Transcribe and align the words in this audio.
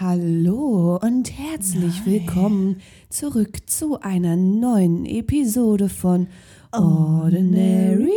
Hallo 0.00 0.96
und 1.02 1.36
herzlich 1.36 2.06
willkommen 2.06 2.80
zurück 3.08 3.68
zu 3.68 4.00
einer 4.00 4.36
neuen 4.36 5.04
Episode 5.04 5.88
von 5.88 6.28
Ordinary 6.70 8.12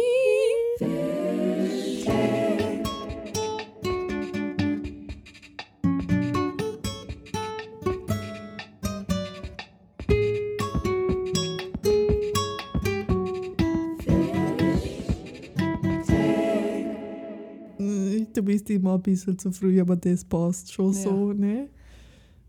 Du 0.77 1.10
immer 18.75 18.95
ein 18.95 19.01
bisschen 19.01 19.37
zu 19.37 19.51
früh, 19.51 19.79
aber 19.81 19.95
das 19.95 20.23
passt 20.25 20.71
schon 20.73 20.93
Ja. 20.93 21.01
so, 21.01 21.33
ne? 21.33 21.67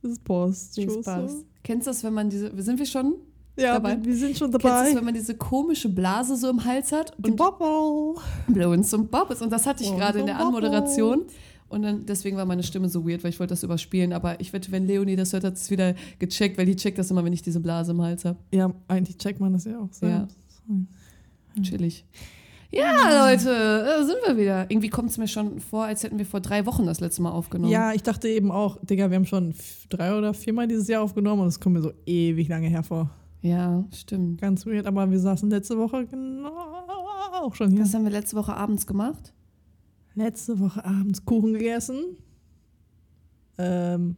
Das 0.02 0.18
passt 0.18 0.76
Das 0.78 0.84
schon 0.84 1.02
passt. 1.02 1.38
so. 1.40 1.44
Kennst 1.62 1.86
du 1.86 1.90
das, 1.90 2.02
wenn 2.04 2.12
man 2.14 2.28
diese, 2.28 2.50
sind 2.62 2.78
wir 2.78 2.86
schon 2.86 3.14
Ja, 3.56 3.74
dabei? 3.74 3.96
wir, 3.98 4.04
wir 4.04 4.16
sind 4.16 4.36
schon 4.36 4.50
Kennst 4.50 4.64
du 4.64 4.68
dabei. 4.68 4.84
das, 4.86 4.94
wenn 4.96 5.04
man 5.04 5.14
diese 5.14 5.36
komische 5.36 5.88
Blase 5.88 6.36
so 6.36 6.50
im 6.50 6.64
Hals 6.64 6.90
hat 6.92 7.14
Die 7.18 7.30
und 7.30 7.36
Bobble. 7.36 8.20
Blowens 8.48 8.92
und 8.94 9.10
Bobbes 9.10 9.40
und 9.42 9.50
das 9.52 9.66
hatte 9.66 9.84
ich 9.84 9.90
gerade 9.94 10.18
in 10.20 10.26
der 10.26 10.34
Bobbes. 10.34 10.46
Anmoderation 10.48 11.22
und 11.68 11.82
dann 11.82 12.04
deswegen 12.04 12.36
war 12.36 12.44
meine 12.44 12.62
Stimme 12.64 12.88
so 12.88 13.06
weird, 13.08 13.22
weil 13.24 13.30
ich 13.30 13.38
wollte 13.40 13.52
das 13.52 13.62
überspielen, 13.62 14.12
aber 14.12 14.40
ich 14.40 14.52
wette, 14.52 14.72
wenn 14.72 14.86
Leonie 14.86 15.16
das 15.16 15.32
hört, 15.32 15.44
hat 15.44 15.54
es 15.54 15.70
wieder 15.70 15.94
gecheckt, 16.18 16.58
weil 16.58 16.66
die 16.66 16.76
checkt 16.76 16.98
das 16.98 17.10
immer, 17.10 17.24
wenn 17.24 17.32
ich 17.32 17.42
diese 17.42 17.60
Blase 17.60 17.92
im 17.92 18.02
Hals 18.02 18.24
habe. 18.24 18.38
Ja, 18.52 18.72
eigentlich 18.88 19.16
checkt 19.18 19.38
man 19.40 19.52
das 19.52 19.64
ja 19.64 19.78
auch 19.78 19.92
selbst. 19.92 20.36
Chillig. 21.62 22.04
Ja, 22.72 23.28
Leute, 23.28 23.84
da 23.84 24.04
sind 24.04 24.16
wir 24.26 24.36
wieder. 24.36 24.70
Irgendwie 24.70 24.88
kommt 24.88 25.10
es 25.10 25.18
mir 25.18 25.28
schon 25.28 25.60
vor, 25.60 25.84
als 25.84 26.02
hätten 26.02 26.18
wir 26.18 26.24
vor 26.24 26.40
drei 26.40 26.64
Wochen 26.64 26.86
das 26.86 27.00
letzte 27.00 27.20
Mal 27.20 27.30
aufgenommen. 27.30 27.70
Ja, 27.70 27.92
ich 27.92 28.02
dachte 28.02 28.28
eben 28.28 28.50
auch, 28.50 28.78
Digga, 28.82 29.10
wir 29.10 29.16
haben 29.16 29.26
schon 29.26 29.54
drei 29.90 30.16
oder 30.16 30.32
viermal 30.32 30.66
dieses 30.66 30.88
Jahr 30.88 31.02
aufgenommen 31.02 31.42
und 31.42 31.48
es 31.48 31.60
kommt 31.60 31.74
mir 31.74 31.82
so 31.82 31.92
ewig 32.06 32.48
lange 32.48 32.68
hervor. 32.68 33.10
Ja, 33.42 33.84
stimmt. 33.92 34.40
Ganz 34.40 34.64
weird, 34.64 34.86
aber 34.86 35.10
wir 35.10 35.18
saßen 35.20 35.50
letzte 35.50 35.76
Woche 35.76 36.06
genau 36.06 36.50
auch 37.42 37.54
schon 37.54 37.70
hier. 37.70 37.82
Was 37.82 37.94
haben 37.94 38.04
wir 38.04 38.10
letzte 38.10 38.36
Woche 38.36 38.54
abends 38.54 38.86
gemacht? 38.86 39.32
Letzte 40.14 40.58
Woche 40.60 40.84
abends 40.84 41.24
Kuchen 41.24 41.54
gegessen. 41.54 42.16
Ähm, 43.58 44.16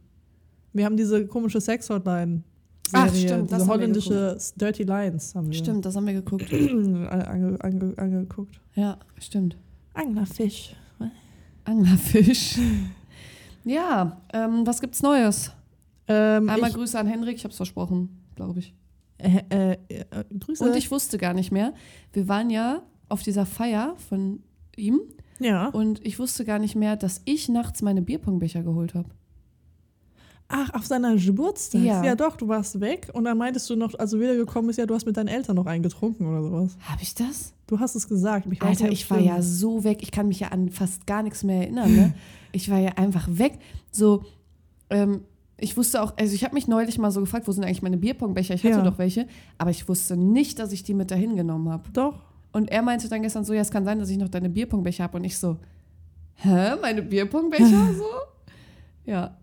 wir 0.72 0.84
haben 0.84 0.96
diese 0.96 1.26
komische 1.26 1.60
Sex-Hotline. 1.60 2.42
Ach, 2.92 3.08
Serie, 3.08 3.28
stimmt, 3.28 3.52
das 3.52 3.58
diese 3.58 3.60
haben 3.60 3.68
wir 3.68 3.74
holländische 3.74 4.38
Dirty 4.56 4.82
Lines 4.82 5.34
haben 5.34 5.46
wir 5.46 5.54
Stimmt, 5.54 5.84
das 5.84 5.96
haben 5.96 6.06
wir 6.06 6.12
geguckt. 6.12 6.52
ange, 6.52 7.58
ange, 7.60 7.94
angeguckt. 7.96 8.60
Ja, 8.74 8.98
stimmt. 9.18 9.56
Anglerfisch. 9.94 10.74
Anglerfisch. 11.64 12.58
Ja, 13.64 14.20
ähm, 14.32 14.66
was 14.66 14.80
gibt's 14.80 15.02
Neues? 15.02 15.50
Ähm, 16.06 16.50
Einmal 16.50 16.68
ich, 16.68 16.76
Grüße 16.76 16.98
an 16.98 17.06
Henrik, 17.06 17.36
ich 17.36 17.44
hab's 17.44 17.56
versprochen, 17.56 18.20
glaube 18.36 18.58
ich. 18.58 18.74
äh, 19.18 19.38
äh, 19.48 19.72
äh, 19.88 20.04
Grüße. 20.38 20.62
Und 20.64 20.76
ich 20.76 20.90
wusste 20.90 21.16
gar 21.16 21.32
nicht 21.32 21.50
mehr. 21.50 21.72
Wir 22.12 22.28
waren 22.28 22.50
ja 22.50 22.82
auf 23.08 23.22
dieser 23.22 23.46
Feier 23.46 23.94
von 24.08 24.42
ihm 24.76 25.00
ja. 25.38 25.68
und 25.68 26.04
ich 26.04 26.18
wusste 26.18 26.44
gar 26.44 26.58
nicht 26.58 26.74
mehr, 26.74 26.96
dass 26.96 27.22
ich 27.24 27.48
nachts 27.48 27.80
meine 27.80 28.02
Bierpongbecher 28.02 28.62
geholt 28.62 28.94
habe. 28.94 29.08
Ach, 30.48 30.72
auf 30.74 30.86
seiner 30.86 31.16
Geburtstag. 31.16 31.80
Ja. 31.82 32.04
Ja. 32.04 32.14
doch, 32.14 32.36
du 32.36 32.46
warst 32.48 32.78
weg 32.80 33.08
und 33.14 33.24
dann 33.24 33.38
meintest 33.38 33.68
du 33.70 33.76
noch, 33.76 33.94
als 33.98 34.10
du 34.10 34.20
wiedergekommen 34.20 34.66
bist, 34.66 34.78
ja, 34.78 34.86
du 34.86 34.94
hast 34.94 35.06
mit 35.06 35.16
deinen 35.16 35.28
Eltern 35.28 35.56
noch 35.56 35.66
einen 35.66 35.82
getrunken 35.82 36.26
oder 36.26 36.42
sowas. 36.42 36.76
Habe 36.82 37.02
ich 37.02 37.14
das? 37.14 37.54
Du 37.66 37.80
hast 37.80 37.94
es 37.94 38.06
gesagt. 38.08 38.46
Ich 38.50 38.60
Alter, 38.62 38.90
ich 38.92 39.08
war 39.10 39.18
ja 39.18 39.40
so 39.40 39.84
weg. 39.84 39.98
Ich 40.02 40.10
kann 40.10 40.28
mich 40.28 40.40
ja 40.40 40.48
an 40.48 40.68
fast 40.70 41.06
gar 41.06 41.22
nichts 41.22 41.42
mehr 41.44 41.62
erinnern. 41.62 41.94
Ne? 41.94 42.14
Ich 42.52 42.70
war 42.70 42.78
ja 42.78 42.90
einfach 42.90 43.26
weg. 43.32 43.58
So, 43.90 44.22
ähm, 44.88 45.22
ich 45.56 45.76
wusste 45.76 46.00
auch, 46.02 46.16
also 46.16 46.34
ich 46.36 46.44
habe 46.44 46.54
mich 46.54 46.68
neulich 46.68 46.98
mal 46.98 47.10
so 47.10 47.18
gefragt, 47.18 47.48
wo 47.48 47.52
sind 47.52 47.64
eigentlich 47.64 47.82
meine 47.82 47.96
Bierpongbecher? 47.96 48.54
Ich 48.54 48.62
hatte 48.62 48.76
Ja. 48.76 48.82
doch 48.82 48.98
welche, 48.98 49.26
aber 49.58 49.70
ich 49.70 49.88
wusste 49.88 50.16
nicht, 50.16 50.60
dass 50.60 50.70
ich 50.70 50.84
die 50.84 50.94
mit 50.94 51.10
dahin 51.10 51.34
genommen 51.34 51.68
habe. 51.68 51.82
Doch. 51.92 52.20
Und 52.52 52.70
er 52.70 52.82
meinte 52.82 53.08
dann 53.08 53.22
gestern 53.22 53.44
so, 53.44 53.52
ja, 53.54 53.60
es 53.60 53.72
kann 53.72 53.84
sein, 53.84 53.98
dass 53.98 54.08
ich 54.08 54.18
noch 54.18 54.28
deine 54.28 54.48
Bierpongbecher 54.50 55.02
habe. 55.02 55.16
Und 55.16 55.24
ich 55.24 55.36
so, 55.36 55.56
hä, 56.36 56.76
meine 56.80 57.02
Bierpongbecher 57.02 57.66
so? 57.98 58.04
Ja. 59.04 59.36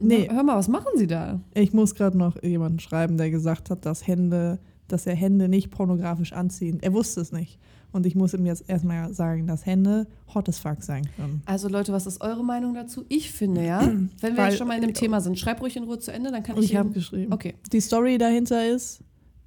Nee. 0.00 0.28
Hör 0.30 0.42
mal, 0.42 0.56
was 0.56 0.68
machen 0.68 0.90
Sie 0.96 1.06
da? 1.06 1.40
Ich 1.54 1.72
muss 1.72 1.94
gerade 1.94 2.18
noch 2.18 2.42
jemanden 2.42 2.78
schreiben, 2.80 3.16
der 3.16 3.30
gesagt 3.30 3.70
hat, 3.70 3.86
dass 3.86 4.06
Hände, 4.06 4.58
dass 4.88 5.06
er 5.06 5.14
Hände 5.14 5.48
nicht 5.48 5.70
pornografisch 5.70 6.32
anziehen. 6.32 6.78
Er 6.82 6.92
wusste 6.92 7.20
es 7.20 7.32
nicht. 7.32 7.58
Und 7.92 8.06
ich 8.06 8.16
muss 8.16 8.34
ihm 8.34 8.44
jetzt 8.44 8.68
erstmal 8.68 9.14
sagen, 9.14 9.46
dass 9.46 9.64
Hände 9.66 10.08
hot 10.34 10.48
as 10.48 10.58
fuck 10.58 10.82
sein 10.82 11.08
können. 11.16 11.42
Also 11.46 11.68
Leute, 11.68 11.92
was 11.92 12.06
ist 12.08 12.20
eure 12.22 12.42
Meinung 12.44 12.74
dazu? 12.74 13.04
Ich 13.08 13.30
finde 13.30 13.64
ja, 13.64 13.82
wenn 14.20 14.32
wir 14.32 14.36
Weil- 14.36 14.48
jetzt 14.50 14.58
schon 14.58 14.66
mal 14.66 14.74
in 14.74 14.82
dem 14.82 14.94
Thema 14.94 15.20
sind, 15.20 15.38
schreib 15.38 15.60
ruhig 15.62 15.76
in 15.76 15.84
Ruhe 15.84 16.00
zu 16.00 16.12
Ende, 16.12 16.32
dann 16.32 16.42
kann 16.42 16.56
ich. 16.58 16.64
Ich 16.64 16.76
habe 16.76 16.88
eben- 16.88 16.94
geschrieben. 16.94 17.32
Okay. 17.32 17.54
Die 17.72 17.80
Story 17.80 18.18
dahinter 18.18 18.68
ist, 18.68 19.00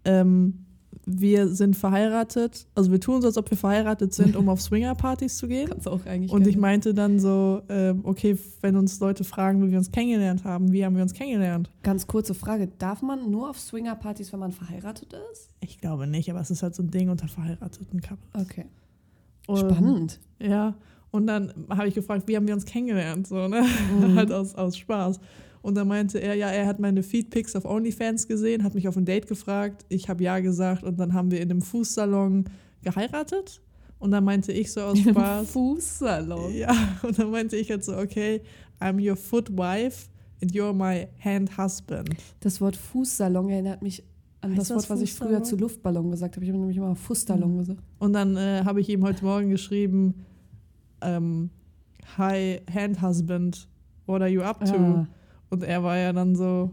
ähm, 0.06 0.66
wir 1.10 1.48
sind 1.48 1.78
verheiratet, 1.78 2.68
also 2.76 2.92
wir 2.92 3.00
tun 3.00 3.22
so, 3.22 3.28
als 3.28 3.38
ob 3.38 3.50
wir 3.50 3.58
verheiratet 3.58 4.14
sind, 4.14 4.36
um 4.36 4.50
auf 4.50 4.62
Swinger-Partys 4.62 5.38
zu 5.38 5.48
gehen. 5.48 5.70
Kannst 5.70 5.88
auch 5.88 6.06
eigentlich. 6.06 6.32
Und 6.34 6.46
ich 6.46 6.58
meinte 6.58 6.94
dann 6.94 7.18
so, 7.20 7.62
ähm, 7.70 8.02
okay, 8.04 8.38
wenn 8.62 8.76
uns 8.76 9.00
Leute 9.00 9.24
fragen, 9.24 9.66
wie 9.66 9.72
wir 9.72 9.78
uns 9.78 9.90
kennengelernt 9.90 10.44
haben, 10.44 10.74
wie 10.74 10.84
haben 10.84 10.96
wir 10.98 11.04
uns 11.04 11.14
kennengelernt? 11.14 11.72
Ganz 11.82 12.08
kurze 12.08 12.34
Frage: 12.34 12.68
Darf 12.78 13.02
man 13.02 13.32
nur 13.32 13.50
auf 13.50 13.58
Swinger-Partys, 13.58 14.34
wenn 14.34 14.42
man 14.42 14.52
verheiratet 14.52 15.14
ist? 15.32 15.50
Ich 15.62 15.80
glaube 15.80 16.08
nicht, 16.08 16.30
aber 16.30 16.42
es 16.42 16.52
ist 16.52 16.62
halt 16.62 16.76
so 16.76 16.84
ein 16.84 16.92
Ding 16.92 17.10
unter 17.10 17.30
verheirateten 17.30 18.02
Couples. 18.02 18.20
Okay. 18.34 18.66
Und- 19.48 19.60
Spannend. 19.60 20.20
Ja, 20.40 20.76
und 21.12 21.26
dann 21.26 21.54
habe 21.70 21.88
ich 21.88 21.96
gefragt, 21.96 22.28
wie 22.28 22.36
haben 22.36 22.48
wir 22.48 22.54
uns 22.54 22.66
kennengelernt? 22.66 23.28
So, 23.28 23.48
ne? 23.48 23.64
Mhm. 23.98 24.16
halt 24.18 24.32
aus, 24.34 24.56
aus 24.56 24.76
Spaß. 24.78 25.20
Und 25.68 25.76
dann 25.76 25.90
meinte 25.90 26.20
er, 26.20 26.34
ja, 26.34 26.48
er 26.48 26.66
hat 26.66 26.80
meine 26.80 27.04
Feedpics 27.04 27.54
auf 27.58 27.66
OnlyFans 27.66 28.30
gesehen, 28.30 28.64
hat 28.64 28.74
mich 28.74 28.88
auf 28.88 28.96
ein 28.96 29.04
Date 29.04 29.28
gefragt. 29.28 29.84
Ich 29.90 30.08
habe 30.08 30.24
ja 30.24 30.40
gesagt 30.40 30.82
und 30.82 30.98
dann 30.98 31.14
haben 31.14 31.30
wir 31.30 31.42
in 31.42 31.52
einem 31.52 31.62
Fußsalon 31.62 32.46
geheiratet. 32.84 33.62
Und 34.00 34.12
dann 34.12 34.24
meinte 34.24 34.54
ich 34.54 34.72
so 34.72 34.80
aus 34.80 34.98
Spaß. 34.98 35.52
Fußsalon. 35.52 36.56
ja, 36.56 36.72
und 37.04 37.20
dann 37.20 37.32
meinte 37.32 37.58
ich 37.58 37.70
halt 37.70 37.84
so, 37.84 37.98
okay, 37.98 38.44
I'm 38.80 39.06
your 39.06 39.18
foot 39.18 39.50
wife 39.58 40.08
and 40.42 40.54
you're 40.54 40.72
my 40.72 41.06
hand 41.22 41.58
husband. 41.58 42.16
Das 42.40 42.62
Wort 42.62 42.78
Fußsalon 42.78 43.50
erinnert 43.50 43.82
mich 43.82 44.06
an 44.40 44.52
Heißt 44.52 44.60
das 44.60 44.68
das 44.70 44.90
Wort, 44.90 44.90
was 44.90 45.02
ich 45.02 45.14
früher 45.14 45.44
zu 45.44 45.58
Luftballon 45.58 46.12
gesagt 46.12 46.38
habe. 46.38 46.46
Ich 46.46 46.50
habe 46.50 46.60
nämlich 46.60 46.78
immer 46.78 46.96
Fußsalon 46.96 47.58
gesagt. 47.58 47.84
Und 48.00 48.14
dann 48.14 48.38
äh, 48.38 48.62
habe 48.64 48.80
ich 48.80 48.88
ihm 48.88 49.04
heute 49.04 49.26
Morgen 49.26 49.50
geschrieben, 49.50 50.24
ähm, 51.02 51.50
hi, 52.18 52.62
hand 52.74 53.02
husband, 53.02 53.68
what 54.06 54.22
are 54.22 54.30
you 54.30 54.44
up 54.44 54.64
to? 54.64 54.74
Ah. 54.74 55.08
Und 55.50 55.64
er 55.64 55.84
war 55.84 55.98
ja 55.98 56.14
dann 56.14 56.36
so, 56.36 56.72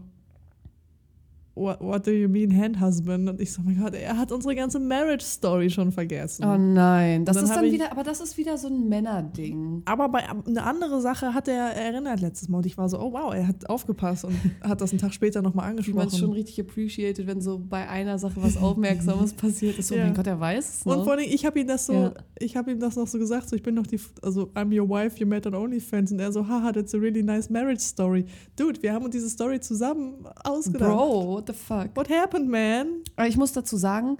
what, 1.55 1.79
what 1.81 2.05
do 2.05 2.11
you 2.11 2.27
mean 2.29 2.51
hand 2.55 2.79
husband? 2.79 3.29
Und 3.29 3.39
ich 3.41 3.51
so, 3.53 3.61
mein 3.63 3.79
Gott, 3.81 3.93
er 3.95 4.17
hat 4.17 4.31
unsere 4.31 4.55
ganze 4.55 4.79
Marriage 4.79 5.23
Story 5.25 5.69
schon 5.69 5.91
vergessen. 5.91 6.43
Oh 6.45 6.57
nein, 6.57 7.25
das 7.25 7.37
dann 7.37 7.45
ist 7.45 7.55
dann 7.55 7.63
wieder, 7.65 7.91
aber 7.91 8.03
das 8.03 8.19
ist 8.19 8.37
wieder 8.37 8.57
so 8.57 8.67
ein 8.67 8.87
Männerding. 8.89 9.81
Aber 9.85 10.09
bei 10.09 10.23
eine 10.29 10.63
andere 10.63 11.01
Sache 11.01 11.33
hat 11.33 11.47
er 11.47 11.67
erinnert 11.75 12.19
letztes 12.21 12.49
Mal 12.49 12.57
und 12.57 12.65
ich 12.65 12.77
war 12.77 12.89
so, 12.89 12.99
oh 12.99 13.13
wow, 13.13 13.33
er 13.33 13.47
hat 13.47 13.69
aufgepasst 13.69 14.25
und 14.25 14.35
hat 14.61 14.81
das 14.81 14.91
einen 14.91 14.99
Tag 14.99 15.13
später 15.13 15.41
nochmal 15.41 15.65
Wie 15.77 15.93
man 15.93 16.07
es 16.07 16.17
schon 16.17 16.29
angesprochen. 16.29 16.33
richtig 16.33 16.59
appreciated, 16.61 17.27
wenn 17.27 17.41
so 17.41 17.57
bei 17.59 17.87
einer 17.87 18.19
Sache 18.19 18.35
was 18.43 18.57
Aufmerksames 18.57 19.33
passiert 19.35 19.77
ist. 19.79 19.91
Oh 19.91 19.95
Ja. 19.95 20.03
mein 20.03 20.13
Gott, 20.13 20.27
er 20.27 20.39
weiß 20.39 20.79
es 20.81 20.85
Und 20.85 20.97
noch. 20.97 21.03
vor 21.05 21.13
allem, 21.13 21.25
ich 21.27 21.45
habe 21.45 21.59
ihm 21.59 21.67
das 21.67 21.85
so, 21.85 21.93
Ja. 21.93 22.13
ich 22.37 22.55
habe 22.57 22.71
ihm 22.71 22.79
das 22.79 22.95
noch 22.95 23.07
so 23.07 23.17
gesagt, 23.17 23.49
so 23.49 23.55
ich 23.55 23.63
bin 23.63 23.75
doch 23.75 23.87
die, 23.87 23.99
also 24.21 24.49
I'm 24.55 24.77
your 24.77 24.87
wife, 24.89 25.17
you 25.19 25.25
met 25.25 25.47
on 25.47 25.55
OnlyFans 25.55 26.11
und 26.11 26.19
er 26.19 26.31
so, 26.31 26.47
haha, 26.47 26.71
that's 26.73 26.93
a 26.93 26.97
really 26.97 27.23
nice 27.23 27.49
marriage 27.49 27.79
story. 27.81 28.25
Dude, 28.57 28.81
wir 28.83 28.93
haben 28.93 29.05
uns 29.05 29.13
diese 29.13 29.29
Story 29.29 29.59
zusammen 29.59 30.25
ausgedacht. 30.43 30.91
Bro, 30.91 31.41
what 31.47 31.55
the 31.55 31.61
fuck? 31.61 31.95
What 31.95 32.09
happened, 32.09 32.49
man? 32.49 32.87
Aber 33.15 33.27
ich 33.27 33.37
muss 33.37 33.51
dazu 33.53 33.77
sagen, 33.77 34.17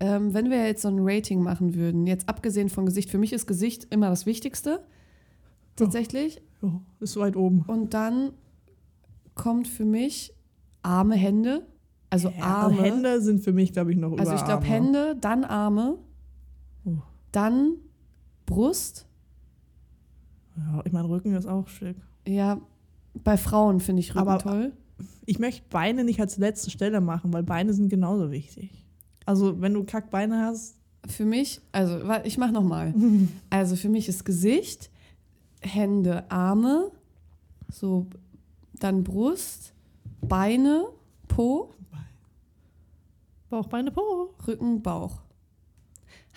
ähm, 0.00 0.34
wenn 0.34 0.50
wir 0.50 0.64
jetzt 0.66 0.82
so 0.82 0.88
ein 0.88 0.98
Rating 1.00 1.42
machen 1.42 1.74
würden, 1.74 2.06
jetzt 2.06 2.28
abgesehen 2.28 2.68
von 2.68 2.86
Gesicht, 2.86 3.10
für 3.10 3.18
mich 3.18 3.32
ist 3.32 3.46
Gesicht 3.46 3.86
immer 3.90 4.10
das 4.10 4.26
Wichtigste. 4.26 4.84
Tatsächlich. 5.76 6.40
Oh, 6.62 6.70
ist 7.00 7.16
weit 7.16 7.36
oben. 7.36 7.62
Und 7.66 7.92
dann 7.94 8.32
kommt 9.34 9.68
für 9.68 9.84
mich 9.84 10.32
Arme, 10.82 11.14
Hände. 11.16 11.66
Also 12.10 12.30
Ja, 12.30 12.44
Arme. 12.44 12.82
Hände 12.82 13.20
sind 13.20 13.40
für 13.42 13.52
mich, 13.52 13.72
glaube 13.72 13.92
ich, 13.92 13.98
noch 13.98 14.12
also 14.12 14.32
über 14.32 14.34
ich 14.40 14.44
glaube. 14.44 14.64
Hände, 14.64 15.16
dann 15.20 15.44
Arme, 15.44 15.98
Oh. 16.84 16.92
dann 17.32 17.72
Brust. 18.46 19.06
Ja, 20.56 20.82
ich 20.84 20.92
meine, 20.92 21.08
Rücken 21.08 21.34
ist 21.34 21.46
auch 21.46 21.68
schick. 21.68 21.96
Ja, 22.26 22.60
bei 23.22 23.36
Frauen 23.36 23.80
finde 23.80 24.00
ich 24.00 24.14
Rücken 24.14 24.28
Aber- 24.28 24.38
toll. 24.38 24.72
Ich 25.26 25.38
möchte 25.38 25.62
Beine 25.70 26.04
nicht 26.04 26.20
als 26.20 26.38
letzte 26.38 26.70
Stelle 26.70 27.00
machen, 27.00 27.32
weil 27.32 27.42
Beine 27.42 27.72
sind 27.74 27.88
genauso 27.88 28.30
wichtig. 28.30 28.70
Also, 29.24 29.60
wenn 29.60 29.74
du 29.74 29.84
Kackbeine 29.84 30.42
hast, 30.42 30.76
Für 31.08 31.24
mich, 31.24 31.60
also 31.72 32.00
ich 32.24 32.38
mach 32.38 32.50
noch 32.50 32.64
mal. 32.64 32.94
Also 33.50 33.76
für 33.76 33.88
mich 33.88 34.08
ist 34.08 34.24
Gesicht, 34.24 34.90
Hände, 35.60 36.30
Arme, 36.30 36.90
so 37.72 38.06
dann 38.80 39.04
Brust, 39.04 39.72
Beine, 40.20 40.86
Po, 41.28 41.70
Bauch, 43.48 43.68
Beine, 43.68 43.90
Po. 43.90 44.34
Rücken, 44.46 44.82
Bauch. 44.82 45.20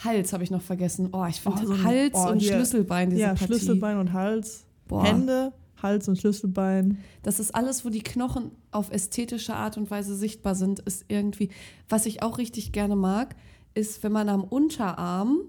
Hals 0.04 0.32
habe 0.32 0.44
ich 0.44 0.52
noch 0.52 0.62
vergessen. 0.62 1.10
Oh, 1.12 1.26
ich 1.26 1.42
finde 1.42 1.62
Oh, 1.64 1.66
so 1.66 1.84
Hals 1.84 2.14
oh, 2.14 2.30
und 2.30 2.40
hier. 2.40 2.54
Schlüsselbein 2.54 3.10
diese 3.10 3.22
ja, 3.22 3.28
Partie. 3.30 3.46
Schlüsselbein 3.46 3.98
und 3.98 4.14
Hals. 4.14 4.64
Boah. 4.88 5.04
Hände 5.04 5.52
Hals 5.81 6.08
und 6.08 6.18
Schlüsselbein. 6.18 6.98
Das 7.24 7.40
ist 7.40 7.54
alles, 7.56 7.86
wo 7.86 7.90
die 7.90 8.02
Knochen 8.04 8.52
auf 8.72 8.92
ästhetische 8.92 9.54
Art 9.56 9.78
und 9.78 9.90
Weise 9.92 10.16
sichtbar 10.16 10.56
sind, 10.56 10.80
ist 10.80 11.06
irgendwie, 11.08 11.50
was 11.88 12.06
ich 12.06 12.22
auch 12.24 12.38
richtig 12.38 12.72
gerne 12.72 12.96
mag, 12.96 13.36
ist, 13.74 14.04
wenn 14.04 14.12
man 14.12 14.30
am 14.30 14.44
Unterarm, 14.44 15.40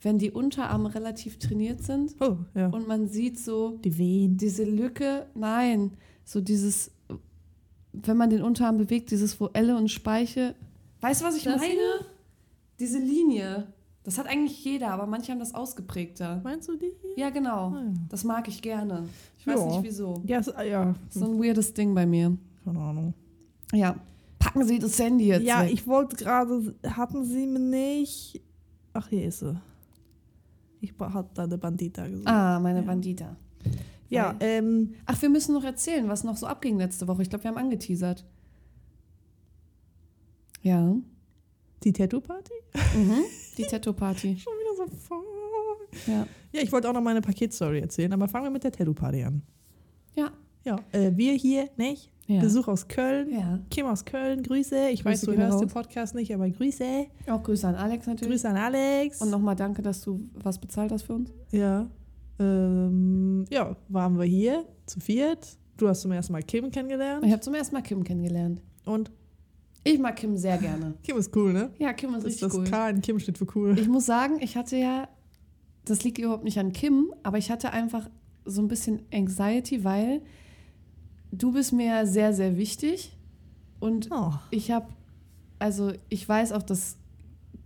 wenn 0.00 0.18
die 0.18 0.30
Unterarme 0.32 0.94
relativ 0.94 1.38
trainiert 1.38 1.82
sind 1.82 2.14
Oh, 2.20 2.36
ja. 2.54 2.68
und 2.68 2.88
man 2.88 3.08
sieht 3.08 3.38
so 3.38 3.78
die 3.84 3.96
Wehen. 3.98 4.36
diese 4.36 4.64
Lücke, 4.64 5.26
nein, 5.34 5.92
so 6.24 6.40
dieses, 6.40 6.90
wenn 7.92 8.16
man 8.16 8.30
den 8.30 8.42
Unterarm 8.42 8.78
bewegt, 8.78 9.10
dieses, 9.10 9.40
wo 9.40 9.48
Elle 9.52 9.76
und 9.76 9.90
Speiche, 9.90 10.54
weißt 11.02 11.20
du, 11.20 11.24
was 11.26 11.36
ich 11.36 11.44
Das 11.44 11.60
meine? 11.60 11.78
Diese 12.80 12.98
Linie. 12.98 13.68
Das 14.04 14.18
hat 14.18 14.26
eigentlich 14.26 14.64
jeder, 14.64 14.90
aber 14.90 15.06
manche 15.06 15.30
haben 15.30 15.38
das 15.38 15.54
ausgeprägter. 15.54 16.40
Meinst 16.42 16.68
du 16.68 16.76
die? 16.76 16.92
Ja, 17.16 17.30
genau. 17.30 17.70
Ah, 17.70 17.82
ja. 17.84 17.92
Das 18.08 18.24
mag 18.24 18.48
ich 18.48 18.60
gerne. 18.60 19.08
Ich 19.38 19.46
weiß 19.46 19.60
Ja. 19.60 19.66
nicht 19.66 19.82
wieso. 19.84 20.22
Ja, 20.26 20.38
ist, 20.38 20.52
ja. 20.68 20.94
So 21.10 21.24
ein 21.26 21.38
weirdes 21.42 21.72
Ding 21.74 21.94
bei 21.94 22.04
mir. 22.06 22.36
keine 22.64 22.78
Ahnung. 22.80 23.14
Ja. 23.72 23.96
Packen 24.40 24.64
Sie 24.64 24.78
das 24.80 24.98
Handy 24.98 25.26
jetzt 25.28 25.44
Ja, 25.44 25.62
weg. 25.62 25.72
ich 25.72 25.86
wollte 25.86 26.16
gerade, 26.16 26.74
hatten 26.84 27.24
sie 27.24 27.46
mir 27.46 27.60
nicht. 27.60 28.40
Ach, 28.92 29.08
hier 29.08 29.24
ist 29.26 29.38
sie. 29.38 29.56
Ich 30.80 30.92
hatte 30.98 31.30
da 31.34 31.44
eine 31.44 31.58
Bandita 31.58 32.06
gesehen. 32.08 32.26
Ah, 32.26 32.58
meine 32.58 32.80
Ja. 32.80 32.84
Bandita. 32.84 33.36
ja, 34.08 34.34
ähm, 34.40 34.94
Ach, 35.06 35.22
wir 35.22 35.30
müssen 35.30 35.54
noch 35.54 35.62
erzählen, 35.64 36.08
was 36.08 36.24
noch 36.24 36.36
so 36.36 36.46
abging 36.48 36.76
letzte 36.76 37.06
Woche. 37.06 37.22
Ich 37.22 37.30
glaube, 37.30 37.44
wir 37.44 37.50
haben 37.52 37.58
angeteasert. 37.58 38.24
Ja. 40.62 40.96
Die 41.84 41.92
Tattoo-Party? 41.92 42.52
Mhm. 42.96 43.24
Die 43.58 43.64
Tattoo-Party. 43.64 44.38
Schon 44.38 44.52
wieder 44.54 44.74
so 44.76 44.96
voll. 44.96 45.22
Ja. 46.06 46.26
Ja, 46.52 46.62
ich 46.62 46.72
wollte 46.72 46.88
auch 46.88 46.94
noch 46.94 47.02
meine 47.02 47.20
Paketstory 47.20 47.80
erzählen, 47.80 48.12
aber 48.12 48.26
fangen 48.26 48.46
wir 48.46 48.50
mit 48.50 48.64
der 48.64 48.72
Tattoo-Party 48.72 49.24
an. 49.24 49.42
Ja. 50.14 50.32
Ja, 50.64 50.78
äh, 50.92 51.10
wir 51.14 51.34
hier, 51.34 51.68
nicht? 51.76 52.10
Ja. 52.26 52.40
Besuch 52.40 52.68
aus 52.68 52.86
Köln. 52.88 53.30
Ja. 53.32 53.58
Kim 53.68 53.86
aus 53.86 54.04
Köln, 54.04 54.42
Grüße. 54.42 54.90
Ich 54.90 55.04
weiß, 55.04 55.20
Grüße 55.20 55.26
du 55.26 55.32
gehen 55.32 55.40
hörst 55.42 55.54
raus. 55.54 55.60
den 55.60 55.68
Podcast 55.68 56.14
nicht, 56.14 56.32
aber 56.32 56.48
Grüße. 56.48 57.06
Auch 57.28 57.42
Grüße 57.42 57.66
an 57.66 57.74
Alex 57.74 58.06
natürlich. 58.06 58.30
Grüße 58.30 58.48
an 58.48 58.56
Alex. 58.56 59.20
Und 59.20 59.30
nochmal 59.30 59.56
danke, 59.56 59.82
dass 59.82 60.00
du 60.02 60.20
was 60.34 60.58
bezahlt 60.58 60.92
hast 60.92 61.02
für 61.02 61.14
uns. 61.14 61.32
Ja. 61.50 61.90
Ähm, 62.38 63.44
ja, 63.50 63.76
waren 63.88 64.16
wir 64.18 64.24
hier 64.24 64.64
zu 64.86 65.00
viert. 65.00 65.58
Du 65.76 65.88
hast 65.88 66.02
zum 66.02 66.12
ersten 66.12 66.32
Mal 66.32 66.42
Kim 66.42 66.70
kennengelernt. 66.70 67.24
Ich 67.26 67.32
habe 67.32 67.42
zum 67.42 67.54
ersten 67.54 67.74
Mal 67.74 67.82
Kim 67.82 68.04
kennengelernt. 68.04 68.62
Und 68.84 69.10
Ich 69.84 69.98
mag 69.98 70.16
Kim 70.16 70.36
sehr 70.36 70.58
gerne. 70.58 70.94
Kim 71.02 71.16
ist 71.16 71.34
cool, 71.36 71.52
ne? 71.52 71.70
Ja, 71.78 71.92
Kim 71.92 72.10
ist 72.10 72.18
Das, 72.18 72.24
richtig 72.26 72.40
das 72.42 72.54
cool. 72.54 72.64
K 72.64 72.88
in 72.90 73.00
Kim 73.00 73.18
steht 73.18 73.38
für 73.38 73.46
cool. 73.56 73.78
Ich 73.78 73.88
muss 73.88 74.06
sagen, 74.06 74.38
ich 74.40 74.56
hatte 74.56 74.76
ja, 74.76 75.08
das 75.84 76.04
liegt 76.04 76.18
überhaupt 76.18 76.44
nicht 76.44 76.58
an 76.58 76.72
Kim, 76.72 77.12
aber 77.22 77.38
ich 77.38 77.50
hatte 77.50 77.72
einfach 77.72 78.08
so 78.44 78.60
ein 78.62 78.68
bisschen 78.68 79.02
Anxiety, 79.12 79.82
weil 79.84 80.22
du 81.32 81.52
bist 81.52 81.72
mir 81.72 82.06
sehr, 82.06 82.32
sehr 82.32 82.56
wichtig. 82.56 83.16
Und 83.80 84.08
Oh. 84.12 84.32
ich 84.50 84.70
habe, 84.70 84.86
also 85.58 85.92
ich 86.08 86.28
weiß 86.28 86.52
auch, 86.52 86.62
dass 86.62 86.96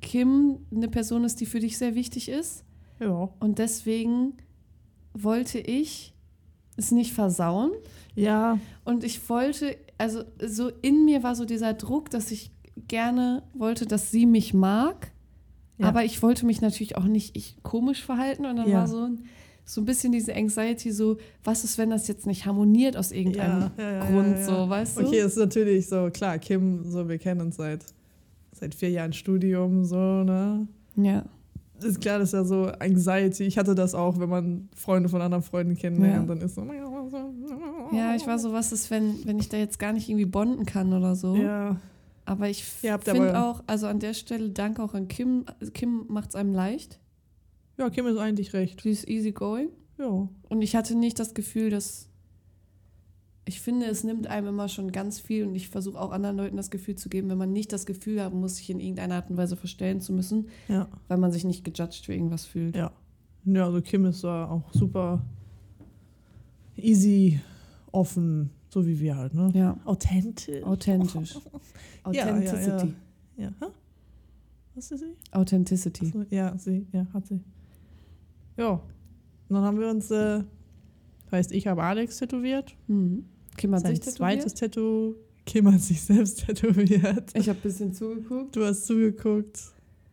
Kim 0.00 0.58
eine 0.74 0.88
Person 0.88 1.24
ist, 1.24 1.40
die 1.40 1.46
für 1.46 1.60
dich 1.60 1.76
sehr 1.78 1.94
wichtig 1.94 2.28
ist. 2.28 2.64
Ja. 3.00 3.28
Und 3.40 3.58
deswegen 3.58 4.34
wollte 5.12 5.58
ich 5.58 6.14
es 6.76 6.90
nicht 6.92 7.12
versauen. 7.12 7.72
Ja, 8.14 8.58
Und 8.84 9.04
ich 9.04 9.28
wollte, 9.28 9.76
also 9.98 10.24
so 10.44 10.70
in 10.82 11.04
mir 11.04 11.22
war 11.22 11.34
so 11.34 11.44
dieser 11.44 11.74
Druck, 11.74 12.10
dass 12.10 12.30
ich 12.30 12.50
gerne 12.88 13.42
wollte, 13.54 13.86
dass 13.86 14.10
sie 14.10 14.26
mich 14.26 14.52
mag. 14.54 15.12
Ja. 15.78 15.88
Aber 15.88 16.04
ich 16.04 16.22
wollte 16.22 16.46
mich 16.46 16.60
natürlich 16.60 16.96
auch 16.96 17.04
nicht 17.04 17.36
ich, 17.36 17.56
komisch 17.62 18.02
verhalten. 18.04 18.46
Und 18.46 18.56
dann 18.56 18.68
Ja. 18.68 18.80
war 18.80 18.88
so 18.88 19.04
ein, 19.04 19.24
so 19.64 19.80
ein 19.80 19.84
bisschen 19.84 20.12
diese 20.12 20.34
Anxiety, 20.34 20.92
so, 20.92 21.16
was 21.44 21.64
ist, 21.64 21.76
wenn 21.76 21.90
das 21.90 22.06
jetzt 22.08 22.26
nicht 22.26 22.46
harmoniert 22.46 22.96
aus 22.96 23.10
irgendeinem 23.12 23.70
Ja, 23.76 24.06
Grund, 24.06 24.38
so, 24.38 24.68
weißt 24.68 24.98
du? 25.00 25.06
okay, 25.06 25.20
ist 25.20 25.36
natürlich 25.36 25.88
so, 25.88 26.08
klar, 26.12 26.38
Kim, 26.38 26.84
so, 26.84 27.08
wir 27.08 27.18
kennen 27.18 27.40
uns 27.40 27.56
seit, 27.56 27.84
seit 28.52 28.74
vier 28.74 28.90
Jahren 28.90 29.12
Studium, 29.12 29.84
so, 29.84 29.96
ne? 30.24 30.68
Ja. 30.96 31.24
Ist 31.82 32.00
klar, 32.00 32.18
das 32.18 32.28
ist 32.30 32.32
ja 32.34 32.44
so 32.44 32.64
Anxiety. 32.78 33.44
Ich 33.44 33.58
hatte 33.58 33.74
das 33.74 33.94
auch, 33.94 34.18
wenn 34.18 34.28
man 34.28 34.68
Freunde 34.74 35.08
von 35.08 35.20
anderen 35.20 35.42
Freunden 35.42 35.76
kennenlernt, 35.76 36.28
Ja. 36.28 36.34
dann 36.34 36.40
ist 36.44 36.54
so. 36.54 36.62
ja, 37.92 38.14
ich 38.14 38.26
war 38.26 38.38
so, 38.38 38.52
was 38.52 38.72
ist, 38.72 38.90
wenn, 38.90 39.24
wenn 39.26 39.38
ich 39.38 39.48
da 39.48 39.56
jetzt 39.56 39.78
gar 39.78 39.92
nicht 39.92 40.08
irgendwie 40.08 40.24
bonden 40.26 40.64
kann 40.66 40.92
oder 40.92 41.14
so. 41.14 41.36
Ja, 41.36 41.76
Aber 42.24 42.48
ich 42.48 42.64
finde 42.64 43.38
auch, 43.42 43.62
also 43.66 43.86
an 43.86 43.98
der 44.00 44.14
Stelle 44.14 44.50
danke 44.50 44.82
auch 44.82 44.94
an 44.94 45.06
Kim. 45.08 45.44
Kim 45.74 46.04
macht 46.08 46.30
es 46.30 46.34
einem 46.34 46.52
leicht. 46.54 46.98
ja, 47.78 47.90
Kim 47.90 48.06
ist 48.06 48.16
eigentlich 48.18 48.52
recht. 48.54 48.80
Sie 48.80 48.90
ist 48.90 49.08
easy 49.08 49.32
going. 49.32 49.68
Ja. 49.98 50.28
Und 50.48 50.62
ich 50.62 50.74
hatte 50.76 50.94
nicht 50.96 51.18
das 51.18 51.34
Gefühl, 51.34 51.70
dass. 51.70 52.08
Ich 53.48 53.60
finde, 53.60 53.86
es 53.86 54.02
nimmt 54.02 54.26
einem 54.26 54.48
immer 54.48 54.68
schon 54.68 54.90
ganz 54.90 55.20
viel 55.20 55.46
und 55.46 55.54
ich 55.54 55.68
versuche 55.68 56.00
auch 56.00 56.10
anderen 56.10 56.36
Leuten 56.36 56.56
das 56.56 56.70
Gefühl 56.70 56.96
zu 56.96 57.08
geben, 57.08 57.28
wenn 57.28 57.38
man 57.38 57.52
nicht 57.52 57.72
das 57.72 57.86
Gefühl 57.86 58.20
haben 58.20 58.40
muss, 58.40 58.56
sich 58.56 58.68
in 58.70 58.80
irgendeiner 58.80 59.14
Art 59.16 59.30
und 59.30 59.36
Weise 59.36 59.56
verstellen 59.56 60.00
zu 60.00 60.12
müssen, 60.12 60.48
Ja. 60.66 60.88
weil 61.06 61.16
man 61.18 61.30
sich 61.30 61.44
nicht 61.44 61.62
gejudged 61.64 62.04
für 62.06 62.12
irgendwas 62.12 62.44
fühlt. 62.44 62.74
Ja. 62.76 62.90
Ja, 63.44 63.64
also 63.66 63.80
Kim 63.80 64.04
ist 64.06 64.24
da 64.24 64.50
auch 64.50 64.72
super 64.72 65.22
easy, 66.76 67.40
offen, 67.92 68.50
so 68.68 68.84
wie 68.86 68.98
wir 69.00 69.16
halt, 69.16 69.34
ne? 69.34 69.50
Ja, 69.54 69.76
Authentisch. 69.84 70.62
authentisch. 70.64 71.38
Ja, 72.06 72.12
ja, 72.12 72.26
ja. 72.26 72.32
Authenticity. 72.34 72.94
Ja. 73.36 73.50
Was 74.76 74.90
ist 74.92 75.00
sie? 75.00 75.14
Authenticity. 75.32 76.06
So, 76.06 76.24
ja, 76.30 76.56
sie, 76.56 76.86
ja, 76.92 77.04
hat 77.12 77.26
sie. 77.26 77.40
Ja. 78.56 78.70
Und 78.72 78.80
dann 79.54 79.62
haben 79.64 79.80
wir 79.80 79.88
uns, 79.88 80.10
äh, 80.12 80.42
heißt, 81.32 81.50
ich 81.50 81.66
habe 81.66 81.82
Alex 81.82 82.18
tätowiert. 82.18 82.76
Mhm. 82.86 83.24
Kim 83.56 83.74
hat 83.74 83.82
Sein 83.82 84.00
zweites 84.00 84.54
Tattoo. 84.54 85.14
Kim 85.44 85.72
hat 85.72 85.80
sich 85.80 86.00
selbst 86.02 86.38
tätowiert. 86.46 87.30
Ich 87.34 87.48
habe 87.48 87.58
ein 87.58 87.62
bisschen 87.62 87.92
zugeguckt. 87.94 88.54
Du 88.56 88.64
hast 88.64 88.86
zugeguckt 88.86 89.60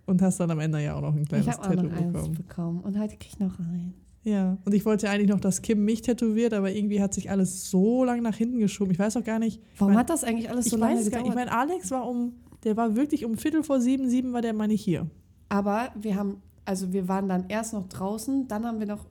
und 0.06 0.22
hast 0.22 0.40
dann 0.40 0.52
am 0.52 0.60
Ende 0.60 0.82
ja 0.84 0.96
auch 0.96 1.02
noch 1.02 1.14
ein 1.16 1.24
Ich 1.24 1.30
kleines 1.30 1.58
auch 1.60 1.64
Tattoo 1.68 1.84
noch 1.84 1.92
eins 1.92 2.12
bekommen. 2.14 2.34
bekommen. 2.36 2.80
Und 2.82 3.00
heute 3.00 3.16
krieg 3.18 3.30
ich 3.34 3.40
noch 3.40 3.58
eins. 3.60 3.94
Ja, 4.26 4.58
und 4.64 4.74
ich 4.74 4.86
wollte 4.86 5.08
ja 5.08 5.12
eigentlich 5.12 5.30
noch, 5.30 5.40
dass 5.42 5.62
Kim 5.62 5.84
mich 5.84 6.02
tätowiert, 6.02 6.54
aber 6.54 6.72
irgendwie 6.72 7.02
hat 7.02 7.14
sich 7.14 7.30
alles 7.30 7.70
so 7.70 8.06
lange 8.06 8.22
nach 8.22 8.36
hinten 8.36 8.60
geschoben. 8.60 8.92
Ich 8.92 9.00
weiß 9.00 9.18
auch 9.18 9.24
gar 9.24 9.38
nicht. 9.40 9.60
Warum 9.78 9.94
mein- 9.94 10.00
hat 10.00 10.10
das 10.10 10.24
eigentlich 10.24 10.50
alles 10.50 10.66
so 10.66 10.78
ich 10.78 10.80
lange 10.80 10.96
nicht. 10.96 11.08
Ich 11.08 11.12
gedauert? 11.14 11.36
meine, 11.36 11.52
Alex 11.52 11.92
war 11.92 12.08
um, 12.08 12.34
der 12.64 12.78
war 12.78 12.96
wirklich 12.96 13.26
um 13.26 13.36
Viertel 13.38 13.64
vor 13.64 13.82
sieben, 13.82 14.08
sieben 14.10 14.32
war 14.32 14.42
der 14.42 14.54
mal 14.54 14.68
nicht 14.68 14.82
hier. 14.84 15.08
Aber 15.50 15.92
wir 16.00 16.16
haben, 16.16 16.38
also 16.64 16.94
wir 16.94 17.08
waren 17.10 17.28
dann 17.28 17.46
erst 17.50 17.74
noch 17.74 17.88
draußen, 17.90 18.48
dann 18.48 18.66
haben 18.66 18.80
wir 18.80 18.88
noch 18.88 19.06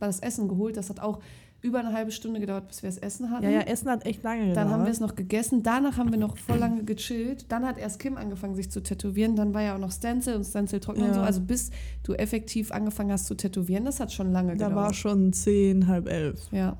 das 0.00 0.18
Essen 0.20 0.48
geholt. 0.48 0.76
Das 0.76 0.90
hat 0.90 0.98
auch 1.00 1.20
über 1.60 1.80
eine 1.80 1.92
halbe 1.92 2.12
Stunde 2.12 2.38
gedauert, 2.38 2.68
bis 2.68 2.82
wir 2.84 2.88
das 2.88 2.98
Essen 2.98 3.30
hatten. 3.30 3.42
Ja, 3.44 3.50
ja, 3.50 3.60
Essen 3.62 3.88
hat 3.90 4.06
echt 4.06 4.22
lange 4.22 4.52
Dann 4.54 4.68
haben 4.70 4.84
wir 4.84 4.90
es 4.90 4.98
gedauert. 4.98 5.10
noch 5.10 5.16
gegessen, 5.16 5.62
danach 5.64 5.96
haben 5.96 6.10
wir 6.12 6.18
noch 6.18 6.36
voll 6.36 6.58
lange 6.58 6.84
gechillt. 6.84 7.46
Dann 7.50 7.66
hat 7.66 7.78
erst 7.78 7.98
Kim 7.98 8.16
angefangen, 8.16 8.54
sich 8.54 8.70
zu 8.70 8.80
tätowieren. 8.80 9.34
Dann 9.34 9.52
war 9.54 9.62
ja 9.62 9.74
auch 9.74 9.78
noch 9.80 9.90
Stencil 9.90 10.34
und 10.36 10.44
Stencil 10.44 10.78
trocknen 10.78 11.06
und 11.06 11.10
Ja. 11.10 11.14
so. 11.16 11.20
Also 11.22 11.40
bis 11.40 11.70
du 12.04 12.14
effektiv 12.14 12.70
angefangen 12.70 13.10
hast 13.10 13.26
zu 13.26 13.34
tätowieren, 13.34 13.84
das 13.84 13.98
hat 13.98 14.12
schon 14.12 14.30
lange 14.30 14.56
Da 14.56 14.66
war 14.66 14.68
gedauert. 14.90 14.96
schon 14.96 15.32
zehn, 15.32 15.88
halb 15.88 16.08
elf. 16.08 16.46
ja. 16.52 16.76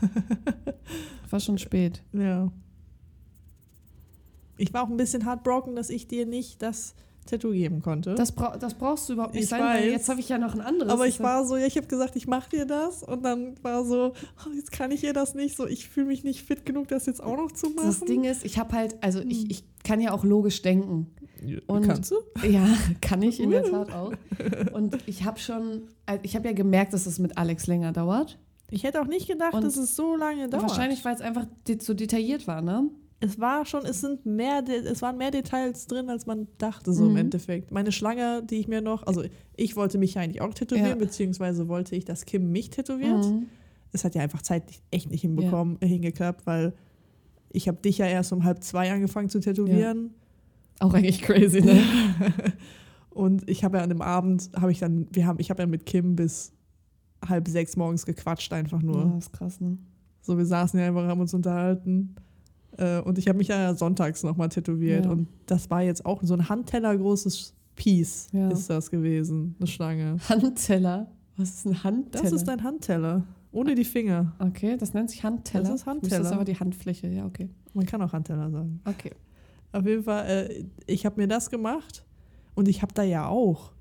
war 1.30 1.38
schon 1.40 1.58
spät. 1.58 2.02
Ja. 2.12 2.50
Ich 4.56 4.72
war 4.74 4.82
auch 4.84 4.88
ein 4.90 4.96
bisschen 4.96 5.24
heartbroken, 5.24 5.76
dass 5.76 5.90
ich 5.90 6.08
dir 6.08 6.26
nicht 6.26 6.60
das 6.62 6.94
Tattoo 7.26 7.52
geben 7.52 7.80
konnte. 7.82 8.14
Das, 8.14 8.32
bra 8.32 8.56
das 8.58 8.74
brauchst 8.74 9.08
du 9.08 9.12
überhaupt 9.14 9.34
nicht 9.34 9.44
Ich 9.44 9.48
sein, 9.48 9.60
weil 9.62 9.82
weiß. 9.84 9.92
jetzt 9.92 10.08
habe 10.08 10.20
ich 10.20 10.28
ja 10.28 10.38
noch 10.38 10.54
ein 10.54 10.60
anderes. 10.60 10.92
aber 10.92 11.06
ich 11.06 11.18
Das- 11.18 11.24
war 11.24 11.46
so, 11.46 11.56
ja, 11.56 11.66
ich 11.66 11.76
habe 11.76 11.86
gesagt, 11.86 12.16
ich 12.16 12.26
mache 12.26 12.50
dir 12.50 12.66
das. 12.66 13.02
Und 13.02 13.22
dann 13.24 13.54
war 13.62 13.84
so, 13.84 14.12
oh, 14.44 14.50
jetzt 14.54 14.72
kann 14.72 14.90
ich 14.90 15.04
ihr 15.04 15.12
das 15.12 15.34
nicht. 15.34 15.56
So, 15.56 15.66
ich 15.66 15.88
fühle 15.88 16.06
mich 16.06 16.24
nicht 16.24 16.42
fit 16.42 16.66
genug, 16.66 16.88
das 16.88 17.06
jetzt 17.06 17.22
auch 17.22 17.36
noch 17.36 17.52
zu 17.52 17.70
machen. 17.70 17.86
Das 17.86 18.00
Ding 18.00 18.24
ist, 18.24 18.44
ich 18.44 18.58
habe 18.58 18.74
halt, 18.74 18.96
also 19.02 19.20
Hm. 19.20 19.30
ich, 19.30 19.50
ich 19.50 19.64
kann 19.84 20.00
ja 20.00 20.12
auch 20.12 20.24
logisch 20.24 20.62
denken. 20.62 21.08
und- 21.66 21.86
Kannst 21.86 22.10
du? 22.10 22.16
Ja, 22.48 22.66
kann 23.00 23.22
ich 23.22 23.40
in 23.40 23.50
der 23.50 23.64
Tat 23.70 23.92
auch. 23.92 24.12
Und 24.72 24.98
ich 25.06 25.24
habe 25.24 25.38
schon, 25.38 25.82
ich 26.22 26.34
habe 26.36 26.48
ja 26.48 26.54
gemerkt, 26.54 26.92
dass 26.92 27.06
es 27.06 27.18
mit 27.18 27.38
Alex 27.38 27.66
länger 27.66 27.92
dauert. 27.92 28.38
Ich 28.70 28.84
hätte 28.84 29.00
auch 29.02 29.06
nicht 29.06 29.28
gedacht, 29.28 29.52
Und 29.54 29.64
dass 29.64 29.76
es 29.76 29.94
so 29.96 30.16
lange 30.16 30.48
dauert. 30.48 30.62
Wahrscheinlich, 30.62 31.04
weil 31.04 31.14
es 31.14 31.20
einfach 31.20 31.46
so 31.80 31.94
detailliert 31.94 32.46
war, 32.46 32.62
ne? 32.62 32.88
Es 33.24 33.38
war 33.38 33.64
schon, 33.64 33.84
es 33.84 34.00
sind 34.00 34.26
mehr, 34.26 34.64
es 34.68 35.00
waren 35.00 35.16
mehr 35.16 35.30
Details 35.30 35.86
drin, 35.86 36.10
als 36.10 36.26
man 36.26 36.48
dachte, 36.58 36.92
so 36.92 37.06
im 37.06 37.12
Mhm. 37.12 37.16
Endeffekt. 37.18 37.70
Meine 37.70 37.92
Schlange, 37.92 38.42
die 38.42 38.56
ich 38.56 38.66
mir 38.66 38.80
noch, 38.80 39.06
also 39.06 39.22
ich 39.56 39.76
wollte 39.76 39.96
mich 39.98 40.14
ja 40.14 40.22
eigentlich 40.22 40.40
auch 40.42 40.52
tätowieren, 40.54 40.88
Ja. 40.88 40.94
beziehungsweise 40.96 41.68
wollte 41.68 41.94
ich, 41.94 42.04
dass 42.04 42.24
Kim 42.26 42.50
mich 42.50 42.70
tätowiert. 42.70 43.24
Mhm. 43.24 43.46
Es 43.92 44.04
hat 44.04 44.14
ja 44.16 44.22
einfach 44.22 44.42
zeitlich 44.42 44.82
echt 44.90 45.10
nicht 45.10 45.20
hinbekommen, 45.20 45.78
hingeklappt, 45.82 46.46
weil 46.46 46.72
ich 47.50 47.68
habe 47.68 47.78
dich 47.80 47.98
ja 47.98 48.06
erst 48.06 48.32
um 48.32 48.42
halb 48.44 48.62
zwei 48.64 48.90
angefangen 48.92 49.28
zu 49.28 49.38
tätowieren. 49.38 50.10
Auch 50.80 50.92
eigentlich 50.94 51.22
crazy, 51.22 51.60
ne? 51.60 51.80
Und 53.10 53.48
ich 53.48 53.62
habe 53.62 53.76
ja 53.76 53.82
an 53.84 53.90
dem 53.90 54.00
Abend, 54.02 54.50
habe 54.56 54.72
ich 54.72 54.78
dann, 54.80 55.06
wir 55.12 55.26
haben, 55.26 55.38
ich 55.38 55.50
habe 55.50 55.62
ja 55.62 55.66
mit 55.66 55.84
Kim 55.86 56.16
bis 56.16 56.52
halb 57.28 57.46
sechs 57.46 57.76
morgens 57.76 58.06
gequatscht, 58.06 58.52
einfach 58.52 58.82
nur. 58.82 58.96
Ja, 59.04 59.18
ist 59.18 59.32
krass, 59.32 59.60
ne? 59.60 59.76
So, 60.22 60.36
wir 60.38 60.46
saßen 60.46 60.80
ja 60.80 60.86
einfach, 60.88 61.06
haben 61.06 61.20
uns 61.20 61.34
unterhalten. 61.34 62.16
Äh, 62.78 63.00
und 63.00 63.18
ich 63.18 63.28
habe 63.28 63.38
mich 63.38 63.48
ja 63.48 63.74
sonntags 63.74 64.22
nochmal 64.22 64.48
tätowiert. 64.48 65.04
Ja. 65.04 65.10
Und 65.10 65.28
das 65.46 65.70
war 65.70 65.82
jetzt 65.82 66.04
auch 66.06 66.22
so 66.22 66.34
ein 66.34 66.48
Handteller 66.48 66.96
großes 66.96 67.54
Piece, 67.76 68.28
Ja. 68.32 68.50
ist 68.50 68.68
das 68.68 68.90
gewesen, 68.90 69.54
eine 69.58 69.66
Schlange. 69.66 70.16
Handteller. 70.28 71.10
Was 71.36 71.50
ist 71.50 71.66
ein 71.66 71.82
Handteller? 71.84 72.24
Das 72.24 72.32
ist 72.32 72.48
ein 72.48 72.62
Handteller. 72.62 73.24
Ohne 73.50 73.74
die 73.74 73.84
Finger. 73.84 74.32
Okay, 74.38 74.76
das 74.78 74.94
nennt 74.94 75.10
sich 75.10 75.22
Handteller. 75.24 75.64
Das 75.64 75.74
ist 75.80 75.86
Handteller. 75.86 76.18
Das 76.18 76.26
ist 76.28 76.32
aber 76.32 76.44
die 76.44 76.58
Handfläche, 76.58 77.08
ja, 77.08 77.26
okay. 77.26 77.48
Man 77.74 77.86
kann 77.86 78.00
auch 78.02 78.12
Handteller 78.12 78.50
sagen. 78.50 78.80
Okay. 78.84 79.12
Auf 79.72 79.86
jeden 79.86 80.02
Fall, 80.04 80.26
äh, 80.26 80.64
ich 80.86 81.04
habe 81.06 81.20
mir 81.20 81.28
das 81.28 81.50
gemacht 81.50 82.04
und 82.54 82.68
ich 82.68 82.82
habe 82.82 82.92
da 82.94 83.02
ja 83.02 83.26
auch 83.26 83.72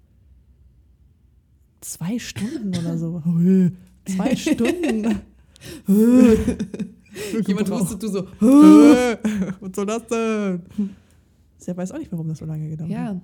zwei 1.82 2.20
Stunden 2.20 2.70
oder 2.78 2.98
so. 2.98 3.22
zwei 4.06 4.36
Stunden. 4.36 5.20
Jemand 7.48 7.70
hustet, 7.70 8.02
du 8.04 8.08
so. 8.08 8.28
Was 8.40 9.76
soll 9.76 9.86
das 9.86 10.08
denn? 10.08 10.62
Der 11.68 11.78
weiß 11.78 11.92
auch 11.92 12.00
nicht, 12.00 12.12
warum 12.12 12.28
das 12.28 12.40
so 12.40 12.46
lange 12.46 12.70
gedauert 12.70 12.92
hat. 12.92 12.98
Ja. 12.98 13.22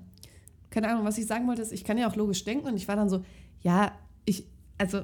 Keine 0.70 0.90
Ahnung, 0.90 1.06
was 1.06 1.18
ich 1.18 1.26
sagen 1.26 1.48
wollte, 1.48 1.62
ist, 1.62 1.72
ich 1.72 1.84
kann 1.84 1.98
ja 1.98 2.10
auch 2.10 2.16
logisch 2.16 2.44
denken 2.44 2.68
und 2.68 2.76
ich 2.76 2.88
war 2.88 2.96
dann 2.96 3.10
so, 3.10 3.24
ja, 3.62 3.94
ich, 4.26 4.46
also 4.78 5.02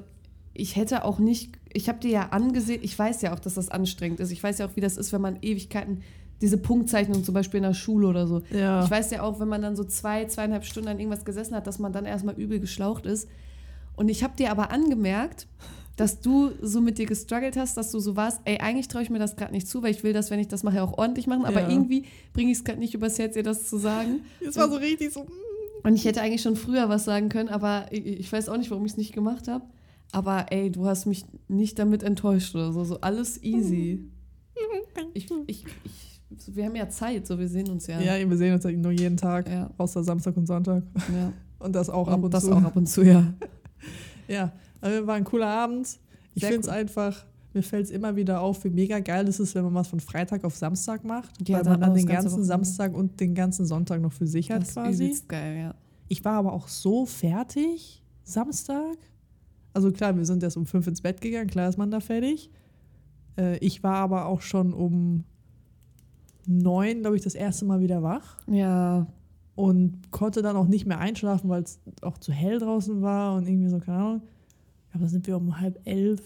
ich 0.53 0.75
hätte 0.75 1.03
auch 1.03 1.19
nicht, 1.19 1.57
ich 1.71 1.89
habe 1.89 1.99
dir 1.99 2.11
ja 2.11 2.29
angesehen, 2.29 2.81
ich 2.83 2.97
weiß 2.97 3.21
ja 3.21 3.33
auch, 3.33 3.39
dass 3.39 3.55
das 3.55 3.69
anstrengend 3.69 4.19
ist. 4.19 4.31
Ich 4.31 4.43
weiß 4.43 4.59
ja 4.59 4.67
auch, 4.67 4.75
wie 4.75 4.81
das 4.81 4.97
ist, 4.97 5.13
wenn 5.13 5.21
man 5.21 5.37
Ewigkeiten, 5.41 6.03
diese 6.41 6.57
Punktzeichnung 6.57 7.23
zum 7.23 7.33
Beispiel 7.33 7.59
in 7.59 7.63
der 7.63 7.73
Schule 7.73 8.07
oder 8.07 8.27
so. 8.27 8.43
Ja. 8.51 8.83
Ich 8.83 8.91
weiß 8.91 9.11
ja 9.11 9.23
auch, 9.23 9.39
wenn 9.39 9.47
man 9.47 9.61
dann 9.61 9.75
so 9.75 9.83
zwei, 9.83 10.25
zweieinhalb 10.25 10.65
Stunden 10.65 10.89
an 10.89 10.99
irgendwas 10.99 11.25
gesessen 11.25 11.55
hat, 11.55 11.65
dass 11.65 11.79
man 11.79 11.93
dann 11.93 12.05
erstmal 12.05 12.35
übel 12.35 12.59
geschlaucht 12.59 13.05
ist. 13.05 13.29
Und 13.95 14.09
ich 14.09 14.23
habe 14.23 14.35
dir 14.35 14.51
aber 14.51 14.71
angemerkt, 14.71 15.47
dass 15.95 16.19
du 16.21 16.51
so 16.61 16.81
mit 16.81 16.97
dir 16.97 17.05
gestruggelt 17.05 17.55
hast, 17.55 17.77
dass 17.77 17.91
du 17.91 17.99
so 17.99 18.15
warst, 18.15 18.41
ey, 18.45 18.57
eigentlich 18.59 18.87
traue 18.87 19.03
ich 19.03 19.09
mir 19.09 19.19
das 19.19 19.35
gerade 19.35 19.51
nicht 19.51 19.67
zu, 19.67 19.83
weil 19.83 19.91
ich 19.91 20.03
will 20.03 20.13
das, 20.13 20.31
wenn 20.31 20.39
ich 20.39 20.47
das 20.47 20.63
mache, 20.63 20.81
auch 20.81 20.97
ordentlich 20.97 21.27
machen, 21.27 21.45
aber 21.45 21.61
Ja. 21.61 21.69
irgendwie 21.69 22.05
bringe 22.33 22.51
ich 22.51 22.57
es 22.57 22.63
gerade 22.63 22.79
nicht 22.79 22.93
übers 22.95 23.19
Herz, 23.19 23.33
dir 23.35 23.43
das 23.43 23.69
zu 23.69 23.77
sagen. 23.77 24.21
Es 24.45 24.55
war 24.57 24.69
so 24.69 24.77
richtig 24.77 25.13
so. 25.13 25.21
mm. 25.23 25.27
Und 25.85 25.95
ich 25.95 26.05
hätte 26.05 26.21
eigentlich 26.21 26.41
schon 26.41 26.55
früher 26.55 26.87
was 26.89 27.03
sagen 27.05 27.29
können, 27.29 27.49
aber 27.49 27.85
ich, 27.91 28.05
ich 28.05 28.31
weiß 28.31 28.49
auch 28.49 28.57
nicht, 28.57 28.71
warum 28.71 28.85
ich 28.85 28.93
es 28.93 28.97
nicht 28.97 29.13
gemacht 29.13 29.47
habe. 29.47 29.65
Aber 30.11 30.45
ey, 30.51 30.71
du 30.71 30.85
hast 30.85 31.05
mich 31.07 31.25
nicht 31.47 31.77
damit 31.77 32.03
enttäuscht 32.03 32.55
oder 32.55 32.71
so. 32.71 32.83
So 32.83 32.99
alles 33.01 33.41
easy. 33.43 33.99
Ich, 35.15 35.27
ich, 35.47 35.65
ich, 35.83 36.21
so, 36.37 36.55
wir 36.55 36.65
haben 36.65 36.75
ja 36.75 36.87
Zeit, 36.89 37.25
so 37.27 37.37
wir 37.37 37.47
sehen 37.47 37.69
uns 37.69 37.87
ja. 37.87 37.99
Ja, 37.99 38.29
wir 38.29 38.37
sehen 38.37 38.53
uns 38.53 38.63
ja 38.63 38.71
nur 38.71 38.91
jeden 38.91 39.17
Tag, 39.17 39.47
Ja, 39.49 39.69
außer 39.77 40.03
Samstag 40.03 40.37
und 40.37 40.45
Sonntag. 40.47 40.83
ja. 41.13 41.33
Und 41.59 41.73
das 41.75 41.89
auch 41.89 42.07
ab 42.07 42.17
Und 42.19 42.25
und 42.25 42.33
das 42.33 42.45
zu. 42.45 42.51
auch 42.51 42.63
ab 42.63 42.75
und 42.75 42.87
zu, 42.87 43.03
ja. 43.03 43.33
Ja, 44.27 44.51
also 44.83 45.07
war 45.07 45.15
ein 45.15 45.23
cooler 45.23 45.47
Abend. 45.47 45.99
Ich 46.35 46.43
finde 46.43 46.61
es 46.61 46.67
cool. 46.67 46.73
einfach, 46.73 47.25
mir 47.53 47.63
fällt 47.63 47.85
es 47.85 47.91
immer 47.91 48.15
wieder 48.15 48.41
auf, 48.41 48.63
wie 48.63 48.69
mega 48.69 48.99
geil 48.99 49.27
es 49.27 49.39
ist, 49.39 49.55
wenn 49.55 49.63
man 49.63 49.73
was 49.73 49.87
von 49.87 49.99
Freitag 49.99 50.43
auf 50.43 50.55
Samstag 50.55 51.03
macht. 51.03 51.47
Ja, 51.47 51.57
weil 51.57 51.63
dann 51.63 51.71
man 51.73 51.81
dann 51.81 51.95
den 51.95 52.05
ganze 52.05 52.29
ganzen. 52.29 52.43
Samstag 52.43 52.93
und 52.93 53.19
den 53.19 53.33
ganzen 53.33 53.65
Sonntag 53.65 54.01
noch 54.01 54.11
für 54.11 54.27
sich 54.27 54.51
hat 54.51 54.61
Das 54.61 54.69
ist 54.69 54.73
quasi. 54.75 55.05
übelst 55.05 55.29
geil, 55.29 55.57
ja. 55.57 55.75
Ich 56.09 56.25
war 56.25 56.33
aber 56.33 56.53
auch 56.53 56.67
so 56.67 57.05
fertig 57.05 58.03
Samstag. 58.23 58.97
Also 59.73 59.91
klar, 59.91 60.15
wir 60.17 60.25
sind 60.25 60.43
erst 60.43 60.57
um 60.57 60.65
fünf 60.65 60.85
ins 60.87 61.01
Bett 61.01 61.21
gegangen, 61.21 61.47
klar 61.47 61.69
ist 61.69 61.77
man 61.77 61.89
da 61.89 61.99
fertig. 61.99 62.49
Äh, 63.37 63.57
ich 63.57 63.83
war 63.83 63.95
aber 63.95 64.25
auch 64.25 64.41
schon 64.41 64.73
um 64.73 65.23
neun, 66.45 67.01
glaube 67.01 67.15
ich, 67.15 67.21
das 67.23 67.35
erste 67.35 67.65
Mal 67.65 67.79
wieder 67.79 68.03
wach 68.03 68.39
Ja, 68.47 69.07
und 69.55 70.11
konnte 70.11 70.41
dann 70.41 70.55
auch 70.55 70.67
nicht 70.67 70.85
mehr 70.85 70.99
einschlafen, 70.99 71.49
weil 71.49 71.63
es 71.63 71.79
auch 72.01 72.17
zu 72.17 72.31
hell 72.31 72.59
draußen 72.59 73.01
war 73.01 73.35
und 73.35 73.47
irgendwie 73.47 73.69
so, 73.69 73.79
keine 73.79 73.97
Ahnung. 73.97 74.21
Aber 74.93 75.07
sind 75.07 75.25
wir 75.27 75.35
um 75.37 75.59
halb 75.59 75.79
elf, 75.85 76.21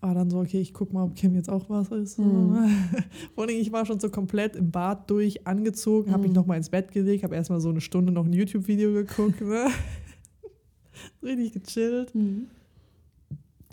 war 0.00 0.14
dann 0.14 0.28
so, 0.30 0.40
okay, 0.40 0.60
ich 0.60 0.74
guck 0.74 0.92
mal, 0.92 1.04
ob 1.04 1.14
Kim 1.14 1.34
jetzt 1.34 1.48
auch 1.48 1.70
was 1.70 1.90
ist. 1.90 2.18
Mhm. 2.18 2.56
Vor 3.34 3.44
allem, 3.44 3.56
ich 3.56 3.70
war 3.72 3.86
schon 3.86 4.00
so 4.00 4.10
komplett 4.10 4.56
im 4.56 4.70
Bad 4.70 5.08
durch, 5.10 5.46
angezogen, 5.46 6.10
habe 6.12 6.22
mich 6.22 6.30
Mhm. 6.30 6.36
nochmal 6.36 6.56
ins 6.58 6.68
Bett 6.70 6.90
gelegt, 6.92 7.22
habe 7.24 7.34
erstmal 7.36 7.60
so 7.60 7.70
eine 7.70 7.80
Stunde 7.80 8.12
noch 8.12 8.24
ein 8.26 8.32
YouTube-Video 8.32 8.92
geguckt. 8.92 9.40
Ne? 9.40 9.68
Richtig 11.22 11.52
gechillt. 11.52 12.14
Mhm. 12.14 12.48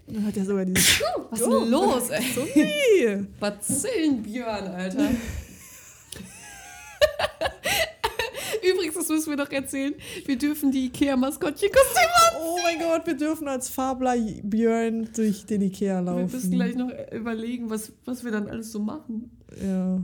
Dann 0.08 0.26
hat 0.26 0.38
er 0.38 0.46
sogar 0.46 0.66
dieses 0.66 1.02
Was 1.30 1.42
ist 1.42 1.48
Oh. 1.48 1.60
denn 1.62 1.70
los, 1.72 2.10
ey? 2.10 2.24
so 2.34 2.42
nee. 2.56 3.26
Bazillen 3.40 4.24
Björn, 4.24 4.68
Alter. 4.68 5.10
Übrigens, 8.64 8.96
das 8.96 9.10
müssen 9.10 9.30
wir 9.30 9.38
doch 9.38 9.52
erzählen. 9.52 9.94
Wir 10.26 10.38
dürfen 10.38 10.72
die 10.72 10.86
Ikea-Maskottchen-Kostüme 10.88 12.40
Oh 12.42 12.58
mein 12.64 12.80
Gott, 12.80 13.06
wir 13.08 13.16
dürfen 13.18 13.48
als 13.48 13.70
Fabler 13.70 14.16
Björn 14.44 15.10
durch 15.16 15.46
den 15.46 15.62
Ikea 15.62 15.98
Wir 16.00 16.02
laufen. 16.02 16.32
müssen 16.32 16.52
gleich 16.52 16.76
noch 16.76 16.90
überlegen, 17.12 17.70
was, 17.70 17.92
was 18.06 18.24
wir 18.24 18.32
dann 18.32 18.48
alles 18.48 18.72
so 18.72 18.80
machen. 18.80 19.32
Ja. 19.62 19.96
Ja. 19.98 20.02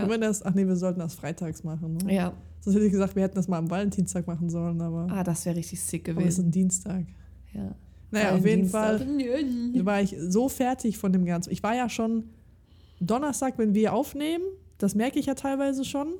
Können 0.00 0.10
wir 0.10 0.18
das? 0.18 0.42
Ach 0.44 0.54
nee, 0.54 0.66
wir 0.66 0.76
sollten 0.76 1.00
das 1.00 1.14
freitags 1.14 1.62
machen. 1.64 1.98
Ne? 2.04 2.14
Ja. 2.14 2.32
Sonst 2.60 2.76
hätte 2.76 2.86
ich 2.86 2.92
gesagt, 2.92 3.14
wir 3.16 3.22
hätten 3.24 3.34
das 3.34 3.48
mal 3.48 3.58
am 3.58 3.68
Valentinstag 3.70 4.26
machen 4.26 4.48
sollen, 4.48 4.80
aber, 4.80 5.06
Ah, 5.10 5.22
das 5.24 5.44
wäre 5.44 5.56
richtig 5.56 5.80
sick 5.80 6.08
aber 6.08 6.20
es 6.22 6.28
ist 6.28 6.36
gewesen. 6.36 6.48
ein 6.48 6.50
Dienstag. 6.52 7.04
Ja. 7.52 7.74
Naja, 8.10 8.34
auf 8.34 8.44
jeden 8.46 8.68
Fall 8.68 8.98
Fall. 8.98 9.84
war 9.86 10.00
ich 10.02 10.14
so 10.18 10.48
fertig 10.48 10.96
von 10.98 11.12
dem 11.12 11.24
Ganzen. 11.24 11.50
Ich 11.50 11.62
war 11.62 11.74
ja 11.74 11.88
schon 11.88 12.24
Donnerstag, 13.00 13.58
wenn 13.58 13.74
wir 13.74 13.92
aufnehmen, 13.94 14.44
das 14.78 14.94
merke 14.94 15.18
ich 15.18 15.26
ja 15.26 15.34
teilweise 15.34 15.84
schon. 15.84 16.12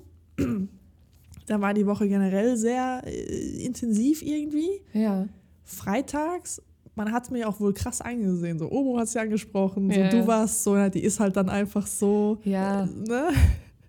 Da 1.53 1.61
war 1.61 1.73
die 1.75 1.87
Woche 1.87 2.09
generell 2.09 2.57
sehr 2.57 3.03
äh, 3.05 3.65
intensiv 3.65 4.23
irgendwie. 4.23 4.69
Ja. 4.93 5.27
Freitags, 5.65 6.61
man 6.95 7.13
hat 7.13 7.25
es 7.25 7.31
mir 7.31 7.49
auch 7.49 7.61
wohl 7.61 7.73
krass 7.73 8.01
eingesehen. 8.01 8.59
So, 8.59 8.71
Omo 8.71 8.99
hat 8.99 9.05
es 9.05 9.15
ja 9.15 9.23
angesprochen, 9.23 9.91
so, 9.91 9.99
Ja. 10.01 10.11
du 10.11 10.27
warst 10.27 10.65
so, 10.65 10.89
die 10.89 11.03
ist 11.03 11.21
halt 11.21 11.37
dann 11.37 11.49
einfach 11.49 11.87
so. 11.87 12.39
Ja. 12.45 12.87
Ne? 12.87 13.29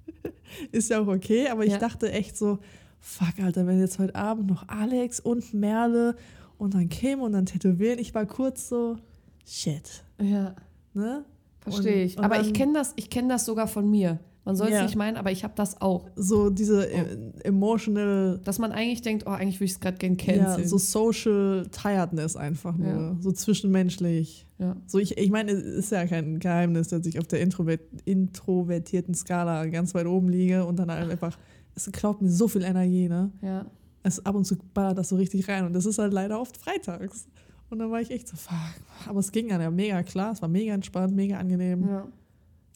ist 0.71 0.89
ja 0.89 1.01
auch 1.01 1.07
okay, 1.07 1.47
aber 1.49 1.65
ich 1.65 1.75
dachte 1.77 2.11
echt 2.11 2.37
so, 2.37 2.59
fuck, 2.99 3.39
Alter, 3.43 3.67
wenn 3.67 3.79
jetzt 3.79 3.99
heute 3.99 4.15
Abend 4.15 4.47
noch 4.47 4.67
Alex 4.69 5.19
und 5.19 5.53
Merle 5.53 6.15
und 6.57 6.73
dann 6.75 6.87
Kim 6.89 7.19
und 7.21 7.33
dann 7.33 7.45
tätowieren, 7.45 7.99
ich 7.99 8.13
war 8.13 8.25
kurz 8.25 8.69
so, 8.69 8.97
shit. 9.45 10.03
Ja. 10.21 10.55
Ne? 10.93 11.25
Verstehe 11.59 11.93
Und- 11.95 11.99
ich. 12.07 12.17
und 12.17 12.23
Aber 12.23 12.35
dann- 12.35 12.45
ich 12.45 12.53
kenne 12.53 12.73
das, 12.73 12.93
ich 12.95 13.09
kenn 13.09 13.27
das 13.27 13.45
sogar 13.45 13.67
von 13.67 13.89
mir. 13.89 14.19
Man 14.45 14.55
soll 14.57 14.67
es 14.67 14.73
Ja. 14.73 14.83
nicht 14.83 14.95
meinen, 14.97 15.15
aber 15.15 15.31
ich 15.31 15.43
habe 15.45 15.53
das 15.55 15.79
auch. 15.81 16.09
So 16.17 16.49
diese 16.49 16.79
Oh. 16.79 16.97
äh, 16.97 17.43
emotional, 17.45 18.39
Dass 18.43 18.59
man 18.59 18.71
eigentlich 18.73 19.01
denkt, 19.01 19.23
oh, 19.25 19.29
eigentlich 19.29 19.55
würde 19.57 19.65
ich 19.65 19.71
es 19.71 19.79
gerade 19.79 19.97
gern 19.97 20.17
ja, 20.17 20.25
canceln. 20.45 20.67
so 20.67 20.77
social 20.77 21.65
tiredness 21.71 22.35
einfach 22.35 22.75
nur, 22.75 22.87
Ja. 22.87 23.17
so 23.21 23.31
zwischenmenschlich. 23.31 24.45
Ja. 24.59 24.75
So 24.85 24.99
ich, 24.99 25.17
ich 25.17 25.29
meine, 25.31 25.51
es 25.51 25.63
ist 25.63 25.91
ja 25.91 26.05
kein 26.07 26.39
Geheimnis, 26.39 26.89
dass 26.89 27.05
ich 27.05 27.19
auf 27.19 27.27
der 27.27 27.39
Introvert, 27.41 27.81
introvertierten 28.05 29.13
Skala 29.15 29.65
ganz 29.67 29.93
weit 29.95 30.05
oben 30.07 30.29
liege 30.29 30.65
und 30.65 30.77
dann 30.77 30.91
halt 30.91 31.09
einfach, 31.09 31.37
es 31.75 31.89
klaut 31.91 32.21
mir 32.21 32.29
so 32.29 32.47
viel 32.47 32.63
Energie, 32.63 33.07
ne? 33.09 33.31
ja. 33.41 33.65
Es 34.05 34.25
ab 34.25 34.35
und 34.35 34.43
zu 34.43 34.57
ballert 34.73 34.97
das 34.97 35.07
so 35.09 35.15
richtig 35.15 35.47
rein 35.47 35.65
und 35.65 35.71
das 35.71 35.85
ist 35.85 35.97
halt 35.97 36.11
leider 36.11 36.41
oft 36.41 36.57
freitags. 36.57 37.25
Und 37.69 37.79
dann 37.79 37.89
war 37.89 38.01
ich 38.01 38.11
echt 38.11 38.27
so, 38.27 38.35
fuck. 38.35 38.53
Aber 39.07 39.19
es 39.21 39.31
ging 39.31 39.47
dann 39.47 39.61
ja 39.61 39.71
mega 39.71 40.03
klar, 40.03 40.33
es 40.33 40.41
war 40.41 40.49
mega 40.49 40.73
entspannt, 40.73 41.15
mega 41.15 41.37
angenehm. 41.37 41.87
ja. 41.87 42.05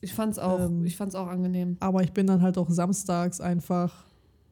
Ich 0.01 0.13
fand's 0.13 0.37
auch, 0.39 0.59
Ähm. 0.69 0.85
ich 0.85 0.95
fand's 0.95 1.15
auch 1.15 1.27
angenehm. 1.27 1.77
Aber 1.79 2.03
ich 2.03 2.11
bin 2.13 2.27
dann 2.27 2.41
halt 2.41 2.57
auch 2.57 2.69
samstags 2.69 3.41
einfach, 3.41 4.05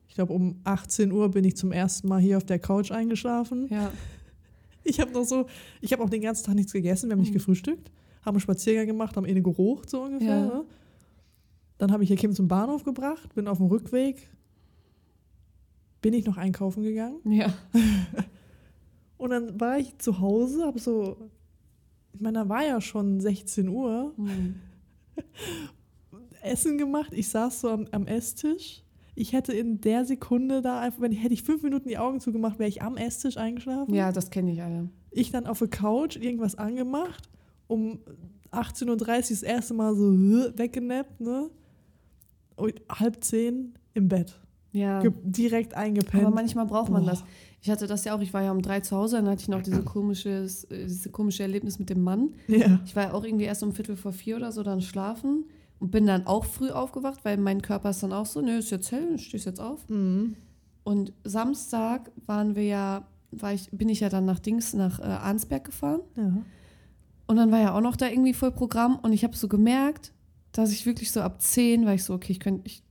ich 0.08 0.16
glaube 0.16 0.34
um 0.34 0.60
18 0.64 1.12
Uhr 1.12 1.30
bin 1.30 1.44
ich 1.46 1.56
zum 1.56 1.72
ersten 1.72 2.08
Mal 2.08 2.20
hier 2.20 2.38
auf 2.38 2.44
der 2.46 2.60
Couch 2.60 2.92
eingeschlafen. 2.92 3.68
Ja. 3.70 3.92
Ich 4.88 5.00
habe 5.00 5.12
noch 5.14 5.24
so, 5.24 5.48
ich 5.82 5.92
habe 5.94 6.04
auch 6.04 6.12
den 6.12 6.22
ganzen 6.22 6.46
Tag 6.46 6.54
nichts 6.54 6.72
gegessen, 6.72 7.10
wir 7.10 7.14
haben 7.14 7.22
nicht 7.22 7.32
Mhm. 7.32 7.38
gefrühstückt, 7.38 7.90
haben 8.24 8.36
einen 8.36 8.40
Spaziergang 8.40 8.86
gemacht, 8.86 9.18
haben 9.18 9.26
eh 9.26 9.34
gerucht 9.42 9.90
so 9.90 10.04
ungefähr. 10.04 10.28
Ja. 10.38 10.46
Ne? 10.46 10.64
Dann 11.80 11.92
habe 11.92 12.04
ich 12.04 12.08
hier 12.10 12.18
Kim 12.18 12.34
zum 12.36 12.48
Bahnhof 12.48 12.84
gebracht, 12.84 13.34
bin 13.34 13.48
auf 13.48 13.58
dem 13.58 13.66
Rückweg, 13.66 14.30
bin 16.04 16.14
ich 16.14 16.24
noch 16.28 16.38
einkaufen 16.38 16.84
gegangen 16.84 17.18
Ja. 17.26 17.52
und 19.18 19.32
dann 19.32 19.60
war 19.60 19.80
ich 19.80 19.98
zu 19.98 20.20
Hause, 20.20 20.66
habe 20.66 20.78
so, 20.80 21.18
ich 22.14 22.22
meine, 22.22 22.40
da 22.44 22.50
war 22.50 22.64
ja 22.64 22.80
schon 22.80 23.20
16 23.20 23.68
Uhr, 23.68 24.14
Hm. 24.18 24.56
Essen 26.42 26.78
gemacht, 26.78 27.12
ich 27.14 27.30
saß 27.30 27.62
so 27.62 27.70
am, 27.70 27.88
am 27.92 28.08
Esstisch. 28.08 28.84
Ich 29.16 29.32
hätte 29.34 29.54
in 29.54 29.80
der 29.80 30.06
Sekunde 30.06 30.62
da 30.62 30.82
einfach, 30.82 31.02
wenn 31.02 31.12
ich, 31.12 31.24
hätte 31.24 31.34
ich 31.34 31.44
fünf 31.44 31.64
Minuten 31.64 31.88
die 31.88 31.98
Augen 31.98 32.20
zugemacht, 32.20 32.60
wäre 32.60 32.70
ich 32.70 32.82
am 32.82 32.98
Esstisch 32.98 33.38
eingeschlafen. 33.38 33.94
ja, 33.94 34.12
das 34.12 34.30
kenne 34.30 34.52
ich 34.52 34.62
alle. 34.62 34.90
Ich 35.12 35.32
dann 35.32 35.48
auf 35.48 35.60
der 35.60 35.70
Couch 35.70 36.18
irgendwas 36.18 36.56
angemacht, 36.56 37.30
um 37.68 38.00
18.30 38.52 38.90
Uhr 38.90 38.96
das 38.98 39.44
erste 39.44 39.74
Mal 39.74 39.96
so 39.96 40.12
äh, 40.12 40.58
weggenappt, 40.58 41.22
ne? 41.22 41.50
Und 42.58 42.82
halb 42.90 43.24
zehn 43.24 43.74
im 43.94 44.08
Bett. 44.08 44.40
Ja. 44.76 45.02
Direkt 45.24 45.74
eingepennt. 45.74 46.24
Aber 46.24 46.36
manchmal 46.36 46.66
braucht 46.66 46.92
man 46.92 47.04
Boah. 47.04 47.12
das. 47.12 47.24
Ich 47.62 47.70
hatte 47.72 47.88
das 47.88 48.06
ja 48.06 48.16
auch, 48.16 48.22
ich 48.22 48.34
war 48.34 48.44
ja 48.44 48.52
um 48.52 48.62
drei 48.62 48.82
zu 48.82 48.96
Hause, 48.96 49.16
dann 49.16 49.28
hatte 49.28 49.42
ich 49.42 49.48
noch 49.48 49.62
diese 49.62 49.82
komisches, 49.82 50.66
äh, 50.66 50.84
diese 50.84 51.10
komische 51.10 51.44
Erlebnis 51.44 51.80
mit 51.80 51.90
dem 51.90 52.04
Mann. 52.04 52.36
ja. 52.48 52.80
Ich 52.86 52.96
war 52.96 53.04
ja 53.04 53.14
auch 53.14 53.24
irgendwie 53.24 53.46
erst 53.46 53.64
um 53.64 53.74
Viertel 53.74 53.96
vor 53.96 54.12
vier 54.12 54.36
oder 54.36 54.52
so 54.52 54.62
dann 54.62 54.82
schlafen 54.82 55.46
und 55.80 55.92
bin 55.92 56.06
dann 56.06 56.28
auch 56.28 56.46
früh 56.46 56.70
aufgewacht, 56.70 57.22
weil 57.24 57.38
mein 57.38 57.62
Körper 57.62 57.90
ist 57.90 58.04
dann 58.04 58.14
auch 58.14 58.26
so, 58.26 58.42
nö, 58.42 58.58
ist 58.58 58.70
jetzt 58.70 58.92
hell, 58.92 59.18
stehst 59.18 59.46
jetzt 59.46 59.60
auf. 59.60 59.88
Mhm. 59.90 60.36
Und 60.84 61.14
Samstag 61.24 62.12
waren 62.28 62.56
wir 62.56 62.66
ja, 62.66 63.08
war 63.32 63.54
ich, 63.54 63.70
bin 63.72 63.90
ich 63.90 64.02
ja 64.02 64.10
dann 64.10 64.26
nach 64.26 64.40
Dings, 64.40 64.74
nach 64.74 65.00
äh, 65.00 65.04
Arnsberg 65.04 65.64
gefahren. 65.64 66.02
ja. 66.16 66.34
Und 67.28 67.38
dann 67.38 67.52
war 67.52 67.60
ja 67.60 67.74
auch 67.74 67.82
noch 67.82 67.96
da 67.96 68.08
irgendwie 68.08 68.34
voll 68.34 68.52
Programm 68.52 69.00
und 69.02 69.12
ich 69.12 69.24
habe 69.24 69.36
so 69.36 69.48
gemerkt, 69.48 70.14
dass 70.52 70.72
ich 70.72 70.86
wirklich 70.86 71.12
so 71.12 71.22
ab 71.22 71.42
10 71.42 71.86
war 71.86 71.94
ich 71.94 72.04
so, 72.04 72.14
okay, 72.14 72.32
ich 72.32 72.40
könnte, 72.40 72.62
ich 72.66 72.84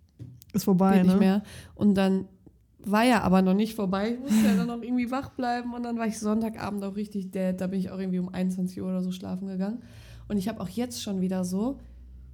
Ist 0.55 0.65
vorbei, 0.65 0.95
geht 0.95 1.05
nicht 1.05 1.15
ne? 1.15 1.21
mehr. 1.21 1.43
Und 1.75 1.95
dann 1.95 2.27
war 2.87 3.05
ja 3.05 3.23
aber 3.23 3.43
noch 3.43 3.55
nicht 3.55 3.75
vorbei. 3.75 4.15
Ich 4.15 4.21
musste 4.21 4.47
ja 4.47 4.57
dann 4.57 4.67
noch 4.67 4.83
irgendwie 4.83 5.11
wach 5.11 5.31
bleiben 5.31 5.75
und 5.75 5.83
dann 5.83 5.99
war 5.99 6.07
ich 6.07 6.19
Sonntagabend 6.19 6.85
auch 6.85 6.97
richtig 6.97 7.31
dead. 7.31 7.55
Da 7.59 7.67
bin 7.67 7.81
ich 7.81 7.91
auch 7.91 7.99
irgendwie 7.99 8.19
um 8.19 8.29
21 8.29 8.81
Uhr 8.81 8.89
oder 8.89 9.03
so 9.03 9.11
schlafen 9.11 9.49
gegangen. 9.49 9.83
Und 10.29 10.39
ich 10.39 10.49
habe 10.49 10.61
auch 10.61 10.69
jetzt 10.69 11.03
schon 11.03 11.21
wieder 11.21 11.45
so, 11.45 11.79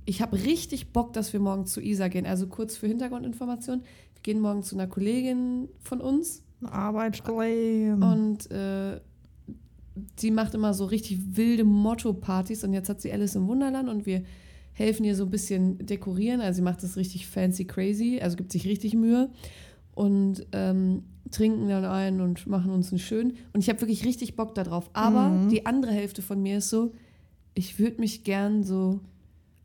ich 0.05 0.23
habe 0.23 0.37
richtig 0.37 0.93
Bock, 0.93 1.13
dass 1.13 1.33
wir 1.33 1.41
morgen 1.41 1.67
zu 1.67 1.81
Isa 1.81 2.09
gehen. 2.09 2.27
Also 2.27 2.47
kurz 2.47 2.77
für 2.77 2.87
Hintergrundinformation. 2.87 3.83
Wir 4.15 4.23
gehen 4.23 4.41
morgen 4.41 4.63
zu 4.63 4.77
einer 4.77 4.87
Kollegin 4.87 5.69
von 5.81 6.01
uns 6.01 6.43
Arbeitskollegin. 6.63 8.03
und 8.03 8.51
äh, 8.51 9.01
sie 10.17 10.31
macht 10.31 10.55
immer 10.55 10.75
so 10.75 10.85
richtig 10.85 11.37
wilde 11.37 11.65
Motto-Partys 11.65 12.65
und 12.65 12.73
jetzt 12.73 12.89
hat 12.89 13.01
sie 13.01 13.13
Alice 13.13 13.35
im 13.35 13.47
Wunderland 13.47 13.89
und 13.89 14.07
wir 14.07 14.23
helfen 14.81 15.05
ihr 15.05 15.15
so 15.15 15.25
ein 15.25 15.31
bisschen 15.31 15.79
dekorieren. 15.85 16.41
Also 16.41 16.57
sie 16.57 16.63
macht 16.63 16.83
das 16.83 16.97
richtig 16.97 17.27
fancy 17.27 17.65
crazy, 17.67 18.19
also 18.23 18.37
gibt 18.37 18.51
sich 18.53 18.67
richtig 18.67 18.95
Mühe 18.95 19.31
und 19.95 20.47
ähm, 20.53 21.05
trinken 21.31 21.69
dann 21.69 21.85
ein 21.85 22.21
und 22.21 22.47
machen 22.47 22.71
uns 22.73 22.91
einen 22.91 22.99
schön. 22.99 23.35
Und 23.53 23.61
ich 23.61 23.69
habe 23.69 23.81
wirklich 23.83 24.05
richtig 24.05 24.37
Bock 24.37 24.55
darauf. 24.55 24.91
Aber 24.95 25.29
Mhm. 25.29 25.49
die 25.51 25.67
andere 25.67 25.93
Hälfte 25.93 26.23
von 26.23 26.43
mir 26.43 26.59
ist 26.59 26.71
so, 26.71 26.93
ich 27.55 27.79
würde 27.79 28.01
mich 28.01 28.25
gern 28.25 28.63
so 28.65 29.01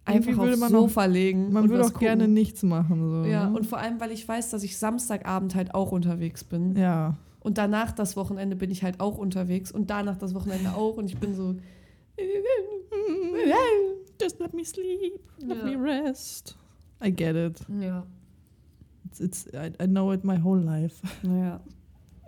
einfach 0.03 0.37
aufs 0.37 0.57
man 0.59 0.69
auch- 0.75 0.81
Sofa 0.81 1.05
legen. 1.05 1.51
Man 1.53 1.69
würde 1.69 1.85
auch 1.85 1.97
gerne 1.97 2.23
gucken. 2.23 2.33
nichts 2.33 2.61
machen. 2.63 3.09
So, 3.23 3.29
Ja, 3.29 3.49
ne? 3.49 3.55
und 3.57 3.65
vor 3.65 3.79
allem, 3.79 3.99
weil 3.99 4.11
ich 4.11 4.27
weiß, 4.27 4.49
dass 4.51 4.63
ich 4.63 4.77
Samstagabend 4.77 5.55
halt 5.55 5.73
auch 5.73 5.91
unterwegs 5.91 6.43
bin. 6.43 6.75
ja. 6.75 7.17
Und 7.39 7.59
danach 7.59 7.91
das 7.91 8.17
Wochenende 8.17 8.55
bin 8.55 8.71
ich 8.71 8.81
halt 8.81 8.99
auch 8.99 9.19
unterwegs 9.19 9.71
und 9.71 9.91
danach 9.91 10.17
das 10.17 10.33
Wochenende 10.33 10.73
auch 10.75 10.97
und 10.97 11.05
ich 11.05 11.17
bin 11.17 11.35
so. 11.35 11.55
Just 14.21 14.39
let 14.39 14.53
me 14.53 14.63
sleep. 14.63 15.19
Let 15.39 15.57
Ja. 15.57 15.63
me 15.65 15.75
rest. 15.75 16.57
I 17.03 17.11
get 17.11 17.35
it. 17.35 17.61
Ja, 17.81 18.05
It's, 19.05 19.19
it's, 19.19 19.47
I, 19.53 19.71
I 19.81 19.87
know 19.87 20.11
it 20.11 20.23
my 20.23 20.37
whole 20.41 20.59
life. 20.59 21.01
naja. 21.23 21.61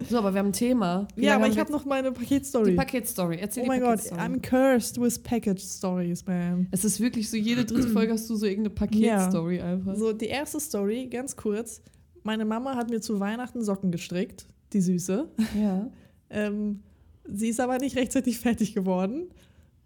So, 0.10 0.20
aber 0.20 0.32
wir 0.34 0.40
haben 0.40 0.48
ein 0.50 0.54
Thema. 0.54 1.08
Wie 1.16 1.26
ja, 1.26 1.36
aber 1.36 1.48
ich 1.48 1.58
habe 1.58 1.72
noch 1.72 1.84
meine 1.86 2.12
Paketstory. 2.12 2.72
die 2.72 2.76
Paketstory. 2.76 3.38
Erzähl 3.38 3.64
oh 3.64 3.68
mein 3.68 3.82
Gott. 3.82 4.00
I'm 4.12 4.40
cursed 4.40 5.02
with 5.02 5.18
package 5.24 5.62
stories, 5.64 6.24
man. 6.28 6.68
Es 6.70 6.86
ist 6.86 7.00
wirklich 7.00 7.28
so, 7.30 7.36
jede 7.36 7.66
dritte 7.66 7.88
Folge 7.90 8.14
hast 8.14 8.30
du 8.30 8.36
so 8.36 8.46
irgendeine 8.46 8.76
Paketstory 8.76 9.60
einfach. 9.60 9.96
So, 9.96 10.14
die 10.14 10.28
erste 10.28 10.60
Story, 10.60 11.08
ganz 11.08 11.36
kurz. 11.36 11.82
Meine 12.22 12.46
Mama 12.46 12.76
hat 12.76 12.92
mir 12.92 13.02
zu 13.02 13.20
Weihnachten 13.20 13.64
Socken 13.64 13.92
gestrickt, 13.92 14.46
die 14.74 14.82
Süße. 14.82 15.30
Ja. 15.60 15.90
Ähm, 16.30 16.82
sie 17.24 17.48
ist 17.48 17.62
aber 17.62 17.78
nicht 17.78 17.96
rechtzeitig 17.96 18.38
fertig 18.40 18.76
geworden 18.76 19.30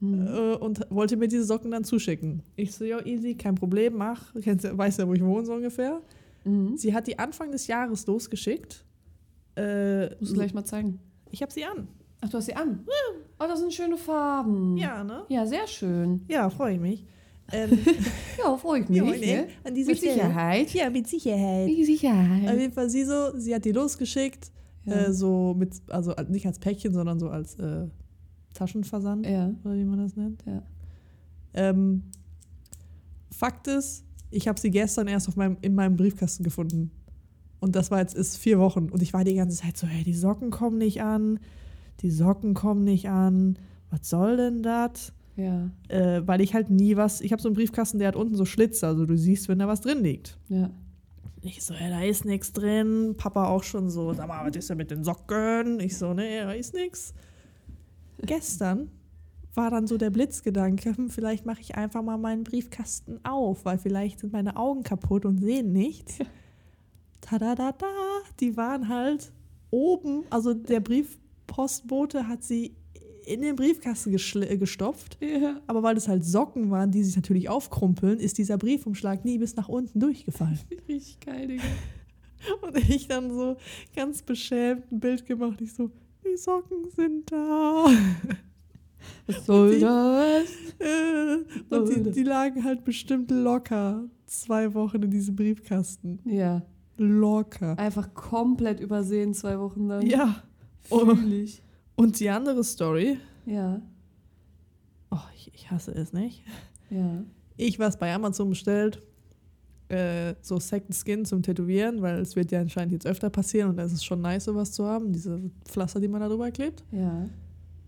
Hm. 0.02 0.28
äh, 0.28 0.56
und 0.56 0.82
wollte 0.90 1.16
mir 1.16 1.28
diese 1.28 1.44
Socken 1.44 1.72
dann 1.72 1.84
zuschicken. 1.84 2.42
Ich 2.56 2.74
so, 2.74 2.84
ja, 2.86 3.06
easy, 3.06 3.36
kein 3.36 3.56
Problem, 3.56 3.98
mach. 3.98 4.34
Du 4.34 4.42
kennst, 4.42 4.66
ja- 4.66 4.76
weißt 4.78 5.00
ja, 5.00 5.08
wo 5.08 5.14
ich 5.14 5.24
wohne 5.24 5.46
so 5.46 5.54
ungefähr. 5.54 6.02
Mhm. 6.44 6.76
Sie 6.76 6.94
hat 6.94 7.06
die 7.08 7.20
Anfang 7.20 7.52
des 7.52 7.68
Jahres 7.68 8.06
losgeschickt. 8.08 8.84
Äh, 9.56 10.16
Musst 10.20 10.32
du 10.32 10.36
gleich 10.36 10.54
mal 10.54 10.66
zeigen. 10.66 11.00
ich 11.30 11.42
habe 11.42 11.52
sie 11.54 11.64
an. 11.66 11.88
Ach, 12.22 12.30
du 12.30 12.38
hast 12.38 12.46
sie 12.46 12.56
an. 12.56 12.86
Oh, 13.40 13.44
das 13.48 13.60
sind 13.60 13.74
schöne 13.74 13.98
Farben. 13.98 14.78
Ja, 14.78 15.04
ne? 15.04 15.24
Ja, 15.30 15.46
sehr 15.46 15.68
schön. 15.68 16.22
Ja, 16.28 16.50
freue 16.50 16.76
ich 16.76 16.80
mich. 16.80 17.06
Ähm, 17.52 17.70
Ja, 18.44 18.56
freue 18.58 18.82
ich 18.82 18.90
mich. 18.90 18.98
ja, 18.98 19.04
ne? 19.04 19.48
An 19.64 19.76
dieser 19.76 19.90
Mit 19.92 19.98
Stelle. 20.00 20.14
Sicherheit. 20.14 20.74
Ja, 20.74 20.90
mit 20.90 21.08
Sicherheit. 21.08 21.68
Mit 21.68 21.80
Auf 21.80 21.86
Sicherheit. 21.86 22.60
jeden 22.60 22.74
Fall 22.74 22.90
sie 22.90 23.04
so, 23.04 23.38
sie 23.38 23.54
hat 23.54 23.66
die 23.66 23.72
losgeschickt, 23.72 24.52
Ja. 24.86 24.94
äh, 25.08 25.14
so 25.14 25.54
mit, 25.56 25.74
also 25.90 26.14
nicht 26.30 26.46
als 26.48 26.60
Päckchen, 26.60 26.94
sondern 26.94 27.20
so 27.20 27.30
als 27.30 27.56
äh, 27.60 27.88
Taschenversand, 28.62 29.26
Ja, 29.26 29.52
oder 29.64 29.76
wie 29.76 29.84
man 29.86 29.98
das 30.00 30.16
nennt. 30.16 30.44
ja. 30.46 30.62
Ähm, 31.54 32.04
Fakt 33.32 33.68
ist, 33.68 34.04
ich 34.30 34.48
habe 34.48 34.60
sie 34.60 34.70
gestern 34.70 35.08
erst 35.08 35.28
auf 35.28 35.36
meinem, 35.36 35.58
in 35.62 35.74
meinem 35.74 35.96
Briefkasten 35.98 36.44
gefunden. 36.44 36.92
Und 37.60 37.76
das 37.76 37.90
war 37.92 38.00
jetzt 38.00 38.14
ist 38.16 38.38
vier 38.38 38.60
Wochen. 38.60 38.90
Und 38.90 39.02
ich 39.02 39.14
war 39.14 39.24
die 39.24 39.34
ganze 39.36 39.58
Zeit 39.62 39.78
so, 39.78 39.88
hey, 39.88 40.04
die 40.04 40.14
Socken 40.14 40.52
kommen 40.52 40.78
nicht 40.78 41.02
an, 41.02 41.40
die 42.02 42.12
Socken 42.12 42.54
kommen 42.54 42.84
nicht 42.84 43.10
an, 43.10 43.58
was 43.90 44.10
soll 44.10 44.38
denn 44.38 44.62
das? 44.64 45.12
Ja, 45.38 45.72
Äh, 45.88 46.22
weil 46.28 46.42
ich 46.42 46.54
halt 46.54 46.70
nie 46.70 46.98
was, 46.98 47.20
ich 47.22 47.32
habe 47.32 47.42
so 47.42 47.48
einen 47.50 47.56
Briefkasten, 47.56 47.98
der 48.00 48.10
hat 48.10 48.16
unten 48.16 48.36
so 48.36 48.46
Schlitze, 48.46 48.86
also 48.88 49.06
du 49.06 49.18
siehst, 49.18 49.48
wenn 49.50 49.60
da 49.60 49.68
was 49.68 49.82
drin 49.82 50.04
liegt. 50.04 50.38
ja. 50.50 50.70
Ich 51.44 51.64
so, 51.66 51.74
ja, 51.74 51.90
da 51.90 52.04
ist 52.04 52.24
nichts 52.24 52.54
drin. 52.54 53.16
Papa 53.18 53.48
auch 53.48 53.64
schon 53.64 53.90
so, 53.90 54.14
sag 54.14 54.28
mal, 54.28 54.48
was 54.48 54.56
ist 54.56 54.70
denn 54.70 54.78
mit 54.78 54.92
den 54.92 55.04
Socken? 55.04 55.80
Ich 55.80 55.98
so, 55.98 56.14
nee, 56.14 56.40
da 56.40 56.52
ist 56.52 56.76
nichts. 56.76 57.16
Gestern 58.26 58.90
war 59.54 59.70
dann 59.70 59.88
so 59.88 59.98
der 59.98 60.10
Blitzgedanke, 60.10 60.96
hm, 60.96 61.10
vielleicht 61.10 61.46
mache 61.46 61.62
ich 61.62 61.76
einfach 61.76 62.02
mal 62.02 62.18
meinen 62.18 62.44
Briefkasten 62.44 63.20
auf, 63.24 63.66
weil 63.66 63.78
vielleicht 63.78 64.20
sind 64.20 64.34
meine 64.34 64.56
Augen 64.56 64.84
kaputt 64.84 65.26
und 65.26 65.40
sehen 65.40 65.74
nichts. 65.74 66.20
Tadadada, 67.22 67.86
die 68.40 68.58
waren 68.58 68.88
halt 68.88 69.32
oben, 69.70 70.24
also 70.30 70.54
der 70.54 70.80
Briefpostbote 70.80 72.28
hat 72.28 72.44
sie 72.44 72.76
in 73.26 73.42
den 73.42 73.56
Briefkasten 73.56 74.14
äh, 74.14 74.58
gestopft. 74.58 75.18
Ja. 75.22 75.60
Aber 75.68 75.84
weil 75.84 75.98
es 75.98 76.08
halt 76.08 76.26
Socken 76.26 76.72
waren, 76.72 76.92
die 76.92 77.04
sich 77.04 77.16
natürlich 77.16 77.50
aufkrumpeln, 77.50 78.20
ist 78.20 78.38
dieser 78.38 78.58
Briefumschlag 78.58 79.26
nie 79.26 79.38
bis 79.38 79.56
nach 79.56 79.70
unten 79.70 80.00
durchgefallen. 80.00 80.60
Richtig 80.88 81.20
geil, 81.20 81.48
Digga. 81.48 81.64
Und 82.62 82.76
ich 82.90 83.08
dann 83.08 83.30
so 83.32 83.58
ganz 83.96 84.24
beschämt 84.24 84.92
ein 84.92 85.00
Bild 85.00 85.26
gemacht. 85.26 85.62
Ich 85.62 85.74
so, 85.74 85.92
die 86.32 86.38
Socken 86.38 86.90
sind 86.96 87.32
da. 87.32 87.86
Was 89.28 89.46
soll 89.46 89.76
die- 89.76 89.82
das? 89.82 90.50
Äh, 90.80 91.76
Und 91.76 91.90
die, 91.90 92.12
die 92.12 92.24
lagen 92.24 92.64
halt 92.64 92.84
bestimmt 92.84 93.30
locker 93.32 94.06
zwei 94.26 94.74
Wochen 94.74 95.04
in 95.04 95.12
diesem 95.12 95.36
Briefkasten. 95.36 96.20
Ja, 96.26 96.64
Locker. 96.98 97.78
einfach 97.80 98.14
komplett 98.14 98.80
übersehen, 98.80 99.34
zwei 99.34 99.60
Wochen 99.60 99.88
lang. 99.88 100.06
Ja. 100.06 100.44
Oh. 100.90 101.16
Fühl 101.16 101.34
ich. 101.34 101.62
Und 101.96 102.20
die 102.20 102.30
andere 102.30 102.64
Story, 102.64 103.18
Ja, 103.46 103.82
oh, 105.12 105.18
ich, 105.36 105.52
ich 105.54 105.70
hasse 105.72 105.92
es 105.92 106.14
nicht. 106.14 106.44
ja. 106.90 107.24
Ich 107.58 107.78
was 107.80 107.98
bei 108.00 108.14
Amazon 108.14 108.50
bestellt, 108.50 109.04
äh, 109.92 110.36
so 110.42 110.60
Second 110.60 110.96
Skin 110.96 111.26
zum 111.26 111.44
Tätowieren, 111.44 112.02
weil 112.02 112.20
es 112.20 112.36
wird 112.36 112.52
ja 112.52 112.62
anscheinend 112.62 112.94
jetzt 112.94 113.06
öfter 113.06 113.30
passieren 113.30 113.70
und 113.70 113.78
da 113.78 113.84
ist 113.84 113.92
es 113.92 114.04
schon 114.04 114.22
nice, 114.22 114.46
sowas 114.46 114.72
zu 114.72 114.86
haben, 114.86 115.12
diese 115.12 115.42
Pflaster, 115.66 116.00
die 116.00 116.08
man 116.08 116.22
da 116.22 116.30
drüber 116.30 116.50
klebt. 116.52 116.84
Ja. 116.92 117.28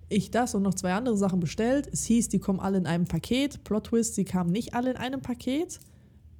Ich 0.09 0.29
das 0.29 0.53
und 0.53 0.63
noch 0.63 0.73
zwei 0.73 0.93
andere 0.93 1.17
Sachen 1.17 1.39
bestellt. 1.39 1.89
Es 1.91 2.03
hieß, 2.03 2.29
die 2.29 2.39
kommen 2.39 2.59
alle 2.59 2.77
in 2.77 2.85
einem 2.85 3.05
Paket. 3.05 3.63
Plot 3.63 3.85
Twist, 3.85 4.15
sie 4.15 4.25
kamen 4.25 4.51
nicht 4.51 4.73
alle 4.73 4.91
in 4.91 4.97
einem 4.97 5.21
Paket. 5.21 5.79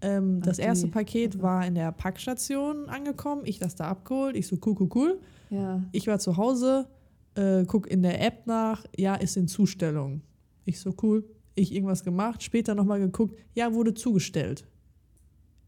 Ähm, 0.02 0.42
das 0.42 0.60
erste 0.60 0.88
die. 0.88 0.92
Paket 0.92 1.36
Okay. 1.36 1.44
war 1.44 1.66
in 1.66 1.76
der 1.76 1.92
Packstation 1.94 2.90
angekommen. 2.90 3.44
Ich 3.46 3.58
das 3.58 3.76
da 3.76 3.88
abgeholt. 3.88 4.36
Ich 4.36 4.48
so, 4.48 4.58
cool, 4.66 4.76
cool, 4.80 4.90
cool. 4.94 5.20
Ja. 5.50 5.82
Ich 5.94 6.08
war 6.08 6.20
zu 6.20 6.36
Hause, 6.36 6.88
äh, 7.36 7.64
guck 7.66 7.90
in 7.90 8.04
der 8.04 8.22
App 8.22 8.46
nach, 8.46 8.86
ja, 8.98 9.16
ist 9.16 9.38
in 9.38 9.48
Zustellung. 9.48 10.22
Ich 10.66 10.80
so, 10.80 10.94
cool. 11.02 11.24
Ich 11.56 11.74
irgendwas 11.74 12.04
gemacht, 12.04 12.44
später 12.44 12.76
nochmal 12.76 13.00
geguckt, 13.00 13.38
ja, 13.54 13.74
wurde 13.74 13.94
zugestellt. 13.94 14.66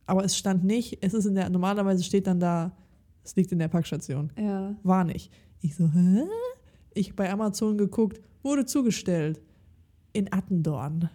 Aber 0.06 0.24
es 0.24 0.38
stand 0.38 0.64
nicht, 0.64 1.00
es 1.02 1.14
ist 1.14 1.26
in 1.26 1.36
der, 1.36 1.50
normalerweise 1.50 2.04
steht 2.04 2.28
dann 2.28 2.40
da, 2.40 2.72
es 3.24 3.36
liegt 3.36 3.52
in 3.52 3.60
der 3.60 3.68
Packstation. 3.68 4.32
Ja. 4.38 4.76
War 4.84 5.04
nicht. 5.04 5.32
Ich 5.62 5.76
so, 5.76 5.90
hä? 5.92 6.24
Ich 6.94 7.16
bei 7.16 7.32
Amazon 7.32 7.78
geguckt, 7.78 8.22
wurde 8.44 8.66
zugestellt. 8.66 9.42
In 10.14 10.32
Attendorn. 10.32 11.10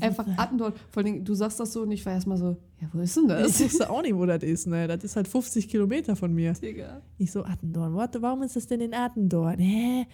Einfach? 0.00 0.26
Attendorn. 0.36 0.72
Vor 0.90 1.02
allem, 1.02 1.24
du 1.24 1.34
sagst 1.34 1.60
das 1.60 1.72
so 1.72 1.82
und 1.82 1.92
ich 1.92 2.04
war 2.04 2.12
erstmal 2.12 2.38
so, 2.38 2.56
ja, 2.80 2.88
wo 2.92 3.00
ist 3.00 3.16
denn 3.16 3.28
das? 3.28 3.60
Ich 3.60 3.66
wusste 3.66 3.88
auch 3.90 4.02
nicht, 4.02 4.16
wo 4.16 4.26
das 4.26 4.42
ist, 4.42 4.66
ne? 4.66 4.86
Das 4.88 5.04
ist 5.04 5.16
halt 5.16 5.28
50 5.28 5.68
Kilometer 5.68 6.16
von 6.16 6.34
mir. 6.34 6.52
Digga. 6.54 7.02
Ich 7.18 7.30
so, 7.30 7.44
Attendorn, 7.44 7.94
what, 7.94 8.10
warum 8.20 8.42
ist 8.42 8.56
das 8.56 8.66
denn 8.66 8.80
in 8.80 8.94
Attendorn? 8.94 9.58
Hä? 9.58 10.06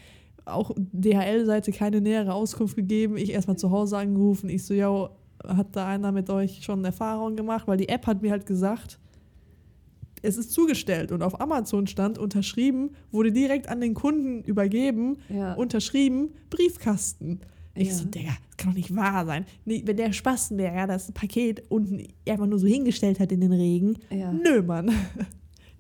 Auch 0.45 0.73
DHL-Seite 0.77 1.73
keine 1.73 2.01
nähere 2.01 2.35
Auskunft 2.35 2.77
gegeben. 2.77 3.17
Ich 3.17 3.31
erstmal 3.31 3.57
zu 3.57 3.71
Hause 3.71 3.99
angerufen. 3.99 4.49
Ich 4.49 4.65
so, 4.65 4.75
ja, 4.75 5.11
hat 5.47 5.75
da 5.77 5.87
einer 5.89 6.13
mit 6.13 6.31
euch 6.31 6.63
schon 6.65 6.85
Erfahrung 6.85 7.37
gemacht? 7.37 7.67
Weil 7.69 7.77
die 7.79 7.89
App 7.89 8.07
hat 8.07 8.23
mir 8.23 8.31
halt 8.31 8.47
gesagt, 8.47 8.99
es 10.23 10.37
ist 10.37 10.53
zugestellt 10.53 11.13
und 11.13 11.23
auf 11.23 11.41
Amazon 11.41 11.87
stand 11.87 12.19
unterschrieben, 12.19 12.91
wurde 13.11 13.33
direkt 13.33 13.69
an 13.69 13.81
den 13.81 13.95
Kunden 13.95 14.43
übergeben, 14.43 15.17
Ja. 15.31 15.55
unterschrieben, 15.55 16.31
Briefkasten. 16.51 17.41
Ich 17.75 17.89
Ja. 17.89 17.95
so, 17.95 18.05
Digga, 18.05 18.33
das 18.49 18.57
kann 18.59 18.71
doch 18.73 18.77
nicht 18.77 18.95
wahr 18.95 19.25
sein. 19.25 19.47
Nee, 19.65 19.83
wenn 19.87 19.97
der 19.97 20.13
Spasten 20.13 20.59
wäre, 20.59 20.75
ja, 20.75 20.87
das 20.87 21.11
Paket 21.13 21.63
unten 21.71 22.03
einfach 22.29 22.47
nur 22.47 22.59
so 22.59 22.67
hingestellt 22.67 23.19
hat 23.21 23.33
in 23.33 23.41
den 23.41 23.53
Regen. 23.53 23.97
Ja. 24.11 24.33
Nö, 24.33 24.61
Mann. 24.63 24.91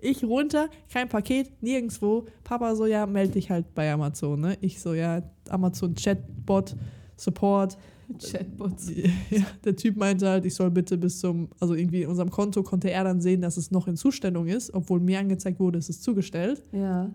Ich 0.03 0.25
runter, 0.25 0.70
kein 0.90 1.11
Paket, 1.11 1.51
nirgendwo. 1.62 2.25
Papa 2.42 2.75
so, 2.75 2.87
ja, 2.87 3.05
melde 3.05 3.35
dich 3.35 3.51
halt 3.51 3.75
bei 3.75 3.92
Amazon, 3.92 4.40
ne? 4.40 4.57
Ich 4.62 4.81
so, 4.81 4.94
ja, 4.94 5.20
Amazon 5.51 5.94
Chatbot, 5.94 6.75
Support. 7.16 7.77
Chatbots. 8.18 8.90
Ja, 9.31 9.42
der 9.64 9.77
Typ 9.77 9.96
meinte 9.96 10.29
halt, 10.29 10.44
ich 10.44 10.55
soll 10.55 10.70
bitte 10.70 10.99
bis 10.99 11.20
zum, 11.20 11.49
also 11.61 11.75
irgendwie 11.75 12.03
in 12.03 12.09
unserem 12.09 12.31
Konto 12.31 12.62
konnte 12.62 12.90
er 12.90 13.05
dann 13.05 13.20
sehen, 13.20 13.40
dass 13.40 13.57
es 13.57 13.70
noch 13.70 13.87
in 13.88 13.96
Zustellung 13.96 14.46
ist, 14.46 14.73
obwohl 14.75 15.01
mir 15.01 15.18
angezeigt 15.18 15.61
wurde, 15.61 15.79
es 15.79 15.88
ist 15.88 16.03
zugestellt. 16.03 16.62
Ja. 16.73 17.11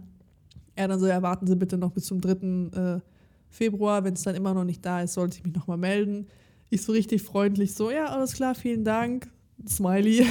Er 0.76 0.88
dann 0.88 1.00
so, 1.00 1.08
ja, 1.08 1.22
warten 1.22 1.48
Sie 1.48 1.56
bitte 1.56 1.78
noch 1.78 1.92
bis 1.92 2.06
zum 2.06 2.22
3. 2.22 2.32
Äh, 2.32 3.00
Februar, 3.50 4.04
wenn 4.04 4.14
es 4.14 4.24
dann 4.24 4.36
immer 4.36 4.54
noch 4.54 4.66
nicht 4.66 4.86
da 4.86 5.02
ist, 5.02 5.14
sollte 5.14 5.38
ich 5.38 5.44
mich 5.44 5.56
nochmal 5.56 5.78
melden. 5.78 6.28
Ich 6.70 6.82
so 6.82 6.92
richtig 6.92 7.22
freundlich, 7.22 7.74
so, 7.74 7.92
ja, 7.92 8.06
alles 8.06 8.34
klar, 8.34 8.56
vielen 8.56 8.84
Dank. 8.84 9.30
Smiley. 9.68 10.26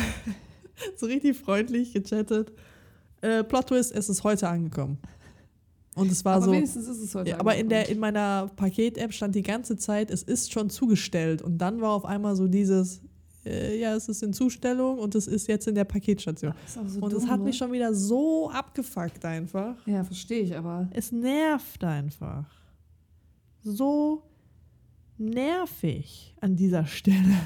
so 0.96 1.07
richtig 1.07 1.38
freundlich 1.38 1.92
gechattet. 1.92 2.53
Äh, 3.22 3.42
Plot 3.44 3.68
Twist, 3.68 3.92
es 3.94 4.09
ist 4.09 4.24
heute 4.24 4.48
angekommen. 4.48 4.98
Und 5.94 6.11
es 6.11 6.24
war 6.24 6.37
aber 6.37 6.46
so. 6.46 6.52
wenigstens 6.52 6.88
ist 6.88 7.00
es 7.00 7.14
heute. 7.14 7.30
Ja, 7.30 7.40
aber 7.40 7.54
in, 7.54 7.68
der, 7.68 7.88
in 7.88 7.98
meiner 7.98 8.50
Paket-App 8.57 9.12
stand 9.12 9.35
die 9.35 9.42
ganze 9.42 9.76
Zeit, 9.76 10.11
es 10.11 10.22
ist 10.22 10.52
schon 10.52 10.70
zugestellt. 10.70 11.40
Und 11.42 11.59
dann 11.59 11.80
war 11.80 11.90
auf 11.90 12.04
einmal 12.04 12.35
so 12.35 12.48
dieses, 12.48 13.00
äh, 13.44 13.78
ja, 13.78 13.94
es 13.94 14.09
ist 14.09 14.22
in 14.22 14.33
Zustellung 14.33 14.98
und 14.98 15.14
es 15.14 15.26
ist 15.26 15.46
jetzt 15.46 15.68
in 15.68 15.74
der 15.74 15.85
Paketstation. 15.85 16.52
Auch 16.52 16.88
so 16.88 17.00
und 17.00 17.12
es 17.12 17.26
hat 17.28 17.38
ne? 17.38 17.44
mich 17.44 17.57
schon 17.57 17.70
wieder 17.72 17.94
so 17.94 18.50
abgefuckt 18.50 19.24
einfach. 19.24 19.76
Ja, 19.87 20.02
verstehe 20.02 20.40
ich, 20.40 20.57
aber. 20.57 20.88
Es 20.90 21.12
nervt 21.12 21.85
einfach. 21.85 22.46
So 23.62 24.22
nervig 25.18 26.35
an 26.40 26.57
dieser 26.57 26.87
Stelle. 26.87 27.37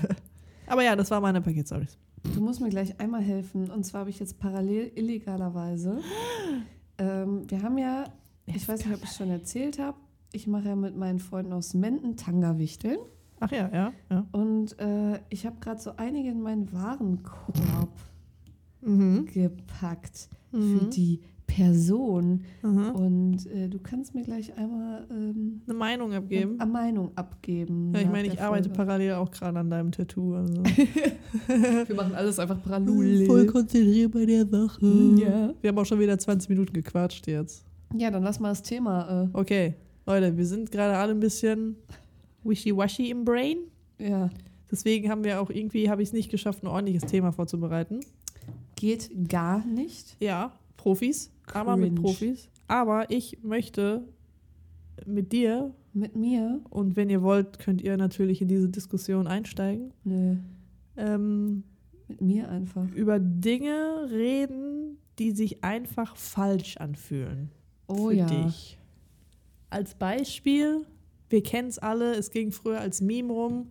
Aber 0.67 0.83
ja, 0.83 0.97
das 0.97 1.11
war 1.11 1.21
meine 1.21 1.41
Paketstories. 1.41 1.99
Du 2.35 2.41
musst 2.41 2.61
mir 2.61 2.69
gleich 2.69 2.99
einmal 3.01 3.23
helfen. 3.23 3.71
Und 3.71 3.85
zwar 3.85 4.01
habe 4.01 4.11
ich 4.11 4.19
jetzt 4.21 4.39
parallel 4.39 4.93
illegalerweise. 4.95 6.01
Ähm, 7.01 7.49
wir 7.49 7.63
haben 7.63 7.79
ja, 7.79 8.13
ich 8.55 8.69
weiß 8.69 8.85
nicht, 8.85 8.95
ob 8.97 9.03
ich 9.03 9.11
es 9.11 9.17
schon 9.17 9.31
erzählt 9.31 9.79
habe, 9.79 9.97
ich 10.33 10.47
mache 10.47 10.69
ja 10.69 10.77
mit 10.77 10.97
meinen 10.97 11.19
Freunden 11.19 11.53
aus 11.53 11.75
Menden 11.75 12.17
Tanga-Wichteln. 12.17 12.99
Ach 13.41 13.51
ja, 13.53 13.71
ja, 13.73 13.93
ja. 14.11 14.27
Und 14.33 14.79
äh, 14.81 15.21
ich 15.31 15.47
habe 15.47 15.57
gerade 15.61 15.81
so 15.81 15.93
einige 15.97 16.29
in 16.31 16.41
meinen 16.43 16.73
Warenkorb 16.73 17.91
Mhm. 18.81 19.27
gepackt 19.27 20.29
für 20.53 20.57
Mhm. 20.59 20.91
die 20.91 21.21
Person. 21.49 22.43
Mhm. 22.63 22.91
Und 22.91 23.47
äh, 23.47 23.69
du 23.69 23.79
kannst 23.81 24.15
mir 24.15 24.23
gleich 24.23 24.57
einmal 24.57 25.07
ähm, 25.11 25.63
Eine 25.67 25.77
Meinung 25.79 26.13
abgeben. 26.13 26.61
eine 26.61 26.71
Meinung 26.71 27.11
abgeben. 27.17 27.93
Ja, 27.95 28.03
ich 28.03 28.09
meine, 28.09 28.29
ich 28.29 28.41
arbeite 28.41 28.69
parallel 28.69 29.15
auch 29.15 29.31
gerade 29.31 29.59
an 29.59 29.71
deinem 29.71 29.91
Tattoo. 29.91 30.35
Also. 30.35 30.63
Wir 31.87 31.95
machen 31.97 32.15
alles 32.15 32.39
einfach 32.39 32.63
parallel. 32.63 33.27
Voll 33.27 33.47
konzentriert 33.47 34.13
bei 34.13 34.27
der 34.27 34.47
Sache. 34.47 34.85
Ja. 35.17 35.55
Wir 35.61 35.69
haben 35.71 35.79
auch 35.79 35.87
schon 35.87 35.99
wieder 35.99 36.19
20 36.19 36.51
Minuten 36.51 36.73
gequatscht 36.73 37.27
jetzt. 37.27 37.65
Ja, 37.95 38.11
dann 38.11 38.23
lass 38.23 38.39
mal 38.41 38.51
das 38.51 38.63
Thema. 38.63 39.25
Äh, 39.25 39.29
Okay, 39.33 39.75
Leute, 40.07 40.37
wir 40.37 40.47
sind 40.47 40.71
gerade 40.71 40.97
alle 40.97 41.13
ein 41.13 41.21
bisschen 41.21 41.77
wishy-washy 42.45 43.11
im 43.11 43.25
Brain. 43.25 43.59
ja. 43.99 44.31
Deswegen 44.71 45.09
haben 45.09 45.25
wir 45.25 45.41
auch 45.41 45.49
irgendwie, 45.49 45.89
habe 45.89 46.03
ich 46.03 46.11
es 46.11 46.13
nicht 46.13 46.31
geschafft, 46.31 46.63
ein 46.63 46.67
ordentliches 46.67 47.07
Thema 47.11 47.33
vorzubereiten. 47.33 48.01
Geht 48.77 49.09
gar 49.31 49.65
nicht. 49.65 50.15
Ja, 50.21 50.53
Profis, 50.77 51.31
aber 51.55 51.75
mit 51.79 51.93
Cringe. 51.95 52.03
Profis. 52.03 52.51
Aber 52.67 53.11
ich 53.11 53.39
möchte 53.43 54.03
mit 55.07 55.33
dir, 55.33 55.73
Mit 55.95 56.17
mir? 56.17 56.61
und 56.69 56.97
wenn 56.97 57.09
ihr 57.09 57.23
wollt, 57.23 57.59
könnt 57.61 57.81
ihr 57.81 57.97
natürlich 57.97 58.43
in 58.43 58.49
diese 58.49 58.69
Diskussion 58.69 59.27
einsteigen, 59.27 59.95
Nö. 60.05 60.37
ähm, 60.99 61.65
Mit 62.07 62.21
mir 62.21 62.51
einfach. 62.51 62.87
über 62.95 63.19
Dinge 63.19 64.07
reden, 64.11 64.99
die 65.19 65.31
sich 65.31 65.65
einfach 65.65 66.15
falsch 66.15 66.77
anfühlen. 66.77 67.51
Oh 67.89 68.09
für 68.09 68.15
ja. 68.15 68.27
dich. 68.27 68.79
Als 69.71 69.95
Beispiel, 69.95 70.87
wir 71.29 71.43
kennen 71.43 71.69
es 71.69 71.79
alle, 71.79 72.15
es 72.15 72.31
ging 72.31 72.53
früher 72.53 72.81
als 72.81 73.01
Meme 73.01 73.33
rum, 73.33 73.69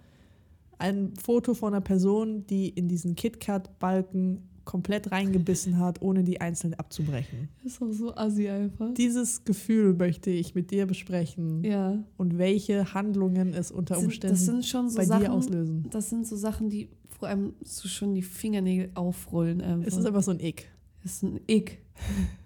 ein 0.79 1.13
Foto 1.15 1.53
von 1.53 1.73
einer 1.73 1.81
Person, 1.81 2.45
die 2.47 2.69
in 2.69 2.87
diesen 2.87 3.15
KitKat-Balken 3.15 4.43
komplett 4.67 5.11
reingebissen 5.11 5.79
hat, 5.79 6.01
ohne 6.01 6.23
die 6.25 6.41
einzeln 6.41 6.73
abzubrechen. 6.73 7.47
Ist 7.63 7.81
auch 7.81 7.91
so 7.91 8.13
assi 8.15 8.49
einfach. 8.49 8.93
Dieses 8.93 9.45
Gefühl 9.45 9.93
möchte 9.93 10.29
ich 10.29 10.55
mit 10.55 10.71
dir 10.71 10.85
besprechen 10.85 11.63
ja. 11.63 12.03
und 12.17 12.37
welche 12.37 12.93
Handlungen 12.93 13.53
es 13.53 13.71
unter 13.71 13.95
Sind, 13.95 14.05
Umständen 14.05 14.35
das 14.35 14.45
sind 14.45 14.65
schon 14.65 14.89
so 14.89 14.97
bei 14.97 15.05
Sachen. 15.05 15.23
dir 15.23 15.31
auslösen. 15.31 15.85
Das 15.89 16.09
sind 16.09 16.27
so 16.27 16.35
Sachen, 16.35 16.69
die 16.69 16.89
vor 17.17 17.29
allem 17.29 17.53
so 17.63 17.87
schon 17.87 18.13
die 18.13 18.21
Fingernägel 18.21 18.91
aufrollen. 18.93 19.61
Einfach. 19.61 19.87
Es 19.87 19.97
ist 19.97 20.05
einfach 20.05 20.21
so 20.21 20.31
ein 20.31 20.39
Ick. 20.41 20.69
Das 21.03 21.13
ist 21.13 21.23
ein 21.23 21.39
Ick. 21.47 21.79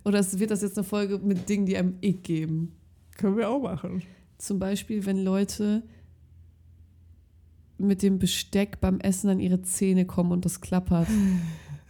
Oder 0.05 0.23
wird 0.39 0.51
das 0.51 0.61
jetzt 0.61 0.77
eine 0.77 0.83
Folge 0.85 1.17
mit 1.19 1.49
Dingen, 1.49 1.65
die 1.65 1.75
einem 1.77 1.95
Ick 2.01 2.23
geben. 2.23 2.75
Können 3.17 3.37
wir 3.37 3.49
auch 3.49 3.61
machen. 3.61 4.01
Zum 4.37 4.59
Beispiel, 4.59 5.05
wenn 5.05 5.23
Leute 5.23 5.83
mit 7.77 8.03
dem 8.03 8.19
Besteck 8.19 8.79
beim 8.79 8.99
Essen 8.99 9.29
an 9.29 9.39
ihre 9.39 9.61
Zähne 9.61 10.05
kommen 10.05 10.31
und 10.31 10.45
das 10.45 10.61
klappert. 10.61 11.07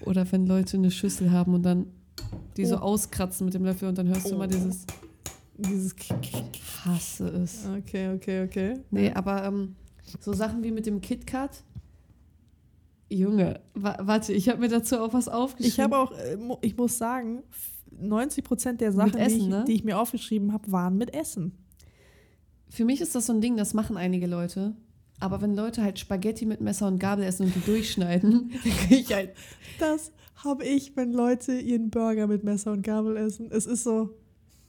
Oder 0.01 0.29
wenn 0.31 0.45
Leute 0.47 0.77
eine 0.77 0.89
Schüssel 0.91 1.31
haben 1.31 1.53
und 1.53 1.63
dann 1.63 1.87
die 2.57 2.65
so 2.65 2.77
Oh. 2.77 2.79
auskratzen 2.79 3.45
mit 3.45 3.53
dem 3.53 3.63
Löffel 3.65 3.89
und 3.89 3.97
dann 3.97 4.07
hörst 4.07 4.25
du 4.27 4.31
Oh. 4.31 4.35
immer 4.35 4.47
dieses 4.47 4.85
Dieses 5.57 5.93
Ich 6.21 6.61
hasse 6.85 7.27
es. 7.27 7.65
Okay, 7.77 8.13
okay, 8.15 8.43
okay. 8.45 8.73
Nee, 8.89 9.11
aber 9.11 9.43
ähm, 9.45 9.75
so 10.19 10.33
Sachen 10.33 10.63
wie 10.63 10.71
mit 10.71 10.85
dem 10.87 11.01
KitKat. 11.01 11.63
Junge, 13.11 13.59
wa 13.73 13.97
warte, 14.01 14.33
ich 14.33 14.47
habe 14.49 14.59
mir 14.59 14.69
dazu 14.69 14.97
auch 14.99 15.13
was 15.13 15.27
aufgeschrieben. 15.27 15.67
Ich 15.73 15.79
habe 15.79 15.97
auch, 15.97 16.11
äh, 16.13 16.37
ich 16.61 16.77
muss 16.77 16.97
sagen, 16.97 17.43
90 17.99 18.43
Prozent 18.43 18.81
der 18.81 18.91
Sachen, 18.93 19.19
Essen, 19.19 19.37
die, 19.37 19.43
ich, 19.43 19.49
ne? 19.49 19.63
die 19.67 19.73
ich 19.73 19.83
mir 19.83 19.99
aufgeschrieben 19.99 20.53
habe, 20.53 20.71
waren 20.71 20.97
mit 20.97 21.13
Essen. 21.13 21.51
Für 22.69 22.85
mich 22.85 23.01
ist 23.01 23.15
das 23.15 23.25
so 23.25 23.33
ein 23.33 23.41
Ding, 23.41 23.57
das 23.57 23.73
machen 23.73 23.97
einige 23.97 24.27
Leute. 24.27 24.75
Aber 25.19 25.41
wenn 25.41 25.53
Leute 25.53 25.83
halt 25.83 25.99
Spaghetti 25.99 26.45
mit 26.45 26.61
Messer 26.61 26.87
und 26.87 26.99
Gabel 26.99 27.25
essen 27.25 27.45
und 27.47 27.55
die 27.55 27.59
durchschneiden, 27.59 28.49
dann 28.63 28.73
krieg 28.87 29.01
ich 29.01 29.13
halt. 29.13 29.31
Das 29.79 30.11
habe 30.43 30.65
ich, 30.65 30.95
wenn 30.95 31.11
Leute 31.11 31.53
ihren 31.59 31.89
Burger 31.91 32.27
mit 32.27 32.43
Messer 32.43 32.71
und 32.71 32.81
Gabel 32.81 33.17
essen. 33.17 33.49
Es 33.51 33.65
ist 33.67 33.83
so, 33.83 34.15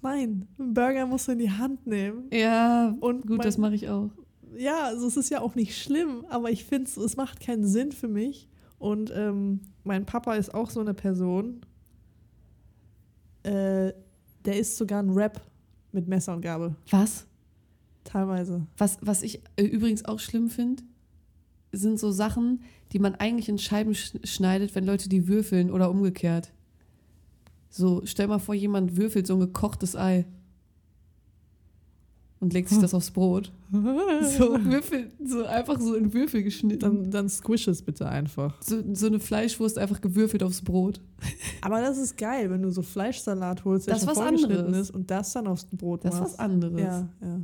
nein, 0.03 0.47
einen 0.59 0.75
Burger 0.75 1.07
musst 1.07 1.29
du 1.29 1.33
in 1.33 1.39
die 1.39 1.51
Hand 1.51 1.87
nehmen. 1.87 2.25
Ja, 2.33 2.95
Und 3.01 3.23
gut, 3.23 3.39
mein- 3.39 3.47
das 3.47 3.57
mache 3.57 3.77
ich 3.77 3.89
auch. 3.89 4.11
Ja, 4.57 4.85
also 4.85 5.07
es 5.07 5.17
ist 5.17 5.31
ja 5.31 5.41
auch 5.41 5.55
nicht 5.55 5.77
schlimm, 5.77 6.25
aber 6.29 6.51
ich 6.51 6.65
finde 6.65 6.89
es, 6.89 6.97
es 6.97 7.17
macht 7.17 7.41
keinen 7.41 7.67
Sinn 7.67 7.93
für 7.93 8.09
mich. 8.09 8.49
Und 8.79 9.13
ähm, 9.15 9.61
mein 9.85 10.07
Papa 10.07 10.35
ist 10.35 10.55
auch 10.55 10.71
so 10.71 10.81
eine 10.81 10.95
Person, 10.95 11.61
äh, 13.45 13.93
der 14.45 14.59
isst 14.59 14.77
sogar 14.77 14.99
einen 14.99 15.11
Rap 15.11 15.41
mit 15.93 16.09
Messer 16.09 16.35
und 16.35 16.41
Gabel. 16.41 16.75
Was? 16.91 17.27
Teilweise. 18.05 18.67
Was, 18.77 18.99
was 19.01 19.23
ich 19.23 19.41
äh, 19.57 19.63
übrigens 19.63 20.05
auch 20.05 20.19
schlimm 20.19 20.51
finde, 20.51 20.83
sind 21.71 21.99
so 21.99 22.11
Sachen, 22.11 22.63
die 22.93 22.99
man 22.99 23.15
eigentlich 23.15 23.49
in 23.49 23.59
Scheiben 23.59 23.95
sch 23.95 24.15
schneidet, 24.25 24.75
wenn 24.75 24.85
Leute 24.85 25.09
die 25.09 25.29
würfeln 25.29 25.71
oder 25.71 25.91
umgekehrt. 25.91 26.53
So, 27.71 28.03
stell 28.05 28.27
mal 28.27 28.39
vor, 28.39 28.55
jemand 28.55 28.97
würfelt 28.97 29.27
so 29.27 29.35
ein 29.35 29.41
gekochtes 29.41 29.97
Ei 29.97 30.27
und 32.43 32.53
legt 32.53 32.69
sich 32.69 32.79
das 32.79 32.93
aufs 32.93 33.11
Brot. 33.11 33.51
So 33.73 34.63
Würfel, 34.65 35.11
so 35.25 35.47
einfach 35.47 35.81
so 35.81 35.95
in 35.95 36.13
Würfel 36.13 36.43
geschnitten. 36.43 36.79
Dann, 36.81 37.11
dann 37.11 37.29
squish 37.31 37.67
es 37.69 37.81
bitte 37.81 38.07
einfach. 38.07 38.61
so, 38.63 38.83
so 38.93 39.07
eine 39.07 39.19
Fleischwurst 39.19 39.79
einfach 39.79 40.03
gewürfelt 40.03 40.43
aufs 40.43 40.61
Brot. 40.61 41.01
Aber 41.63 41.81
das 41.81 41.97
ist 41.97 42.19
geil, 42.19 42.51
wenn 42.51 42.61
du 42.61 42.71
so 42.71 42.83
Fleischsalat 42.83 43.65
holst, 43.65 43.87
der 43.87 43.95
Das 43.95 44.03
schon 44.03 44.11
was 44.11 44.19
vorgeschnitten 44.19 44.67
anderes. 44.67 44.89
ist 44.89 44.95
und 44.95 45.11
das 45.11 45.33
dann 45.33 45.47
aufs 45.47 45.65
Brot 45.65 46.05
Das 46.05 46.15
ist 46.15 46.21
machst. 46.21 46.33
was 46.35 46.39
anderes. 46.41 46.81
Ja, 46.81 47.09
ja. 47.23 47.41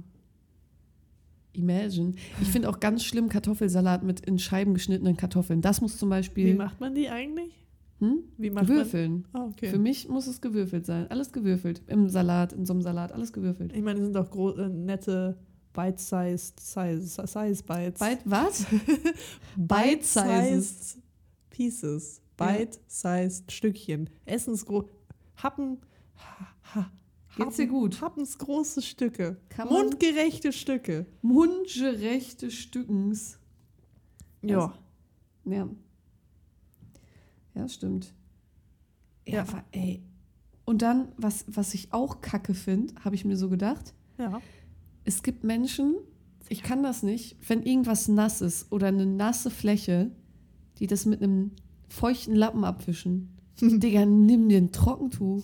Imagine. 1.55 2.15
Ich 2.41 2.49
finde 2.49 2.69
auch 2.69 2.79
ganz 2.79 3.03
schlimm 3.05 3.29
Kartoffelsalat 3.29 4.03
mit 4.03 4.21
in 4.21 4.39
Scheiben 4.39 4.75
geschnittenen 4.75 5.17
Kartoffeln. 5.17 5.61
Das 5.63 5.81
muss 5.81 5.97
zum 5.97 6.09
Wie 6.09 6.11
Beispiel 6.11 6.55
macht 6.55 6.79
man 6.81 6.95
die 6.95 7.09
eigentlich? 7.09 7.53
Hm? 8.01 8.23
Wie 8.37 8.51
macht 8.51 8.67
gewürfeln. 8.67 9.27
man? 9.33 9.43
Ah, 9.43 9.47
okay. 9.47 9.69
Für 9.69 9.79
mich 9.79 10.09
muss 10.09 10.27
es 10.27 10.41
gewürfelt 10.41 10.87
sein. 10.87 11.11
Alles 11.11 11.33
gewürfelt. 11.33 11.83
Im 11.89 12.09
Salat, 12.09 12.53
in 12.53 12.65
so 12.65 12.73
einem 12.73 12.83
Salat, 12.83 13.13
alles 13.13 13.33
gewürfelt. 13.33 13.73
Ich 13.73 13.83
meine, 13.83 13.99
die 13.99 14.05
sind 14.05 14.15
doch 14.15 14.31
gro 14.31 14.51
äh, 14.53 14.69
nette 14.69 15.37
Bite-sized 15.73 16.61
Size, 16.61 17.03
Size 17.03 17.63
Bites. 17.65 18.01
Bite, 18.01 18.21
was? 18.25 18.67
Bite-sized 19.57 20.99
Pieces. 21.51 22.21
Ja. 22.39 22.47
Bite-sized 22.47 23.51
Stückchen. 23.51 24.11
Essensgro 24.25 24.89
Happen. 25.37 25.79
Ha, 26.17 26.49
ha, 26.75 26.91
Geht's 27.37 27.57
dir 27.57 27.67
gut? 27.67 28.01
Happensgroße 28.01 28.83
Stücke. 28.83 29.37
Mundgerechte 29.69 30.53
Stücke. 30.53 31.07
Mundgerechte 31.23 32.51
Stückens. 32.51 33.39
Ja. 34.43 34.75
Ja. 35.45 35.69
Ja, 37.59 37.69
stimmt. 37.69 38.15
Ja, 39.27 39.35
Ja. 39.35 39.43
aber, 39.43 39.65
ey. 39.73 40.03
Und 40.65 40.83
dann, 40.83 41.09
was, 41.17 41.45
was 41.49 41.75
ich 41.75 41.93
auch 41.93 42.21
kacke 42.21 42.55
finde, 42.55 42.95
habe 43.05 43.15
ich 43.17 43.25
mir 43.25 43.37
so 43.37 43.49
gedacht, 43.49 43.95
Ja. 44.19 44.41
es 45.05 45.23
gibt 45.23 45.43
Menschen, 45.45 45.97
ich 46.49 46.63
kann 46.63 46.83
das 46.83 47.03
nicht, 47.03 47.37
wenn 47.49 47.63
irgendwas 47.63 48.09
nass 48.09 48.41
ist 48.41 48.71
oder 48.73 48.87
eine 48.89 49.07
nasse 49.07 49.51
Fläche, 49.51 50.11
die 50.79 50.87
das 50.87 51.05
mit 51.05 51.23
einem 51.23 51.51
feuchten 51.89 52.35
Lappen 52.37 52.65
abwischen. 52.65 53.31
Digga, 53.61 54.07
nimm 54.07 54.49
dir 54.49 54.59
ein 54.59 54.71
Trockentuch. 54.73 55.43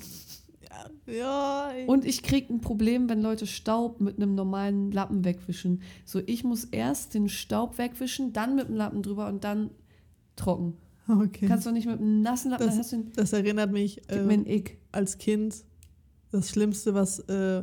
Ja. 1.07 1.71
ey. 1.73 1.87
Und 1.87 2.05
ich 2.05 2.23
krieg 2.23 2.49
ein 2.49 2.61
Problem, 2.61 3.09
wenn 3.09 3.21
Leute 3.21 3.47
Staub 3.47 4.01
mit 4.01 4.17
einem 4.17 4.35
normalen 4.35 4.91
Lappen 4.93 5.25
wegwischen. 5.25 5.83
So, 6.05 6.21
ich 6.25 6.45
muss 6.45 6.65
erst 6.65 7.13
den 7.15 7.29
Staub 7.29 7.77
wegwischen, 7.79 8.33
dann 8.33 8.55
mit 8.57 8.69
dem 8.69 8.77
Lappen 8.77 9.03
drüber 9.03 9.27
und 9.29 9.45
dann 9.45 9.71
trocken. 10.37 10.75
okay. 11.09 11.47
Kannst 11.47 11.67
du 11.67 11.71
nicht 11.73 11.87
mit 11.87 11.99
einem 12.01 12.23
nassen 12.23 12.51
Lappen, 12.51 12.67
dann 12.69 12.79
hast 12.79 12.93
du 12.93 12.97
den, 12.97 13.13
das 13.15 13.33
erinnert 13.33 13.73
mich 13.73 14.01
äh, 14.11 14.65
als 14.93 15.19
Kind. 15.19 15.65
Das 16.31 16.49
Schlimmste, 16.51 16.95
was 16.95 17.21
äh, 17.21 17.63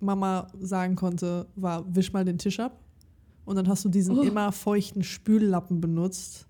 Mama 0.00 0.48
sagen 0.60 0.94
konnte, 0.96 1.46
war: 1.56 1.84
Wisch 1.94 2.12
mal 2.12 2.24
den 2.24 2.38
Tisch 2.38 2.60
ab. 2.60 2.80
Und 3.44 3.56
dann 3.56 3.68
hast 3.68 3.84
du 3.84 3.88
diesen 3.88 4.18
Oh. 4.18 4.22
immer 4.22 4.52
feuchten 4.52 5.02
Spüllappen 5.02 5.80
benutzt, 5.80 6.46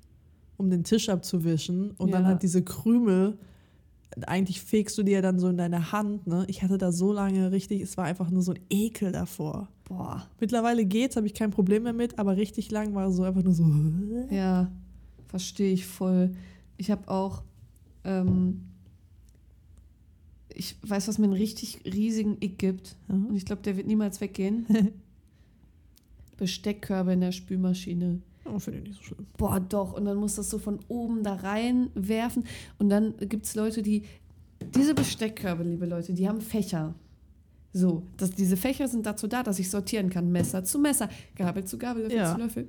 um 0.56 0.70
den 0.70 0.84
Tisch 0.84 1.08
abzuwischen. 1.08 1.90
Und 1.92 2.12
dann 2.12 2.22
Ja. 2.24 2.28
hat 2.30 2.42
diese 2.42 2.62
Krümel 2.62 3.38
eigentlich 4.28 4.60
fegst 4.60 4.96
du 4.96 5.02
dir 5.02 5.22
dann 5.22 5.40
so 5.40 5.48
in 5.48 5.56
deine 5.56 5.90
Hand, 5.90 6.26
ne? 6.28 6.44
Ich 6.48 6.62
hatte 6.62 6.78
da 6.78 6.92
so 6.92 7.12
lange 7.12 7.50
richtig, 7.50 7.80
es 7.82 7.96
war 7.96 8.04
einfach 8.04 8.30
nur 8.30 8.42
so 8.42 8.52
ein 8.52 8.60
Ekel 8.70 9.10
davor. 9.10 9.68
Boah. 9.84 10.24
Mittlerweile 10.38 10.84
geht's, 10.84 11.16
habe 11.16 11.26
ich 11.26 11.34
kein 11.34 11.50
Problem 11.50 11.82
mehr 11.82 11.92
mit, 11.92 12.16
aber 12.18 12.36
richtig 12.36 12.70
lang 12.70 12.94
war 12.94 13.08
es 13.08 13.16
so 13.16 13.24
einfach 13.24 13.42
nur 13.42 13.54
so. 13.54 13.64
Ja, 14.30 14.70
verstehe 15.34 15.72
ich 15.72 15.84
voll. 15.84 16.30
Ich 16.76 16.92
habe 16.92 17.08
auch, 17.08 17.42
ähm, 18.04 18.60
ich 20.48 20.76
weiß, 20.82 21.08
was 21.08 21.18
mir 21.18 21.24
einen 21.24 21.32
richtig 21.32 21.80
riesigen 21.84 22.36
Ick 22.40 22.56
gibt. 22.56 22.94
Mhm. 23.08 23.26
Und 23.26 23.34
ich 23.34 23.44
glaube, 23.44 23.62
der 23.62 23.76
wird 23.76 23.88
niemals 23.88 24.20
weggehen. 24.20 24.64
Besteckkörbe 26.36 27.14
in 27.14 27.20
der 27.20 27.32
Spülmaschine. 27.32 28.20
Oh, 28.44 28.60
finde 28.60 28.78
ich 28.78 28.84
nicht 28.84 28.96
so 28.98 29.02
schlimm. 29.02 29.26
Boah, 29.36 29.58
doch. 29.58 29.94
Und 29.94 30.04
dann 30.04 30.18
muss 30.18 30.36
das 30.36 30.50
so 30.50 30.60
von 30.60 30.78
oben 30.86 31.24
da 31.24 31.34
reinwerfen. 31.34 32.44
Und 32.78 32.90
dann 32.90 33.16
gibt 33.18 33.46
es 33.46 33.56
Leute, 33.56 33.82
die. 33.82 34.04
Diese 34.72 34.94
Besteckkörbe, 34.94 35.64
liebe 35.64 35.86
Leute, 35.86 36.12
die 36.14 36.28
haben 36.28 36.40
Fächer. 36.40 36.94
So, 37.72 38.04
dass 38.18 38.30
diese 38.30 38.56
Fächer 38.56 38.86
sind 38.86 39.04
dazu 39.04 39.26
da, 39.26 39.42
dass 39.42 39.58
ich 39.58 39.68
sortieren 39.68 40.10
kann. 40.10 40.30
Messer 40.30 40.62
zu 40.62 40.78
Messer, 40.78 41.08
Gabel 41.34 41.64
zu 41.64 41.76
Gabel, 41.76 42.04
Löffel 42.04 42.16
Ja. 42.18 42.32
zu 42.34 42.40
Löffel. 42.40 42.68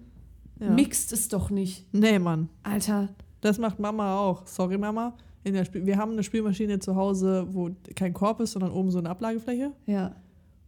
Ja. 0.59 0.69
Mixt 0.69 1.11
es 1.13 1.27
doch 1.27 1.49
nicht. 1.49 1.85
Nee, 1.93 2.19
Mann. 2.19 2.49
Alter, 2.63 3.09
Das 3.41 3.57
macht 3.57 3.79
Mama 3.79 4.17
auch. 4.17 4.45
Sorry, 4.47 4.77
Mama. 4.77 5.15
In 5.43 5.53
der 5.53 5.65
Spiel 5.65 5.85
wir 5.85 5.97
haben 5.97 6.13
eine 6.13 6.23
Spielmaschine 6.23 6.79
zu 6.79 6.95
Hause, 6.95 7.47
wo 7.51 7.69
kein 7.95 8.13
Korb 8.13 8.39
ist, 8.39 8.53
sondern 8.53 8.71
oben 8.71 8.89
so 8.91 8.97
eine 8.99 9.09
Ablagefläche. 9.09 9.71
ja. 9.85 10.15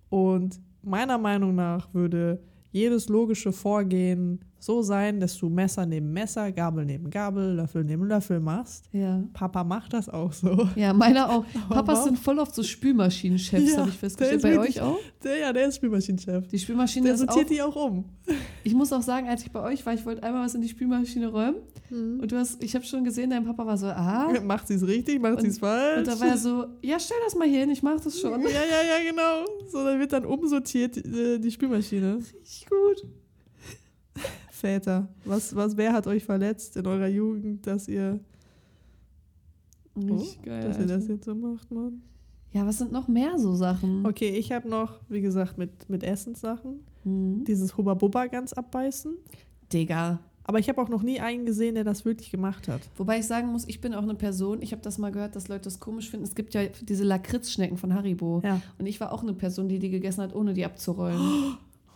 Und 0.09 0.59
meiner 0.83 1.17
Meinung 1.17 1.53
nach 1.55 1.93
würde 1.93 2.39
jedes 2.71 3.09
logische 3.09 3.51
Vorgehen 3.51 4.39
so 4.59 4.81
sein, 4.81 5.19
dass 5.19 5.37
du 5.37 5.49
Messer 5.49 5.85
neben 5.85 6.11
Messer, 6.11 6.51
Gabel 6.51 6.85
neben 6.85 7.09
Gabel, 7.09 7.55
Löffel 7.55 7.83
neben 7.83 8.05
Löffel 8.05 8.39
machst. 8.39 8.85
Ja. 8.91 9.23
Papa 9.33 9.63
macht 9.63 9.93
das 9.93 10.09
auch 10.09 10.33
so. 10.33 10.67
Ja, 10.75 10.93
meiner 10.93 11.29
auch. 11.29 11.45
Papas 11.69 12.05
sind 12.05 12.17
voll 12.17 12.39
oft 12.39 12.53
so 12.55 12.63
Spülmaschinenchefs, 12.63 13.71
Ja, 13.71 13.77
habe 13.79 13.89
ich 13.89 13.97
festgestellt. 13.97 14.41
Bei 14.41 14.51
wirklich- 14.53 14.81
euch 14.81 14.87
auch? 14.87 14.97
Der, 15.23 15.37
ja, 15.37 15.53
der 15.53 15.67
ist 15.67 15.75
Spielmaschinenchef. 15.75 16.47
Die 16.47 16.59
Spülmaschine 16.59 17.05
Der 17.05 17.15
ist 17.15 17.21
auch. 17.21 17.33
sortiert 17.33 17.49
die 17.49 17.61
auch 17.61 17.75
um. 17.75 18.05
Ich 18.63 18.73
muss 18.73 18.91
auch 18.91 19.01
sagen, 19.01 19.27
als 19.29 19.43
ich 19.43 19.51
bei 19.51 19.61
euch 19.61 19.85
war, 19.85 19.93
ich 19.93 20.05
wollte 20.05 20.23
einmal 20.23 20.43
was 20.45 20.55
in 20.55 20.61
die 20.61 20.69
Spülmaschine 20.69 21.27
räumen. 21.27 21.57
Und 21.89 22.29
du 22.31 22.37
hast, 22.37 22.61
ich 22.61 22.75
habe 22.75 22.83
schon 22.83 23.03
gesehen, 23.05 23.29
dein 23.29 23.45
Papa 23.45 23.65
war 23.65 23.77
so, 23.77 23.85
ah. 23.87 24.33
Macht 24.43 24.67
sie 24.67 24.73
es 24.73 24.85
richtig, 24.85 25.21
macht 25.21 25.39
sie 25.41 25.47
es 25.47 25.59
falsch? 25.59 25.99
Und 25.99 26.07
da 26.07 26.19
war 26.19 26.27
er 26.27 26.37
so, 26.37 26.65
ja, 26.81 26.99
stell 26.99 27.17
das 27.23 27.35
mal 27.35 27.47
hier 27.47 27.61
hin, 27.61 27.69
ich 27.69 27.81
mach 27.81 27.99
das 28.01 28.19
schon. 28.19 28.41
ja, 28.41 28.47
ja, 28.49 28.51
ja, 28.51 29.09
genau. 29.09 29.45
So, 29.71 29.83
dann 29.85 29.99
wird 29.99 30.11
dann 30.11 30.25
umsortiert 30.25 30.97
äh, 30.97 31.39
die 31.39 31.51
Spülmaschine. 31.51 32.17
Richtig 32.17 32.65
gut. 32.69 33.07
Väter, 34.57 35.07
was, 35.25 35.55
was, 35.55 35.77
wer 35.77 35.93
hat 35.93 36.07
euch 36.07 36.23
verletzt 36.23 36.77
in 36.77 36.85
eurer 36.85 37.07
Jugend, 37.07 37.65
dass 37.65 37.87
ihr, 37.87 38.19
oh, 39.95 40.23
geil. 40.43 40.63
dass 40.67 40.79
ihr 40.79 40.87
das 40.87 41.07
jetzt 41.07 41.25
so 41.25 41.35
macht, 41.35 41.71
Mann? 41.71 42.01
Ja, 42.53 42.65
was 42.65 42.77
sind 42.77 42.91
noch 42.91 43.07
mehr 43.07 43.37
so 43.37 43.55
Sachen? 43.55 44.05
Okay, 44.05 44.29
ich 44.29 44.51
habe 44.51 44.67
noch, 44.67 44.99
wie 45.09 45.21
gesagt, 45.21 45.57
mit, 45.57 45.89
mit 45.89 46.03
Essenssachen 46.03 46.79
Hm. 47.07 47.45
dieses 47.45 47.77
Hubba 47.77 47.93
Bubba 47.93 48.27
ganz 48.27 48.51
abbeißen. 48.53 49.13
Digga. 49.71 50.19
Aber 50.43 50.59
ich 50.59 50.69
habe 50.69 50.81
auch 50.81 50.89
noch 50.89 51.03
nie 51.03 51.19
einen 51.19 51.45
gesehen, 51.45 51.75
der 51.75 51.83
das 51.83 52.05
wirklich 52.05 52.31
gemacht 52.31 52.67
hat. 52.69 52.81
Wobei 52.95 53.19
ich 53.19 53.27
sagen 53.27 53.47
muss, 53.47 53.67
ich 53.67 53.81
bin 53.81 53.93
auch 53.93 54.03
eine 54.03 54.15
Person, 54.15 54.61
ich 54.61 54.71
habe 54.71 54.81
das 54.81 54.97
mal 54.97 55.11
gehört, 55.11 55.35
dass 55.35 55.49
Leute 55.49 55.63
das 55.63 55.79
komisch 55.79 56.09
finden. 56.09 56.25
Es 56.25 56.35
gibt 56.35 56.53
ja 56.53 56.65
diese 56.67 57.03
Lakritzschnecken 57.03 57.77
von 57.77 57.93
Haribo. 57.93 58.41
Ja. 58.45 58.61
Und 58.77 58.85
ich 58.85 58.99
war 59.01 59.11
auch 59.11 59.23
eine 59.23 59.33
Person, 59.33 59.67
die 59.67 59.79
die 59.79 59.89
gegessen 59.89 60.21
hat, 60.21 60.33
ohne 60.33 60.53
die 60.53 60.65
abzurollen. 60.65 61.19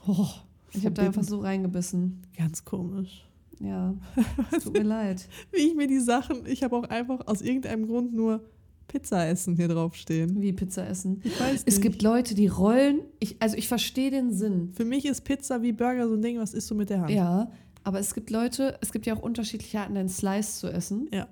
Oh, 0.07 0.27
Ich 0.73 0.85
habe 0.85 0.93
da 0.95 1.03
einfach 1.03 1.23
so 1.23 1.39
reingebissen. 1.39 2.21
Ganz 2.37 2.63
komisch. 2.65 3.25
Ja, 3.59 3.93
es 4.55 4.63
tut 4.63 4.73
mir 4.73 4.83
leid. 4.83 5.27
Wie 5.51 5.57
ich 5.59 5.75
mir 5.75 5.87
die 5.87 5.99
Sachen, 5.99 6.45
ich 6.45 6.63
habe 6.63 6.75
auch 6.75 6.85
einfach 6.85 7.27
aus 7.27 7.41
irgendeinem 7.41 7.87
Grund 7.87 8.13
nur 8.13 8.41
Pizza 8.87 9.27
essen 9.27 9.55
hier 9.55 9.67
draufstehen. 9.67 10.41
Wie 10.41 10.51
Pizza 10.51 10.87
essen. 10.87 11.21
Ich 11.23 11.39
weiß 11.39 11.63
Es 11.65 11.75
nicht. 11.75 11.81
gibt 11.81 12.01
Leute, 12.01 12.35
die 12.35 12.47
rollen. 12.47 13.01
Ich, 13.19 13.41
also 13.41 13.55
ich 13.55 13.67
verstehe 13.67 14.09
den 14.11 14.33
Sinn. 14.33 14.71
Für 14.73 14.83
mich 14.85 15.05
ist 15.05 15.21
Pizza 15.21 15.61
wie 15.61 15.71
Burger 15.71 16.07
so 16.07 16.15
ein 16.15 16.21
Ding, 16.21 16.39
was 16.39 16.53
isst 16.53 16.69
du 16.71 16.75
mit 16.75 16.89
der 16.89 17.01
Hand? 17.01 17.11
Ja, 17.11 17.51
aber 17.83 17.99
es 17.99 18.13
gibt 18.13 18.29
Leute, 18.31 18.77
es 18.81 18.91
gibt 18.91 19.05
ja 19.05 19.15
auch 19.15 19.21
unterschiedliche 19.21 19.79
Arten, 19.79 19.95
einen 19.95 20.09
Slice 20.09 20.59
zu 20.59 20.67
essen. 20.67 21.07
Ja. 21.13 21.27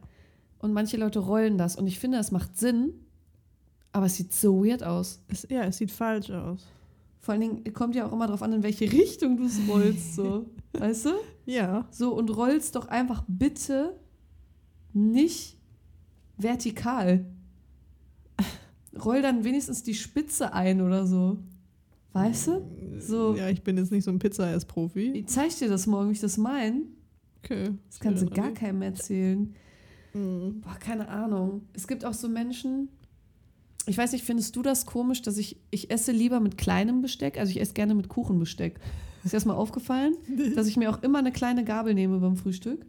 Und 0.59 0.73
manche 0.73 0.97
Leute 0.97 1.19
rollen 1.19 1.57
das. 1.57 1.75
Und 1.75 1.87
ich 1.87 1.99
finde, 1.99 2.17
es 2.19 2.31
macht 2.31 2.57
Sinn, 2.57 2.93
aber 3.91 4.05
es 4.05 4.15
sieht 4.15 4.33
so 4.33 4.63
weird 4.63 4.83
aus. 4.83 5.21
Es, 5.27 5.47
ja, 5.49 5.63
es 5.63 5.77
sieht 5.77 5.91
falsch 5.91 6.29
aus. 6.29 6.65
Vor 7.19 7.33
allen 7.33 7.41
Dingen 7.41 7.73
kommt 7.73 7.95
ja 7.95 8.07
auch 8.07 8.13
immer 8.13 8.27
darauf 8.27 8.41
an, 8.41 8.53
in 8.53 8.63
welche 8.63 8.91
Richtung 8.91 9.37
du 9.37 9.45
es 9.45 9.59
rollst. 9.67 10.15
So. 10.15 10.45
weißt 10.73 11.05
du? 11.05 11.09
Ja. 11.45 11.87
So, 11.91 12.13
und 12.13 12.29
rollst 12.35 12.75
doch 12.75 12.87
einfach 12.87 13.23
bitte 13.27 13.99
nicht 14.93 15.57
vertikal. 16.37 17.25
Roll 19.03 19.21
dann 19.21 19.43
wenigstens 19.43 19.83
die 19.83 19.93
Spitze 19.93 20.53
ein 20.53 20.81
oder 20.81 21.05
so. 21.05 21.37
Weißt 22.13 22.47
du? 22.47 22.65
So. 22.99 23.35
Ja, 23.35 23.49
ich 23.49 23.63
bin 23.63 23.77
jetzt 23.77 23.91
nicht 23.91 24.03
so 24.03 24.11
ein 24.11 24.19
Pizza-Ess-Profi. 24.19 25.11
Ich 25.11 25.27
zeig 25.27 25.55
dir 25.57 25.69
das 25.69 25.85
morgen, 25.85 26.09
wie 26.09 26.13
ich 26.13 26.19
das 26.19 26.37
meine. 26.37 26.81
Okay. 27.43 27.69
Das 27.87 27.99
kannst 27.99 28.23
du 28.23 28.29
gar 28.29 28.51
keinem 28.51 28.81
erzählen. 28.81 29.53
Mhm. 30.13 30.61
Boah, 30.61 30.75
keine 30.79 31.07
Ahnung. 31.07 31.67
Es 31.73 31.87
gibt 31.87 32.03
auch 32.03 32.13
so 32.13 32.27
Menschen, 32.27 32.89
ich 33.89 33.97
weiß 33.97 34.11
nicht, 34.11 34.23
findest 34.23 34.55
du 34.55 34.61
das 34.61 34.85
komisch, 34.85 35.21
dass 35.21 35.37
ich, 35.37 35.57
ich 35.71 35.91
esse 35.91 36.11
lieber 36.11 36.39
mit 36.39 36.57
kleinem 36.57 37.01
Besteck, 37.01 37.37
also 37.37 37.51
ich 37.51 37.59
esse 37.59 37.73
gerne 37.73 37.95
mit 37.95 38.09
Kuchenbesteck. 38.09 38.79
Ist 39.23 39.33
dir 39.33 39.37
das 39.37 39.45
mal 39.45 39.55
aufgefallen, 39.55 40.15
dass 40.55 40.67
ich 40.67 40.77
mir 40.77 40.89
auch 40.89 41.03
immer 41.03 41.19
eine 41.19 41.31
kleine 41.31 41.63
Gabel 41.63 41.93
nehme 41.93 42.19
beim 42.19 42.37
Frühstück? 42.37 42.85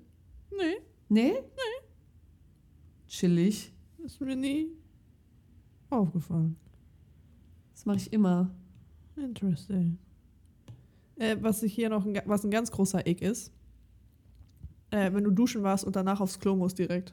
Nee, 0.50 0.76
Nee? 1.10 1.32
Nee. 1.32 1.86
Chillig. 3.08 3.72
ist 4.04 4.20
mir 4.20 4.36
nie 4.36 4.68
aufgefallen. 5.90 6.56
Das 7.74 7.84
mache 7.84 7.96
ich 7.96 8.12
immer. 8.12 8.54
Interesting. 9.16 9.98
Äh, 11.16 11.36
was 11.40 11.64
ich 11.64 11.74
hier 11.74 11.88
noch, 11.88 12.06
ein, 12.06 12.22
was 12.26 12.44
ein 12.44 12.52
ganz 12.52 12.70
großer 12.70 13.04
Ick 13.08 13.22
ist, 13.22 13.52
äh, 14.92 15.12
wenn 15.12 15.24
du 15.24 15.32
duschen 15.32 15.64
warst 15.64 15.84
und 15.84 15.96
danach 15.96 16.20
aufs 16.20 16.38
Klo 16.38 16.54
musst 16.54 16.78
direkt. 16.78 17.12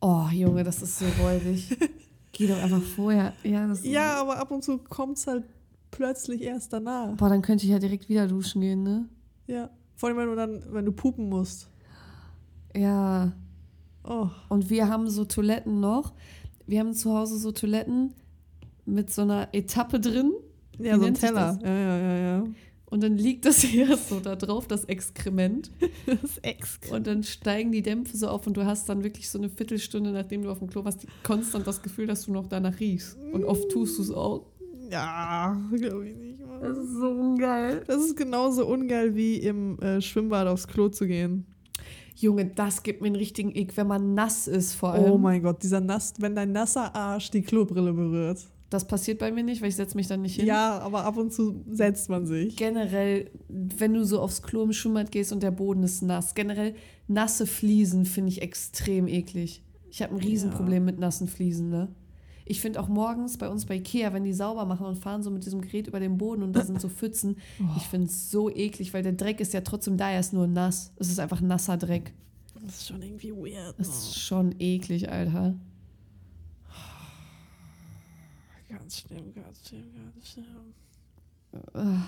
Oh, 0.00 0.28
Junge, 0.30 0.62
das 0.62 0.80
ist 0.80 1.00
so 1.00 1.06
räudig. 1.20 1.76
Geh 2.34 2.48
doch 2.48 2.60
einfach 2.62 2.82
vorher. 2.82 3.32
Ja, 3.42 3.72
Ja, 3.82 4.20
aber 4.20 4.38
ab 4.38 4.50
und 4.50 4.62
zu 4.62 4.78
kommt 4.78 5.18
es 5.18 5.26
halt 5.26 5.44
plötzlich 5.90 6.42
erst 6.42 6.72
danach. 6.72 7.16
Boah, 7.16 7.28
dann 7.28 7.42
könnte 7.42 7.64
ich 7.64 7.70
ja 7.70 7.78
direkt 7.78 8.08
wieder 8.08 8.26
duschen 8.26 8.60
gehen, 8.60 8.82
ne? 8.82 9.08
Ja. 9.46 9.70
Vor 9.94 10.08
allem, 10.08 10.18
wenn 10.18 10.26
du 10.26 10.34
dann, 10.34 10.62
wenn 10.70 10.84
du 10.84 10.92
pupen 10.92 11.28
musst. 11.28 11.68
Ja. 12.76 13.32
Oh. 14.02 14.28
Und 14.48 14.68
wir 14.68 14.88
haben 14.88 15.08
so 15.08 15.24
Toiletten 15.24 15.78
noch. 15.80 16.12
Wir 16.66 16.80
haben 16.80 16.92
zu 16.92 17.16
Hause 17.16 17.38
so 17.38 17.52
Toiletten 17.52 18.12
mit 18.84 19.12
so 19.12 19.22
einer 19.22 19.48
Etappe 19.52 20.00
drin. 20.00 20.32
Ja, 20.78 20.96
Wie 20.96 21.00
so 21.00 21.06
ein 21.06 21.14
Teller. 21.14 21.58
Ja, 21.62 21.70
ja, 21.70 21.98
ja, 21.98 22.16
ja. 22.16 22.44
Und 22.94 23.02
dann 23.02 23.16
liegt 23.16 23.44
das 23.44 23.56
hier 23.60 23.96
so 23.96 24.20
da 24.20 24.36
drauf, 24.36 24.68
das 24.68 24.84
Exkrement. 24.84 25.68
Das 26.06 26.38
Ex. 26.42 26.78
Und 26.92 27.08
dann 27.08 27.24
steigen 27.24 27.72
die 27.72 27.82
Dämpfe 27.82 28.16
so 28.16 28.28
auf 28.28 28.46
und 28.46 28.56
du 28.56 28.64
hast 28.64 28.88
dann 28.88 29.02
wirklich 29.02 29.28
so 29.28 29.36
eine 29.36 29.48
Viertelstunde, 29.48 30.12
nachdem 30.12 30.44
du 30.44 30.50
auf 30.50 30.60
dem 30.60 30.70
Klo 30.70 30.84
warst, 30.84 31.04
konstant 31.24 31.66
das 31.66 31.82
Gefühl, 31.82 32.06
dass 32.06 32.26
du 32.26 32.32
noch 32.32 32.46
danach 32.46 32.78
riechst. 32.78 33.18
Und 33.32 33.44
oft 33.46 33.68
tust 33.68 33.98
du 33.98 34.02
es 34.02 34.12
auch. 34.12 34.46
Ja, 34.92 35.60
glaube 35.72 36.08
ich 36.08 36.16
nicht. 36.16 36.38
Mann. 36.46 36.62
ist 36.62 36.92
so 36.92 37.08
ungeil. 37.08 37.82
Das 37.84 38.00
ist 38.00 38.16
genauso 38.16 38.64
ungeil 38.64 39.16
wie 39.16 39.38
im 39.38 39.76
äh, 39.80 40.00
Schwimmbad 40.00 40.46
aufs 40.46 40.68
Klo 40.68 40.88
zu 40.88 41.08
gehen. 41.08 41.46
Junge, 42.14 42.46
das 42.46 42.84
gibt 42.84 43.00
mir 43.00 43.08
einen 43.08 43.16
richtigen 43.16 43.56
Ick, 43.56 43.76
wenn 43.76 43.88
man 43.88 44.14
nass 44.14 44.46
ist 44.46 44.74
vor 44.74 44.92
allem. 44.92 45.10
Oh 45.10 45.18
mein 45.18 45.42
Gott, 45.42 45.64
dieser 45.64 45.80
nass, 45.80 46.14
wenn 46.20 46.36
dein 46.36 46.52
nasser 46.52 46.94
Arsch 46.94 47.32
die 47.32 47.42
Klobrille 47.42 47.92
berührt. 47.92 48.46
Das 48.70 48.86
passiert 48.86 49.18
bei 49.18 49.30
mir 49.30 49.44
nicht, 49.44 49.62
weil 49.62 49.68
ich 49.68 49.76
setze 49.76 49.96
mich 49.96 50.08
dann 50.08 50.22
nicht 50.22 50.36
hin. 50.36 50.46
Ja, 50.46 50.78
aber 50.80 51.04
ab 51.04 51.16
und 51.16 51.32
zu 51.32 51.64
setzt 51.70 52.08
man 52.08 52.26
sich. 52.26 52.56
Generell, 52.56 53.30
wenn 53.48 53.94
du 53.94 54.04
so 54.04 54.20
aufs 54.20 54.42
Klo 54.42 54.64
im 54.64 54.72
Schwimmbad 54.72 55.12
gehst 55.12 55.32
und 55.32 55.42
der 55.42 55.50
Boden 55.50 55.82
ist 55.82 56.02
nass, 56.02 56.34
generell 56.34 56.74
nasse 57.06 57.46
Fliesen 57.46 58.04
finde 58.04 58.30
ich 58.30 58.42
extrem 58.42 59.06
eklig. 59.06 59.62
Ich 59.90 60.02
habe 60.02 60.14
ein 60.14 60.20
Riesenproblem 60.20 60.84
mit 60.84 60.98
nassen 60.98 61.28
Fliesen, 61.28 61.68
ne? 61.68 61.94
Ich 62.46 62.60
finde 62.60 62.80
auch 62.80 62.88
morgens 62.88 63.38
bei 63.38 63.48
uns 63.48 63.64
bei 63.64 63.76
Ikea, 63.76 64.12
wenn 64.12 64.24
die 64.24 64.34
sauber 64.34 64.66
machen 64.66 64.86
und 64.86 64.96
fahren 64.96 65.22
so 65.22 65.30
mit 65.30 65.46
diesem 65.46 65.62
Gerät 65.62 65.86
über 65.86 65.98
den 65.98 66.18
Boden 66.18 66.42
und 66.42 66.52
da 66.52 66.64
sind 66.64 66.80
so 66.80 66.88
Pfützen, 66.88 67.36
ich 67.76 67.84
finde 67.84 68.08
es 68.08 68.30
so 68.30 68.50
eklig, 68.50 68.92
weil 68.92 69.02
der 69.02 69.12
Dreck 69.12 69.40
ist 69.40 69.54
ja 69.54 69.62
trotzdem 69.62 69.96
da, 69.96 70.10
er 70.10 70.20
ist 70.20 70.32
nur 70.32 70.46
nass. 70.46 70.92
Es 70.96 71.08
ist 71.08 71.20
einfach 71.20 71.40
nasser 71.40 71.76
Dreck. 71.76 72.12
Das 72.54 72.76
ist 72.76 72.88
schon 72.88 73.02
irgendwie 73.02 73.32
weird. 73.32 73.74
Das 73.78 73.88
ist 73.88 74.18
schon 74.18 74.54
eklig, 74.58 75.10
Alter. 75.10 75.54
Ganz 78.78 79.00
schlimm, 79.00 79.32
ganz 79.34 79.68
schlimm, 79.68 79.84
ganz 80.14 80.28
schlimm. 80.28 80.46
Ah. 81.72 82.06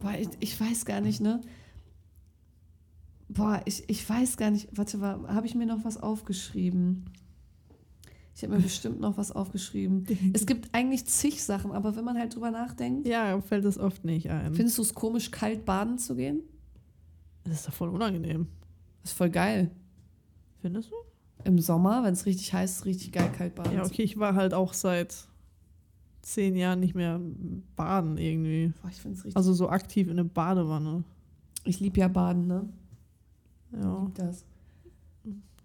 Boah, 0.00 0.14
ich, 0.18 0.28
ich 0.40 0.60
weiß 0.60 0.84
gar 0.84 1.00
nicht, 1.00 1.20
ne? 1.20 1.40
Boah, 3.28 3.60
ich, 3.64 3.88
ich 3.88 4.08
weiß 4.08 4.36
gar 4.36 4.50
nicht. 4.50 4.68
Warte 4.72 4.98
mal, 4.98 5.26
habe 5.28 5.46
ich 5.46 5.54
mir 5.54 5.66
noch 5.66 5.84
was 5.84 5.96
aufgeschrieben? 5.96 7.04
Ich 8.34 8.42
habe 8.42 8.54
mir 8.54 8.60
bestimmt 8.60 9.00
noch 9.00 9.16
was 9.16 9.32
aufgeschrieben. 9.32 10.06
Es 10.34 10.44
gibt 10.46 10.68
eigentlich 10.74 11.06
zig 11.06 11.42
Sachen, 11.42 11.72
aber 11.72 11.96
wenn 11.96 12.04
man 12.04 12.18
halt 12.18 12.34
drüber 12.34 12.50
nachdenkt, 12.50 13.08
Ja, 13.08 13.40
fällt 13.40 13.64
das 13.64 13.78
oft 13.78 14.04
nicht 14.04 14.30
ein. 14.30 14.54
findest 14.54 14.76
du 14.76 14.82
es 14.82 14.94
komisch, 14.94 15.30
kalt 15.30 15.64
baden 15.64 15.98
zu 15.98 16.14
gehen? 16.16 16.40
Das 17.44 17.60
ist 17.60 17.68
doch 17.68 17.72
voll 17.72 17.88
unangenehm. 17.88 18.46
Das 19.02 19.12
ist 19.12 19.16
voll 19.16 19.30
geil. 19.30 19.70
Findest 20.60 20.90
du? 20.90 20.94
im 21.44 21.58
Sommer, 21.60 22.02
wenn 22.02 22.12
es 22.12 22.26
richtig 22.26 22.52
heiß 22.52 22.78
ist, 22.78 22.84
richtig 22.86 23.12
geil 23.12 23.30
kalt 23.30 23.54
baden. 23.54 23.72
Ja, 23.74 23.84
okay, 23.84 24.02
ich 24.02 24.18
war 24.18 24.34
halt 24.34 24.52
auch 24.52 24.72
seit 24.74 25.14
zehn 26.26 26.56
Jahren 26.56 26.80
nicht 26.80 26.94
mehr 26.94 27.20
baden 27.76 28.18
irgendwie. 28.18 28.72
Boah, 28.82 28.90
ich 28.90 28.96
finde 28.96 29.18
es 29.18 29.24
richtig. 29.24 29.36
Also 29.36 29.54
so 29.54 29.68
aktiv 29.68 30.08
in 30.08 30.18
eine 30.18 30.24
Badewanne. 30.24 31.04
ich 31.64 31.80
liebe 31.80 32.00
ja 32.00 32.08
Baden, 32.08 32.48
ne? 32.48 32.68
Ja. 33.72 34.04
Lieb 34.04 34.14
das. 34.14 34.44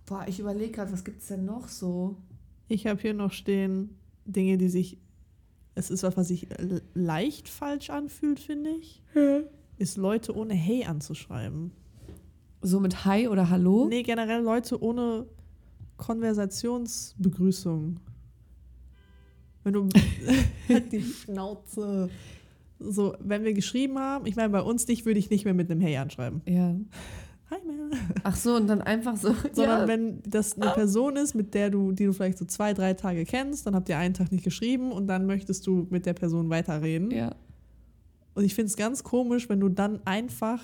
Boah, 0.06 0.26
ich 0.28 0.40
überlege 0.40 0.72
gerade, 0.72 0.92
was 0.92 1.04
gibt 1.04 1.22
es 1.22 1.28
denn 1.28 1.46
noch 1.46 1.68
so? 1.68 2.18
Ich 2.68 2.86
habe 2.86 3.02
hier 3.02 3.14
noch 3.14 3.32
stehen 3.32 3.98
Dinge, 4.26 4.58
die 4.58 4.70
sich. 4.70 4.98
Es 5.74 5.90
ist 5.90 6.04
was, 6.04 6.18
was 6.18 6.28
sich 6.28 6.48
leicht 6.94 7.48
falsch 7.48 7.90
anfühlt, 7.90 8.40
finde 8.40 8.72
ich. 8.72 9.02
Ist 9.78 9.98
Leute 9.98 10.36
ohne 10.36 10.54
Hey 10.54 10.86
anzuschreiben. 10.86 11.72
So 12.62 12.80
mit 12.80 13.06
Hi 13.06 13.30
oder 13.30 13.50
Hallo? 13.50 13.88
Nee, 13.90 14.04
generell 14.04 14.44
Leute 14.44 14.84
ohne 14.84 15.26
Konversationsbegrüßung. 15.98 18.00
Wenn 19.64 19.74
du. 19.74 19.90
halt 20.70 20.92
die 20.92 21.02
Schnauze. 21.02 22.10
So, 22.80 23.16
wenn 23.20 23.44
wir 23.44 23.54
geschrieben 23.54 24.00
haben, 24.00 24.26
ich 24.26 24.36
meine, 24.36 24.50
bei 24.50 24.62
uns 24.62 24.86
dich 24.86 25.06
würde 25.06 25.20
ich 25.20 25.30
nicht 25.30 25.46
mehr 25.46 25.54
mit 25.54 25.70
einem 25.70 25.82
Hey 25.82 25.98
anschreiben. 25.98 26.42
Ja. 26.46 26.76
Hi, 27.52 27.58
Mel. 27.66 27.92
Ach 28.24 28.36
so, 28.36 28.56
und 28.56 28.68
dann 28.68 28.82
einfach 28.82 29.18
so. 29.18 29.36
Sondern 29.52 29.82
ja. 29.82 29.88
wenn 29.88 30.22
das 30.26 30.60
eine 30.60 30.72
Person 30.72 31.16
ist, 31.16 31.36
mit 31.36 31.54
der 31.54 31.70
du, 31.70 31.92
die 31.92 32.06
du 32.06 32.14
vielleicht 32.14 32.38
so 32.38 32.46
zwei, 32.46 32.74
drei 32.74 32.94
Tage 32.94 33.26
kennst, 33.26 33.68
dann 33.68 33.76
habt 33.76 33.90
ihr 33.90 33.98
einen 33.98 34.14
Tag 34.14 34.32
nicht 34.32 34.44
geschrieben 34.44 34.92
und 34.92 35.08
dann 35.08 35.26
möchtest 35.28 35.68
du 35.68 35.86
mit 35.90 36.06
der 36.06 36.14
Person 36.14 36.50
weiterreden. 36.50 37.12
ja. 37.12 37.36
Und 38.34 38.46
ich 38.46 38.56
finde 38.56 38.68
es 38.68 38.78
ganz 38.78 39.04
komisch, 39.04 39.50
wenn 39.50 39.60
du 39.60 39.68
dann 39.68 40.00
einfach 40.06 40.64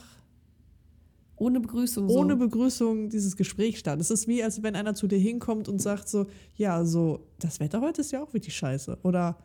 Ohne 1.38 1.60
Begrüßung. 1.60 2.10
So. 2.10 2.16
ohne 2.18 2.36
Begrüßung 2.36 3.10
dieses 3.10 3.38
Gespräch 3.38 3.78
startest. 3.80 4.12
Es 4.12 4.22
ist 4.22 4.28
wie, 4.28 4.44
als 4.44 4.64
wenn 4.64 4.76
einer 4.76 4.96
zu 4.96 5.08
dir 5.08 5.20
hinkommt 5.20 5.70
und 5.70 5.80
sagt 5.82 6.10
so, 6.10 6.26
ja, 6.56 6.84
so, 6.84 7.28
das 7.40 7.60
Wetter 7.60 7.80
heute 7.82 8.02
ist 8.02 8.12
ja 8.12 8.24
auch 8.24 8.34
wirklich 8.34 8.56
scheiße. 8.56 8.98
Oder 9.04 9.38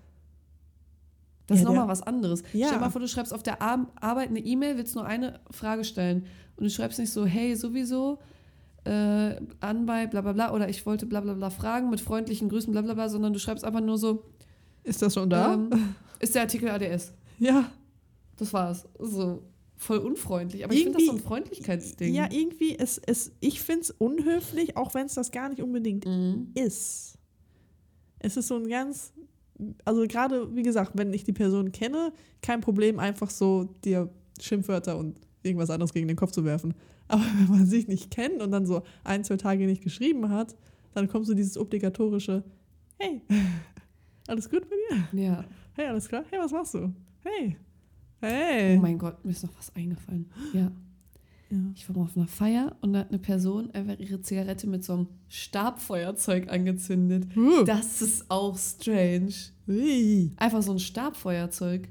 Das 1.46 1.58
ist 1.58 1.62
Ja, 1.64 1.68
nochmal 1.68 1.84
der- 1.86 1.92
was 1.92 2.02
anderes. 2.02 2.42
Ja. 2.52 2.68
Stell 2.68 2.78
dir 2.78 2.84
mal 2.84 2.90
vor, 2.90 3.00
du 3.00 3.08
schreibst 3.08 3.34
auf 3.34 3.42
der 3.42 3.60
Ar 3.60 3.86
Arbeit 4.00 4.28
eine 4.30 4.38
E-Mail, 4.38 4.76
willst 4.78 4.94
nur 4.94 5.04
eine 5.04 5.40
Frage 5.50 5.84
stellen. 5.84 6.24
Und 6.56 6.64
du 6.64 6.70
schreibst 6.70 6.98
nicht 6.98 7.10
so, 7.12 7.26
hey, 7.26 7.56
sowieso, 7.56 8.18
äh, 8.84 9.36
an 9.60 9.84
bei 9.86 10.06
bla 10.06 10.22
bla 10.22 10.32
bla 10.32 10.52
oder 10.54 10.68
ich 10.68 10.86
wollte 10.86 11.04
bla 11.06 11.20
bla 11.20 11.34
bla 11.34 11.50
fragen 11.50 11.90
mit 11.90 12.00
freundlichen 12.00 12.48
Grüßen 12.48 12.72
bla 12.72 12.80
bla 12.82 12.94
bla, 12.94 13.08
sondern 13.08 13.32
du 13.32 13.38
schreibst 13.38 13.64
einfach 13.64 13.80
nur 13.80 13.98
so, 13.98 14.24
ist 14.82 15.02
das 15.02 15.14
schon 15.14 15.28
da? 15.30 15.54
ähm, 15.54 15.70
ist 16.20 16.34
der 16.34 16.42
Artikel 16.42 16.68
ADS. 16.70 17.12
ja. 17.38 17.64
Das 18.36 18.52
war's. 18.52 18.88
So 18.98 19.42
voll 19.82 19.98
unfreundlich. 19.98 20.64
Aber 20.64 20.72
ich 20.74 20.82
finde 20.84 20.98
das 20.98 21.04
so 21.06 21.10
ein 21.12 21.16
Irgendwie- 21.16 21.28
Freundlichkeitsding. 21.28 22.14
Ja, 22.14 22.28
irgendwie, 22.30 22.78
es, 22.78 22.98
es, 22.98 23.32
ich 23.40 23.60
finde 23.60 23.82
es 23.82 23.90
unhöflich, 23.90 24.76
auch 24.76 24.94
wenn 24.94 25.06
es 25.06 25.14
das 25.14 25.30
gar 25.30 25.48
nicht 25.48 25.60
unbedingt 25.62 26.06
Mhm. 26.06 26.48
ist. 26.54 27.18
Es 28.18 28.36
ist 28.36 28.48
so 28.48 28.56
ein 28.56 28.68
ganz, 28.68 29.12
also 29.84 30.06
gerade, 30.06 30.54
wie 30.54 30.62
gesagt, 30.62 30.92
wenn 30.94 31.12
ich 31.12 31.24
die 31.24 31.32
Person 31.32 31.72
kenne, 31.72 32.12
kein 32.40 32.60
Problem, 32.60 32.98
einfach 32.98 33.30
so 33.30 33.64
dir 33.84 34.08
Schimpfwörter 34.40 34.96
und 34.96 35.18
irgendwas 35.42 35.70
anderes 35.70 35.92
gegen 35.92 36.06
den 36.08 36.16
Kopf 36.16 36.30
zu 36.32 36.44
werfen. 36.44 36.74
Aber 37.08 37.22
wenn 37.38 37.48
man 37.58 37.66
sich 37.66 37.88
nicht 37.88 38.10
kennt 38.10 38.40
und 38.40 38.52
dann 38.52 38.64
so 38.66 38.82
ein, 39.04 39.24
zwei 39.24 39.36
Tage 39.36 39.66
nicht 39.66 39.82
geschrieben 39.82 40.30
hat, 40.30 40.56
dann 40.94 41.08
kommt 41.08 41.26
so 41.26 41.34
dieses 41.34 41.56
obligatorische, 41.58 42.44
hey, 42.98 43.22
alles 44.28 44.48
gut 44.48 44.68
bei 44.70 44.76
dir? 45.10 45.20
Ja. 45.20 45.44
Hey, 45.74 45.86
alles 45.86 46.08
klar? 46.08 46.24
Hey, 46.30 46.38
was 46.38 46.52
machst 46.52 46.74
du? 46.74 46.92
Hey, 47.24 47.56
Oh 48.22 48.26
hey. 48.26 48.78
mein 48.78 48.98
Gott, 48.98 49.24
mir 49.24 49.32
ist 49.32 49.42
noch 49.42 49.56
was 49.58 49.74
eingefallen. 49.74 50.30
Ja. 50.52 50.70
Ja. 51.50 51.58
Ich 51.74 51.86
war 51.88 51.96
mal 51.96 52.04
auf 52.04 52.16
einer 52.16 52.28
Feier 52.28 52.76
und 52.80 52.94
da 52.94 53.00
hat 53.00 53.10
eine 53.10 53.18
Person 53.18 53.70
einfach 53.72 53.98
ihre 53.98 54.22
Zigarette 54.22 54.66
mit 54.66 54.84
so 54.84 54.94
einem 54.94 55.08
Stabfeuerzeug 55.28 56.50
angezündet. 56.50 57.26
Uh. 57.36 57.62
Das 57.64 58.00
ist 58.00 58.30
auch 58.30 58.56
strange. 58.56 59.34
Ui. 59.68 60.32
Einfach 60.36 60.62
so 60.62 60.72
ein 60.72 60.78
Stabfeuerzeug. 60.78 61.88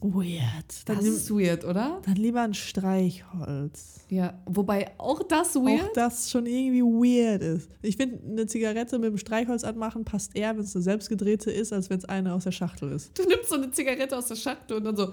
Weird. 0.00 0.88
Dann, 0.88 0.96
Das 0.96 1.06
ist 1.06 1.30
weird, 1.30 1.64
oder? 1.64 2.00
dann 2.04 2.16
lieber 2.16 2.42
ein 2.42 2.54
Streichholz. 2.54 4.00
Ja. 4.08 4.42
Wobei 4.46 4.90
auch 4.98 5.22
das 5.22 5.54
weird. 5.54 5.82
Auch 5.82 5.92
das 5.94 6.28
schon 6.28 6.46
irgendwie 6.46 6.82
weird 6.82 7.40
ist. 7.40 7.70
Ich 7.82 7.96
finde, 7.96 8.18
eine 8.26 8.46
Zigarette 8.46 8.98
mit 8.98 9.10
dem 9.10 9.18
Streichholz 9.18 9.62
anmachen 9.62 10.04
passt 10.04 10.34
eher, 10.34 10.56
wenn 10.56 10.64
es 10.64 10.74
eine 10.74 10.82
selbstgedrehte 10.82 11.52
ist, 11.52 11.72
als 11.72 11.88
wenn 11.88 11.98
es 11.98 12.04
eine 12.04 12.34
aus 12.34 12.42
der 12.42 12.50
Schachtel 12.50 12.90
ist. 12.90 13.16
Du 13.16 13.22
nimmst 13.28 13.48
so 13.48 13.54
eine 13.54 13.70
Zigarette 13.70 14.16
aus 14.18 14.26
der 14.26 14.34
Schachtel 14.34 14.78
und 14.78 14.84
dann 14.84 14.96
so. 14.96 15.12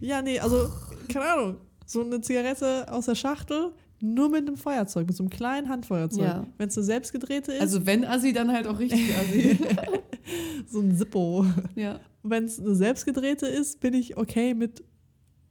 Ja, 0.00 0.22
nee, 0.22 0.38
also, 0.38 0.68
keine 1.08 1.24
Ahnung. 1.26 1.56
So 1.86 2.02
eine 2.02 2.20
Zigarette 2.20 2.90
aus 2.92 3.06
der 3.06 3.14
Schachtel, 3.14 3.72
nur 4.00 4.28
mit 4.28 4.46
einem 4.46 4.56
Feuerzeug, 4.56 5.06
mit 5.06 5.16
so 5.16 5.22
einem 5.22 5.30
kleinen 5.30 5.68
Handfeuerzeug. 5.68 6.24
Ja. 6.24 6.46
Wenn 6.58 6.68
es 6.68 6.76
eine 6.76 6.84
selbstgedrehte 6.84 7.52
ist, 7.52 7.60
Also 7.60 7.86
wenn 7.86 8.04
Assi, 8.04 8.32
dann 8.32 8.52
halt 8.52 8.66
auch 8.66 8.78
richtig 8.78 9.16
Assi. 9.16 9.58
so 10.66 10.80
ein 10.80 10.96
Zippo. 10.96 11.46
ja. 11.74 12.00
Wenn 12.22 12.44
es 12.44 12.58
eine 12.58 12.74
selbstgedrehte 12.74 13.46
ist, 13.46 13.78
bin 13.80 13.94
ich 13.94 14.16
okay 14.16 14.52
mit 14.52 14.82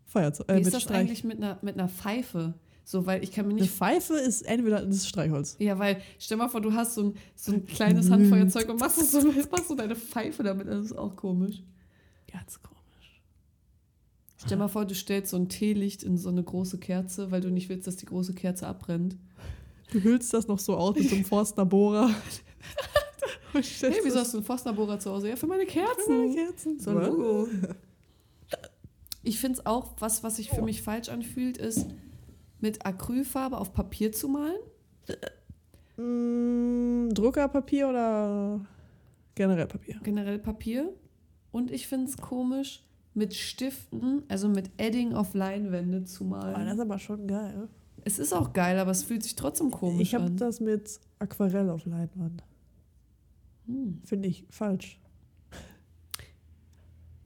Feuerzeug, 0.05 0.49
äh, 0.49 0.57
Wie 0.57 0.61
ist 0.61 0.73
das 0.73 0.83
Streich. 0.83 0.97
eigentlich 0.99 1.23
mit 1.23 1.37
einer, 1.37 1.57
mit 1.61 1.75
einer 1.79 1.87
Pfeife? 1.87 2.53
So, 2.83 3.05
weil 3.07 3.23
ich 3.23 3.31
kann 3.31 3.47
mir 3.47 3.53
Eine 3.53 3.61
nicht. 3.61 3.73
Pfeife 3.73 4.13
ist 4.15 4.43
entweder 4.43 4.85
das 4.85 5.07
Streichholz. 5.07 5.55
Ja, 5.57 5.79
weil 5.79 6.01
stell 6.19 6.37
mal 6.37 6.49
vor, 6.49 6.61
du 6.61 6.71
hast 6.73 6.93
so 6.95 7.03
ein, 7.05 7.17
so 7.35 7.53
ein 7.53 7.65
kleines 7.65 8.09
Handfeuerzeug 8.11 8.69
und 8.69 8.79
machst 8.79 9.11
so, 9.11 9.21
machst 9.51 9.67
so 9.69 9.75
deine 9.75 9.95
Pfeife 9.95 10.43
damit. 10.43 10.67
Das 10.67 10.85
ist 10.85 10.97
auch 10.97 11.15
komisch. 11.15 11.63
Ganz 12.31 12.61
komisch. 12.61 12.74
Stell 14.45 14.57
mal 14.57 14.67
vor, 14.67 14.85
du 14.85 14.93
stellst 14.93 15.31
so 15.31 15.37
ein 15.37 15.49
Teelicht 15.49 16.03
in 16.03 16.17
so 16.17 16.29
eine 16.29 16.43
große 16.43 16.77
Kerze, 16.77 17.31
weil 17.31 17.41
du 17.41 17.49
nicht 17.49 17.67
willst, 17.69 17.87
dass 17.87 17.95
die 17.95 18.05
große 18.05 18.33
Kerze 18.33 18.67
abbrennt. 18.67 19.17
Du 19.91 20.01
hüllst 20.01 20.33
das 20.33 20.47
noch 20.47 20.59
so 20.59 20.77
aus 20.77 20.95
mit 20.95 21.09
so 21.09 21.15
einem 21.15 21.25
Forstner-Bohrer. 21.25 22.11
Und 23.53 23.65
stellst 23.65 23.97
Hey, 23.97 24.05
wieso 24.05 24.19
hast 24.19 24.33
du 24.33 24.37
einen 24.37 24.45
Forstnerbohrer 24.45 24.99
zu 24.99 25.11
Hause? 25.11 25.29
Ja, 25.29 25.35
für 25.35 25.47
meine 25.47 25.65
für 25.65 25.79
meine 25.79 25.95
Kerzen. 25.95 26.35
Kerzen. 26.35 26.79
So 26.79 26.91
ein 26.91 26.97
Logo. 26.97 27.47
Ich 29.27 29.39
finde 29.39 29.57
es 29.57 29.65
auch, 29.65 29.93
was, 29.97 30.21
was 30.23 30.35
sich 30.35 30.51
für 30.51 30.61
mich 30.61 30.83
falsch 30.83 31.09
anfühlt, 31.09 31.57
ist, 31.57 31.87
mit 32.59 32.85
Acrylfarbe 32.85 33.57
auf 33.57 33.73
Papier 33.73 34.11
zu 34.11 34.27
malen. 34.27 34.59
Mm, 35.97 37.11
Druckerpapier 37.11 37.89
oder 37.89 38.63
generell 39.33 39.65
Papier? 39.65 39.99
generell 40.03 40.37
Papier. 40.37 40.93
Und 41.51 41.71
ich 41.71 41.87
finde 41.87 42.05
es 42.05 42.17
komisch, 42.17 42.84
mit 43.15 43.33
Stiften, 43.33 44.23
also 44.27 44.47
mit 44.49 44.69
Edding 44.77 45.13
auf 45.13 45.33
Leinwände 45.33 46.03
zu 46.03 46.25
Oh, 46.25 46.33
das 46.35 46.43
malen. 46.53 46.67
ist 46.67 46.79
aber 46.79 46.99
schon 46.99 47.27
geil. 47.27 47.67
Es 48.03 48.19
ist 48.19 48.33
auch 48.33 48.53
geil, 48.53 48.77
aber 48.77 48.91
es 48.91 49.03
fühlt 49.03 49.23
sich 49.23 49.35
trotzdem 49.35 49.71
komisch 49.71 50.01
Ich 50.01 50.13
habe 50.15 50.25
an. 50.25 50.37
das 50.37 50.59
mit 50.59 50.99
Aquarell 51.17 51.69
auf 51.69 51.85
Leinwand. 51.85 52.43
Hm. 53.65 53.99
Finde 54.03 54.27
ich 54.27 54.45
falsch. 54.49 54.99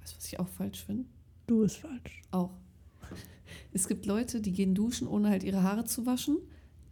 Weißt 0.01 0.13
du, 0.13 0.17
was 0.17 0.25
ich 0.27 0.39
auch 0.39 0.47
falsch 0.47 0.83
finde? 0.85 1.05
Du 1.47 1.61
bist 1.61 1.77
falsch. 1.77 2.21
Auch. 2.31 2.51
Es 3.73 3.87
gibt 3.87 4.05
Leute, 4.05 4.39
die 4.41 4.51
gehen 4.53 4.73
duschen, 4.75 5.07
ohne 5.07 5.29
halt 5.29 5.43
ihre 5.43 5.63
Haare 5.63 5.83
zu 5.85 6.05
waschen, 6.05 6.37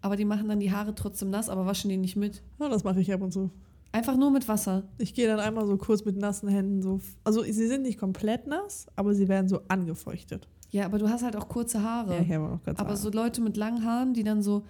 aber 0.01 0.15
die 0.15 0.25
machen 0.25 0.49
dann 0.49 0.59
die 0.59 0.71
Haare 0.71 0.95
trotzdem 0.95 1.29
nass, 1.29 1.49
aber 1.49 1.65
waschen 1.65 1.89
die 1.89 1.97
nicht 1.97 2.15
mit. 2.15 2.41
Ja, 2.59 2.67
das 2.69 2.83
mache 2.83 2.99
ich 2.99 3.13
ab 3.13 3.21
und 3.21 3.31
zu. 3.31 3.51
Einfach 3.97 4.15
nur 4.15 4.29
mit 4.31 4.47
Wasser. 4.47 4.83
Ich 4.99 5.13
gehe 5.13 5.27
dann 5.27 5.39
einmal 5.39 5.65
so 5.65 5.75
kurz 5.77 6.05
mit 6.05 6.17
nassen 6.17 6.49
Händen 6.49 6.81
so. 6.81 6.99
Also 7.23 7.41
sie 7.43 7.67
sind 7.67 7.81
nicht 7.81 7.97
komplett 7.99 8.45
nass, 8.45 8.85
aber 8.95 9.13
sie 9.15 9.27
werden 9.27 9.47
so 9.49 9.61
angefeuchtet. 9.67 10.47
Ja, 10.69 10.85
aber 10.85 10.99
du 10.99 11.09
hast 11.09 11.23
halt 11.23 11.35
auch 11.35 11.47
kurze 11.47 11.81
Haare. 11.81 12.15
Ja, 12.15 12.21
ich 12.21 12.31
habe 12.31 12.45
auch 12.53 12.63
ganz 12.63 12.79
aber 12.79 12.89
Haare. 12.89 12.97
so 12.99 13.09
Leute 13.09 13.41
mit 13.41 13.57
langen 13.57 13.83
Haaren, 13.85 14.13
die 14.13 14.23
dann 14.23 14.41
so, 14.43 14.63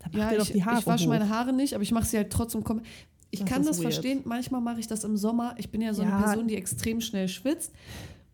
Dann 0.00 0.12
ja, 0.12 0.32
ich, 0.32 0.54
ich 0.54 0.66
wasche 0.66 1.04
hoch. 1.04 1.08
meine 1.08 1.28
Haare 1.28 1.52
nicht, 1.52 1.74
aber 1.74 1.82
ich 1.82 1.92
mache 1.92 2.04
sie 2.06 2.16
halt 2.18 2.30
trotzdem 2.30 2.62
kom 2.64 2.82
Ich 3.30 3.40
Das 3.40 3.48
kann 3.48 3.64
das 3.64 3.78
weird. 3.78 3.94
verstehen. 3.94 4.20
Manchmal 4.24 4.60
mache 4.60 4.80
ich 4.80 4.86
das 4.88 5.04
im 5.04 5.16
Sommer. 5.16 5.54
Ich 5.58 5.70
bin 5.70 5.80
ja 5.80 5.94
so 5.94 6.02
eine 6.02 6.10
Ja. 6.10 6.20
Person, 6.22 6.48
die 6.48 6.56
extrem 6.56 7.00
schnell 7.00 7.28
schwitzt. 7.28 7.72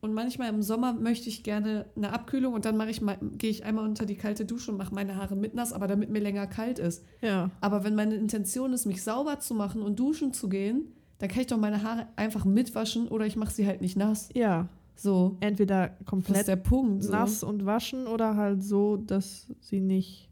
Und 0.01 0.15
manchmal 0.15 0.49
im 0.51 0.63
Sommer 0.63 0.93
möchte 0.93 1.29
ich 1.29 1.43
gerne 1.43 1.87
eine 1.97 2.13
Abkühlung 2.13 2.55
und 2.55 2.65
dann 2.65 2.77
mache 2.77 2.91
ich 2.91 3.01
gehe 3.39 3.51
ich 3.51 3.65
einmal 3.65 3.85
unter 3.85 4.07
die 4.07 4.15
kalte 4.15 4.45
Dusche 4.45 4.71
und 4.71 4.77
mache 4.77 4.95
meine 4.95 5.17
Haare 5.17 5.35
mit 5.35 5.55
nass, 5.55 5.73
aber 5.73 5.89
damit 5.89 6.09
mir 6.09 6.21
länger 6.21 6.47
kalt 6.47 6.79
ist. 6.79 7.05
Ja. 7.21 7.51
Aber 7.61 7.83
wenn 7.83 7.97
meine 7.97 8.15
Intention 8.15 8.73
ist, 8.73 8.87
mich 8.87 9.03
sauber 9.03 9.41
zu 9.41 9.55
machen 9.55 9.83
und 9.83 9.99
duschen 9.99 10.33
zu 10.33 10.49
gehen, 10.49 10.93
dann 11.19 11.29
kann 11.29 11.41
ich 11.41 11.49
doch 11.49 11.59
meine 11.59 11.83
Haare 11.83 12.07
einfach 12.15 12.45
mitwaschen 12.45 13.09
oder 13.09 13.27
ich 13.27 13.35
mache 13.35 13.53
sie 13.53 13.67
halt 13.67 13.81
nicht 13.81 13.97
nass. 13.97 14.29
Ja. 14.35 14.69
So, 14.95 15.37
Entweder 15.41 15.91
komplett 16.07 16.49
der 16.49 16.57
Punkt. 16.57 17.05
So. 17.05 17.13
nass 17.13 17.43
und 17.43 17.67
waschen 17.67 18.07
oder 18.07 18.37
halt 18.37 18.63
so, 18.63 18.97
dass 18.97 19.47
sie 19.61 19.81
nicht 19.81 20.29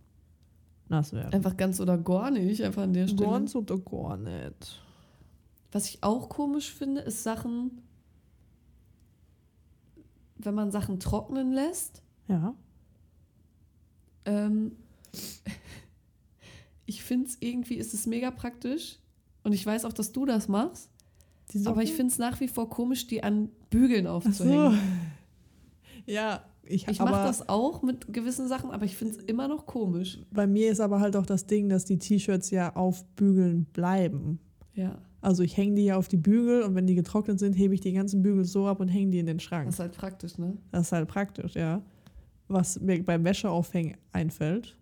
nass 0.89 1.13
werden. 1.13 1.33
Einfach 1.33 1.57
ganz 1.57 1.81
oder 1.81 1.99
gar 1.99 2.31
nicht, 2.31 2.63
einfach 2.63 2.83
an 2.83 2.93
der 2.93 3.09
Stelle. 3.09 3.31
Ganz 3.31 3.55
oder 3.55 3.79
gar 3.79 4.17
nicht. 4.17 4.83
Was 5.73 5.89
ich 5.89 6.03
auch 6.03 6.29
komisch 6.29 6.73
finde, 6.73 7.01
ist 7.03 7.23
Sachen, 7.23 7.83
wenn 10.39 10.55
man 10.55 10.71
Sachen 10.71 11.01
trocknen 11.01 11.53
lässt. 11.53 12.03
Ja. 12.29 12.55
Ähm, 14.25 14.73
ich 16.87 17.03
finde 17.03 17.27
es 17.29 17.37
irgendwie, 17.41 17.75
ist 17.75 17.95
es 17.95 18.07
mega 18.07 18.31
praktisch. 18.31 18.99
Und 19.43 19.53
ich 19.53 19.65
weiß 19.65 19.85
auch, 19.85 19.93
dass 19.93 20.13
du 20.13 20.27
das 20.27 20.49
machst. 20.49 20.91
Aber 21.65 21.83
ich 21.83 21.93
finde 21.93 22.13
es 22.13 22.19
nach 22.19 22.41
wie 22.41 22.49
vor 22.49 22.69
komisch, 22.69 23.07
die 23.07 23.23
an 23.23 23.51
Bügeln 23.71 24.07
Ach 24.07 24.23
so. 24.23 24.29
aufzuhängen. 24.29 24.79
Ja, 26.09 26.45
ich, 26.63 26.87
Ich 26.87 27.01
mache 27.01 27.25
das 27.27 27.49
auch 27.49 27.83
mit 27.83 28.13
gewissen 28.13 28.47
Sachen, 28.47 28.71
aber 28.71 28.85
ich 28.85 28.97
finde 28.97 29.15
es 29.17 29.25
immer 29.25 29.49
noch 29.49 29.67
komisch. 29.67 30.21
bei 30.31 30.47
mir 30.47 30.71
ist 30.71 30.79
aber 30.79 31.01
halt 31.01 31.17
auch 31.17 31.27
das 31.27 31.47
Ding, 31.47 31.69
dass 31.69 31.85
die 31.85 31.99
T-Shirts 31.99 32.51
ja 32.51 32.77
auf 32.77 33.05
Bügeln 33.17 33.65
bleiben. 33.73 34.39
Ja, 34.75 34.99
Also 35.27 35.43
ich 35.43 35.57
hänge 35.57 35.75
die 35.75 35.85
ja 35.87 35.97
auf 35.97 36.07
die 36.07 36.19
Bügel 36.19 36.63
und 36.63 36.77
wenn 36.77 36.87
die 36.87 36.95
getrocknet 36.95 37.41
sind, 37.41 37.55
hebe 37.55 37.75
ich 37.75 37.81
die 37.81 37.93
ganzen 37.93 38.23
Bügel 38.23 38.45
so 38.45 38.69
ab 38.69 38.79
und 38.79 38.87
hänge 38.87 39.11
die 39.11 39.19
in 39.19 39.27
den 39.27 39.41
Schrank. 39.41 39.67
das 39.67 39.75
ist 39.75 39.81
halt 39.81 39.97
praktisch, 39.97 40.39
ne? 40.39 40.57
Das 40.71 40.83
ist 40.83 40.93
halt 40.93 41.09
praktisch, 41.09 41.57
ja. 41.57 41.83
Was 42.47 42.79
mir 42.79 43.05
beim 43.05 43.25
Wäscheaufhängen 43.25 43.97
einfällt, 44.13 44.77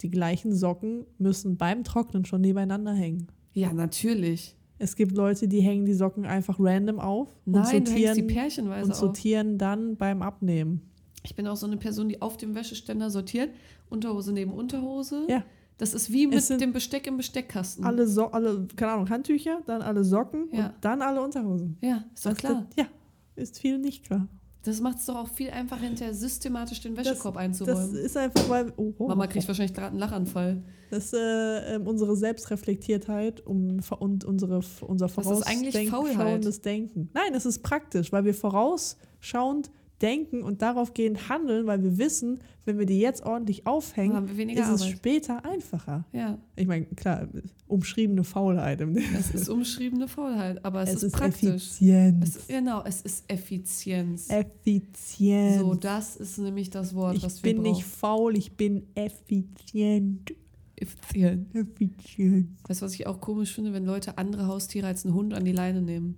die 0.00 0.08
gleichen 0.08 0.54
Socken 0.54 1.04
müssen 1.18 1.58
beim 1.58 1.84
Trocknen 1.84 2.24
schon 2.24 2.40
nebeneinander 2.40 2.94
hängen. 2.94 3.26
Ja, 3.52 3.74
natürlich. 3.74 4.56
Es 4.78 4.96
gibt 4.96 5.12
Leute, 5.12 5.48
die 5.48 5.60
hängen 5.60 5.84
die 5.84 5.92
Socken 5.92 6.24
einfach 6.24 6.56
random 6.58 6.98
auf 6.98 7.28
und 7.44 7.52
Nein, 7.52 7.84
die 7.84 8.06
sortieren, 8.06 8.68
und 8.70 8.90
auf. 8.90 8.96
sortieren 8.96 9.58
dann 9.58 9.96
beim 9.96 10.22
Abnehmen. 10.22 10.80
Ich 11.24 11.36
bin 11.36 11.46
auch 11.46 11.56
so 11.56 11.66
eine 11.66 11.76
Person, 11.76 12.08
die 12.08 12.22
auf 12.22 12.38
dem 12.38 12.54
Wäscheständer 12.54 13.10
sortiert. 13.10 13.50
Unterhose 13.90 14.32
neben 14.32 14.54
Unterhose. 14.54 15.26
Ja. 15.28 15.44
Das 15.78 15.92
ist 15.92 16.10
wie 16.10 16.26
mit 16.26 16.48
dem 16.60 16.72
Besteck 16.72 17.06
im 17.06 17.16
Besteckkasten. 17.18 17.84
Alle, 17.84 18.06
so 18.06 18.26
alle, 18.30 18.66
keine 18.76 18.92
Ahnung, 18.92 19.10
Handtücher, 19.10 19.60
dann 19.66 19.82
alle 19.82 20.04
Socken 20.04 20.48
Ja. 20.52 20.66
und 20.68 20.74
dann 20.80 21.02
alle 21.02 21.22
Unterhosen. 21.22 21.76
ja, 21.82 22.04
ist 22.14 22.24
doch 22.24 22.30
Das- 22.30 22.38
klar. 22.38 22.66
Ja, 22.76 22.86
ist 23.34 23.58
viel 23.58 23.78
nicht 23.78 24.04
klar. 24.06 24.26
Das 24.62 24.80
macht 24.80 24.98
es 24.98 25.06
doch 25.06 25.14
auch 25.14 25.28
viel 25.28 25.50
einfacher, 25.50 25.82
hinterher 25.82 26.12
systematisch 26.14 26.80
den 26.80 26.94
Das- 26.96 27.06
Wäschekorb 27.06 27.34
Das 27.34 27.42
einzuräumen. 27.44 27.94
ist 27.96 28.16
einfach, 28.16 28.48
weil 28.48 28.72
oh, 28.76 28.94
oh, 28.98 29.06
Mama 29.08 29.26
kriegt 29.28 29.46
wahrscheinlich 29.46 29.74
gerade 29.74 29.88
einen 29.90 29.98
Lachanfall. 29.98 30.62
das 30.90 31.12
äh, 31.12 31.74
ähm, 31.74 31.86
unsere 31.86 32.16
Selbstreflektiertheit 32.16 33.46
um, 33.46 33.78
und 33.98 34.24
unsere, 34.24 34.60
unser 34.86 35.06
Das 35.08 35.26
ist 35.26 35.42
eigentlich 35.46 35.90
vorausschauendes. 35.90 36.62
Denken. 36.62 37.10
Nein, 37.12 37.34
es 37.34 37.44
ist 37.46 37.62
praktisch, 37.62 38.10
weil 38.12 38.24
wir 38.24 38.34
vorausschauend 38.34 39.70
denken 40.02 40.42
und 40.42 40.62
daraufgehend 40.62 41.28
handeln, 41.28 41.66
weil 41.66 41.82
wir 41.82 41.96
wissen, 41.98 42.40
wenn 42.64 42.78
wir 42.78 42.86
die 42.86 42.98
jetzt 42.98 43.24
ordentlich 43.24 43.66
aufhängen, 43.66 44.14
haben 44.14 44.28
wir 44.28 44.36
weniger 44.36 44.62
ist 44.62 44.68
es 44.68 44.82
Arbeit. 44.82 44.96
später 44.96 45.44
einfacher. 45.44 46.04
Ja, 46.12 46.38
Ich 46.56 46.66
meine, 46.66 46.86
klar, 46.86 47.28
umschriebene 47.66 48.24
Faulheit. 48.24 48.80
Im 48.80 48.96
es 48.96 49.30
ist 49.30 49.48
umschriebene 49.48 50.08
Faulheit, 50.08 50.64
aber 50.64 50.82
es, 50.82 51.02
ist, 51.02 51.12
praktisch. 51.12 51.46
Effizienz. 51.48 52.36
Es, 52.36 52.46
genau, 52.48 52.82
es 52.84 53.00
ist 53.02 53.24
Effizienz. 53.28 54.28
Effizienz. 54.28 55.60
So, 55.60 55.74
das 55.74 56.16
ist 56.16 56.38
nämlich 56.38 56.70
das 56.70 56.94
Wort, 56.94 57.16
ich 57.16 57.22
was 57.22 57.42
wir 57.42 57.54
bin 57.54 57.62
nicht 57.62 57.80
brauchen. 57.82 57.90
faul, 57.98 58.36
ich 58.36 58.52
bin 58.52 58.82
effizient. 58.94 60.34
Effizient. 60.78 61.54
Effizient. 61.54 62.48
Weißt 62.68 62.82
du, 62.82 62.84
was 62.84 62.92
ich 62.94 63.06
auch 63.06 63.20
komisch 63.20 63.54
finde, 63.54 63.72
wenn 63.72 63.86
Leute 63.86 64.18
andere 64.18 64.46
Haustiere 64.46 64.88
als 64.88 65.06
einen 65.06 65.14
Hund 65.14 65.32
an 65.32 65.44
die 65.44 65.52
Leine 65.52 65.80
nehmen? 65.80 66.16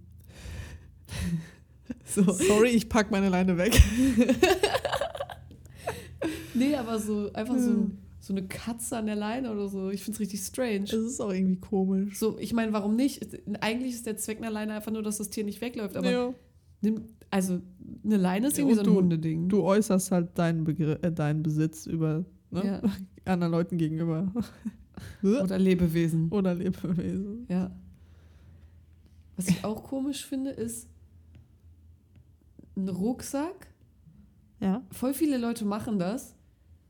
so. 2.04 2.22
Sorry, 2.32 2.68
ich 2.70 2.88
pack 2.88 3.10
meine 3.10 3.28
Leine 3.28 3.56
weg. 3.58 3.72
Nee, 6.54 6.74
aber 6.74 6.98
so 6.98 7.32
einfach 7.34 7.56
so, 7.58 7.90
so 8.18 8.32
eine 8.32 8.46
Katze 8.48 8.96
an 8.96 9.06
der 9.06 9.14
Leine 9.14 9.52
oder 9.52 9.68
so. 9.68 9.90
Ich 9.90 10.02
finde 10.02 10.16
es 10.16 10.20
richtig 10.20 10.40
strange. 10.40 10.84
Es 10.84 10.92
ist 10.92 11.20
auch 11.20 11.32
irgendwie 11.32 11.56
komisch. 11.60 12.18
So, 12.18 12.36
ich 12.38 12.52
meine, 12.52 12.72
warum 12.72 12.96
nicht? 12.96 13.24
Eigentlich 13.60 13.94
ist 13.94 14.06
der 14.06 14.16
Zweck 14.16 14.38
einer 14.38 14.50
Leine 14.50 14.74
einfach 14.74 14.90
nur, 14.90 15.02
dass 15.02 15.18
das 15.18 15.30
Tier 15.30 15.44
nicht 15.44 15.60
wegläuft. 15.60 15.96
Aber 15.96 16.10
Ja. 16.10 16.34
nimm, 16.80 17.04
also 17.30 17.60
eine 18.04 18.16
Leine 18.16 18.48
ist 18.48 18.58
Ja, 18.58 18.64
irgendwie 18.64 18.74
so 18.74 18.80
und 18.80 18.86
ein 18.88 18.92
du- 18.94 19.00
Hundeding. 19.00 19.48
Du 19.48 19.62
äußerst 19.62 20.10
halt 20.10 20.36
deinen, 20.36 20.64
Begr 20.64 20.98
äh, 21.04 21.12
deinen 21.12 21.44
Besitz 21.44 21.86
über 21.86 22.24
ne? 22.50 22.64
Ja. 22.64 22.82
anderen 23.32 23.52
Leuten 23.52 23.78
gegenüber. 23.78 24.32
Oder 25.22 25.58
Lebewesen. 25.58 26.28
Oder 26.30 26.54
Lebewesen. 26.54 27.46
Ja. 27.48 27.70
Was 29.36 29.46
ich 29.48 29.64
auch 29.64 29.84
komisch 29.84 30.26
finde, 30.26 30.50
ist 30.50 30.88
ein 32.78 32.88
Rucksack. 32.88 33.68
Ja. 34.60 34.82
Voll 34.90 35.14
viele 35.14 35.36
Leute 35.38 35.64
machen 35.64 35.98
das. 35.98 36.34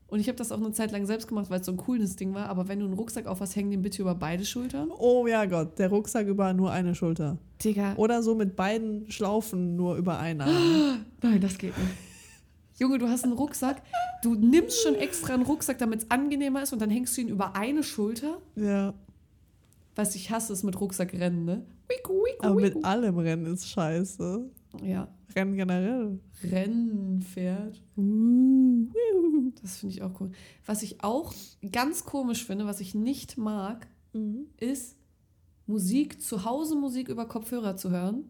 Und 0.07 0.19
ich 0.19 0.27
habe 0.27 0.37
das 0.37 0.51
auch 0.51 0.57
eine 0.57 0.71
Zeit 0.71 0.91
lang 0.91 1.05
selbst 1.05 1.27
gemacht, 1.27 1.51
weil 1.51 1.59
es 1.59 1.67
so 1.67 1.71
ein 1.71 1.77
cooles 1.77 2.15
Ding 2.15 2.33
war. 2.33 2.47
Aber 2.49 2.67
wenn 2.67 2.79
du 2.79 2.85
einen 2.85 2.95
Rucksack 2.95 3.27
auf 3.27 3.41
hast, 3.41 3.55
häng 3.55 3.69
den 3.69 3.83
bitte 3.83 4.01
über 4.01 4.15
beide 4.15 4.43
Schultern. 4.43 4.89
Oh 4.97 5.27
ja 5.27 5.45
Gott, 5.45 5.77
der 5.77 5.89
Rucksack 5.89 6.25
über 6.25 6.51
nur 6.53 6.71
eine 6.71 6.95
Schulter. 6.95 7.37
Digga. 7.63 7.93
Oder 7.95 8.23
so 8.23 8.33
mit 8.33 8.55
beiden 8.55 9.09
Schlaufen 9.11 9.75
nur 9.75 9.97
über 9.97 10.17
einen 10.19 10.41
Arm. 10.41 11.05
Nein, 11.21 11.41
das 11.41 11.57
geht 11.59 11.77
nicht. 11.77 11.91
Junge, 12.79 12.97
du 12.97 13.07
hast 13.07 13.23
einen 13.23 13.33
Rucksack. 13.33 13.83
Du 14.23 14.33
nimmst 14.33 14.81
schon 14.81 14.95
extra 14.95 15.33
einen 15.35 15.43
Rucksack, 15.43 15.77
damit 15.77 16.03
es 16.03 16.09
angenehmer 16.11 16.63
ist. 16.63 16.73
Und 16.73 16.81
dann 16.81 16.89
hängst 16.89 17.15
du 17.15 17.21
ihn 17.21 17.27
über 17.29 17.55
eine 17.55 17.83
Schulter. 17.83 18.37
ja. 18.55 18.93
Was 19.95 20.15
ich 20.15 20.31
hasse, 20.31 20.53
ist 20.53 20.63
mit 20.63 20.79
Rucksack 20.79 21.11
rennen, 21.13 21.43
ne? 21.43 21.65
Wiku, 21.89 22.13
wiku, 22.13 22.45
Aber 22.47 22.57
wiku. 22.61 22.77
mit 22.77 22.85
allem 22.85 23.17
Rennen 23.17 23.45
ist 23.47 23.67
scheiße. 23.67 24.49
Ja. 24.83 25.07
Rennen 25.35 25.55
generell. 25.55 26.19
Rennpferd. 26.43 27.81
Das 29.61 29.77
finde 29.77 29.95
ich 29.95 30.01
auch 30.01 30.19
cool. 30.21 30.31
Was 30.65 30.83
ich 30.83 31.03
auch 31.03 31.33
ganz 31.71 32.05
komisch 32.05 32.45
finde, 32.45 32.65
was 32.65 32.79
ich 32.79 32.95
nicht 32.95 33.37
mag, 33.37 33.87
Mhm. 34.13 34.47
ist 34.57 34.95
Musik, 35.67 36.19
zu 36.19 36.43
Hause 36.45 36.75
Musik 36.75 37.09
über 37.09 37.27
Kopfhörer 37.27 37.75
zu 37.75 37.91
hören 37.91 38.25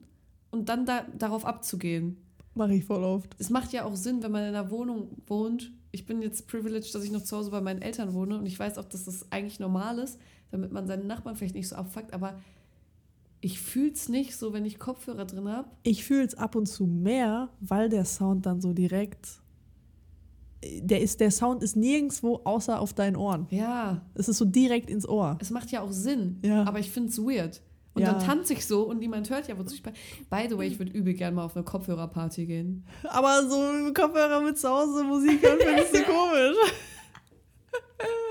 und 0.52 0.68
dann 0.68 0.86
da, 0.86 1.06
darauf 1.18 1.46
abzugehen. 1.46 2.18
Mache 2.54 2.74
ich 2.74 2.84
voll 2.84 3.02
oft. 3.04 3.34
Es 3.40 3.50
macht 3.50 3.72
ja 3.72 3.86
auch 3.86 3.96
Sinn, 3.96 4.22
wenn 4.22 4.32
man 4.34 4.42
in 4.44 4.50
einer 4.50 4.70
Wohnung 4.72 5.08
wohnt. 5.28 5.72
Ich 5.92 6.06
bin 6.06 6.22
jetzt 6.22 6.48
privileged, 6.50 6.94
dass 6.94 7.04
ich 7.06 7.12
noch 7.12 7.24
zu 7.24 7.38
Hause 7.38 7.50
bei 7.52 7.62
meinen 7.62 7.82
Eltern 7.82 8.14
wohne 8.14 8.38
und 8.40 8.46
ich 8.46 8.60
weiß 8.60 8.78
auch, 8.78 8.84
dass 8.86 9.06
das 9.06 9.32
eigentlich 9.32 9.60
normal 9.62 10.00
ist, 10.00 10.20
damit 10.52 10.74
man 10.74 10.86
seinen 10.86 11.08
Nachbarn 11.08 11.38
vielleicht 11.38 11.56
nicht 11.56 11.70
so 11.70 11.78
abfuckt, 11.78 12.12
aber 12.14 12.38
ich 13.42 13.60
fühle 13.62 13.92
es 13.92 14.10
nicht 14.10 14.36
so, 14.36 14.52
wenn 14.54 14.66
ich 14.66 14.80
Kopfhörer 14.80 15.26
drin 15.26 15.48
habe. 15.50 15.68
Ich 15.84 16.04
fühle 16.04 16.24
es 16.26 16.36
ab 16.36 16.56
und 16.56 16.66
zu 16.68 16.86
mehr, 16.86 17.50
weil 17.62 17.90
der 17.90 18.06
Sound 18.06 18.46
dann 18.46 18.60
so 18.62 18.74
direkt. 18.74 19.28
Der, 20.82 21.00
ist, 21.02 21.22
der 21.22 21.32
Sound 21.32 21.64
ist 21.64 21.78
nirgendwo 21.78 22.42
außer 22.44 22.82
auf 22.82 22.94
deinen 22.94 23.16
Ohren. 23.16 23.48
Ja, 23.50 24.02
Es 24.16 24.28
ist 24.28 24.38
so 24.40 24.46
direkt 24.46 24.90
ins 24.90 25.08
Ohr. 25.08 25.38
es 25.40 25.52
macht 25.52 25.72
ja 25.72 25.82
auch 25.82 25.92
Sinn, 25.92 26.40
Ja. 26.44 26.64
aber 26.66 26.80
ich 26.80 26.92
finde 26.92 27.10
es 27.10 27.18
weird. 27.18 27.62
Und 27.94 28.02
Ja. 28.04 28.12
dann 28.12 28.22
tanze 28.22 28.54
ich 28.54 28.66
so 28.66 28.84
und 28.84 29.00
niemand 29.00 29.30
hört 29.30 29.48
ja, 29.48 29.58
wozu 29.58 29.74
ich 29.74 29.82
bei. 29.84 29.94
By 30.30 30.48
the 30.50 30.58
way, 30.58 30.68
ich 30.68 30.78
würde 30.78 30.92
übel 30.92 31.14
gerne 31.14 31.36
mal 31.36 31.46
auf 31.46 31.56
eine 31.56 31.64
Kopfhörerparty 31.64 32.46
gehen. 32.46 32.84
Aber 33.10 33.48
so 33.50 33.56
ein 33.56 33.94
Kopfhörer 33.94 34.42
mit 34.42 34.58
zu 34.60 34.68
Hause 34.70 35.04
Musik 35.06 35.42
hören, 35.42 35.60
findest 35.60 35.96
du 35.96 36.04
komisch. 36.04 36.58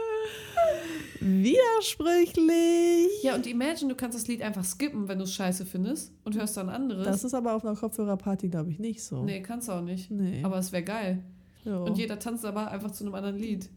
Widersprüchlich. 1.21 3.23
Ja, 3.23 3.35
und 3.35 3.47
imagine, 3.47 3.91
du 3.91 3.97
kannst 3.97 4.17
das 4.17 4.29
Lied 4.29 4.43
einfach 4.43 4.65
skippen, 4.65 5.09
wenn 5.09 5.19
du 5.19 5.25
es 5.25 5.35
scheiße 5.35 5.67
findest 5.67 6.13
und 6.25 6.37
hörst 6.37 6.57
dann 6.57 6.69
anderes. 6.69 7.07
Das 7.07 7.25
ist 7.25 7.35
aber 7.35 7.55
auf 7.55 7.65
einer 7.65 7.77
Kopfhörerparty, 7.77 8.49
glaube 8.49 8.71
ich, 8.71 8.79
nicht 8.79 9.03
so. 9.03 9.25
nee, 9.25 9.43
kannst 9.43 9.69
du 9.69 9.73
auch 9.73 9.83
nicht. 9.83 10.11
Nee. 10.11 10.43
Aber 10.43 10.59
es 10.59 10.73
wäre 10.73 10.85
geil. 10.85 11.23
Ja. 11.65 11.79
Und 11.79 11.99
jeder 11.99 12.19
tanzt 12.19 12.45
aber 12.45 12.71
einfach 12.71 12.91
zu 12.91 13.05
einem 13.05 13.15
anderen 13.15 13.37
Lied. 13.37 13.69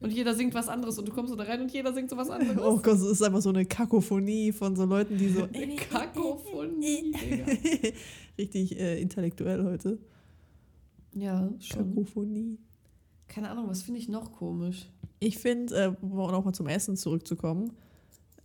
Und 0.00 0.12
jeder 0.12 0.34
singt 0.34 0.54
was 0.54 0.68
anderes 0.68 0.96
und 0.98 1.08
du 1.08 1.12
kommst 1.12 1.30
so 1.30 1.36
da 1.36 1.42
rein 1.44 1.60
und 1.60 1.72
jeder 1.72 1.92
singt 1.92 2.08
so 2.08 2.16
was 2.16 2.30
anderes. 2.30 2.56
Oh 2.58 2.76
Gott, 2.76 2.94
es 2.94 3.02
ist 3.02 3.22
einfach 3.22 3.40
so 3.40 3.48
eine 3.48 3.64
Kakophonie 3.64 4.52
von 4.52 4.76
so 4.76 4.84
Leuten, 4.84 5.18
die 5.18 5.28
so 5.28 5.42
Eine 5.52 5.74
Kakophonie, 5.74 7.12
Digga. 7.12 7.46
richtig 8.38 8.78
äh, 8.78 9.00
intellektuell 9.00 9.64
heute. 9.64 9.98
Ja, 11.14 11.50
schon. 11.58 11.94
Kakophonie. 11.94 12.58
Keine 13.26 13.50
Ahnung, 13.50 13.68
was 13.68 13.82
finde 13.82 13.98
ich 13.98 14.08
noch 14.08 14.32
komisch? 14.32 14.86
Ich 15.20 15.38
finde, 15.38 15.74
äh, 15.74 15.92
um 16.04 16.16
nochmal 16.30 16.54
zum 16.54 16.66
Essen 16.66 16.96
zurückzukommen, 16.96 17.72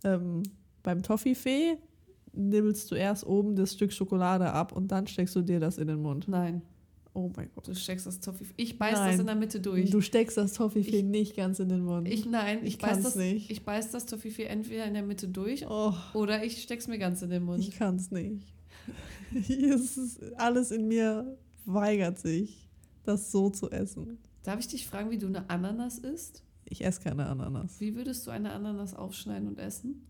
ähm, 0.02 0.42
beim 0.82 1.02
Toffifee 1.02 1.78
nibbelst 2.32 2.90
du 2.90 2.94
erst 2.96 3.26
oben 3.26 3.54
das 3.56 3.72
Stück 3.74 3.92
Schokolade 3.92 4.52
ab 4.52 4.72
und 4.72 4.88
dann 4.88 5.06
steckst 5.06 5.36
du 5.36 5.42
dir 5.42 5.60
das 5.60 5.78
in 5.78 5.86
den 5.86 6.00
Mund. 6.02 6.26
Nein, 6.28 6.62
Oh 7.16 7.30
mein 7.36 7.48
Gott. 7.54 7.68
du 7.68 7.74
steckst 7.76 8.06
das 8.08 8.18
Toffee. 8.18 8.44
Ich 8.56 8.76
beiß 8.76 8.90
das 8.94 9.00
Nein. 9.00 9.20
in 9.20 9.26
der 9.26 9.36
Mitte 9.36 9.60
durch. 9.60 9.88
Du 9.88 10.00
steckst 10.00 10.36
das 10.36 10.52
Toffifee 10.54 10.98
Ich- 10.98 11.04
nicht 11.04 11.36
ganz 11.36 11.60
in 11.60 11.68
den 11.68 11.84
Mund. 11.84 12.08
ich 12.08 12.26
nein, 12.26 12.58
ich, 12.62 12.74
Ich 12.74 12.78
beiß 12.78 13.02
das 13.02 13.14
nicht. 13.14 13.50
Ich 13.52 13.64
beiß 13.64 13.92
das 13.92 14.06
Toffifee 14.06 14.44
entweder 14.46 14.84
in 14.84 14.94
der 14.94 15.04
Mitte 15.04 15.28
durch 15.28 15.64
oh, 15.68 15.94
oder 16.12 16.42
ich 16.44 16.60
steck's 16.60 16.88
mir 16.88 16.98
ganz 16.98 17.22
in 17.22 17.30
den 17.30 17.44
Mund. 17.44 17.60
ich 17.60 17.70
kann's 17.76 18.10
nicht. 18.10 18.52
es 19.32 19.96
ist, 19.96 20.20
alles 20.36 20.72
in 20.72 20.88
mir 20.88 21.38
weigert 21.64 22.18
sich, 22.18 22.68
das 23.04 23.30
so 23.30 23.48
zu 23.48 23.70
essen. 23.70 24.18
Darf 24.42 24.58
ich 24.58 24.66
dich 24.66 24.86
fragen, 24.86 25.10
wie 25.10 25.18
du 25.18 25.28
eine 25.28 25.48
Ananas 25.48 25.98
isst? 25.98 26.42
Ich 26.74 26.84
esse 26.84 27.00
keine 27.00 27.26
Ananas. 27.26 27.80
Wie 27.80 27.94
würdest 27.94 28.26
du 28.26 28.32
eine 28.32 28.50
Ananas 28.50 28.94
aufschneiden 28.94 29.46
und 29.46 29.60
essen? 29.60 30.04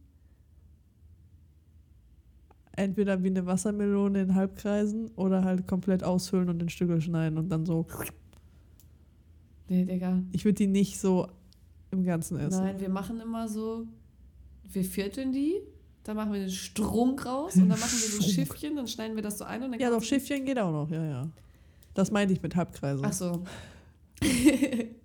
Entweder 2.72 3.22
wie 3.22 3.26
eine 3.26 3.44
Wassermelone 3.44 4.22
in 4.22 4.34
Halbkreisen 4.34 5.10
oder 5.16 5.44
halt 5.44 5.68
komplett 5.68 6.02
aushöhlen 6.02 6.48
und 6.48 6.62
in 6.62 6.70
Stücke 6.70 7.02
schneiden 7.02 7.36
und 7.36 7.50
dann 7.50 7.66
so. 7.66 7.86
Nee, 9.68 9.84
Digga. 9.84 10.22
Ich 10.32 10.46
würde 10.46 10.54
die 10.54 10.66
nicht 10.66 10.98
so 10.98 11.28
im 11.90 12.02
Ganzen 12.02 12.38
essen. 12.38 12.64
Nein, 12.64 12.80
wir 12.80 12.88
machen 12.88 13.20
immer 13.20 13.46
so, 13.46 13.86
wir 14.62 14.84
vierteln 14.84 15.32
die, 15.32 15.60
dann 16.02 16.16
machen 16.16 16.32
wir 16.32 16.40
den 16.40 16.50
Strunk 16.50 17.26
raus 17.26 17.56
und 17.56 17.68
dann 17.68 17.78
machen 17.78 17.92
wir 17.92 18.08
so 18.08 18.22
Strunk. 18.22 18.32
Schiffchen, 18.32 18.76
dann 18.76 18.88
schneiden 18.88 19.16
wir 19.16 19.22
das 19.22 19.36
so 19.36 19.44
ein 19.44 19.62
und 19.62 19.72
dann 19.72 19.80
Ja, 19.80 19.90
doch, 19.90 20.02
Schiffchen 20.02 20.46
geht 20.46 20.58
auch 20.58 20.72
noch, 20.72 20.90
ja, 20.90 21.04
ja. 21.04 21.28
Das 21.92 22.10
meinte 22.10 22.32
ich 22.32 22.40
mit 22.40 22.56
Halbkreisen. 22.56 23.04
Ach 23.04 23.12
so. 23.12 23.44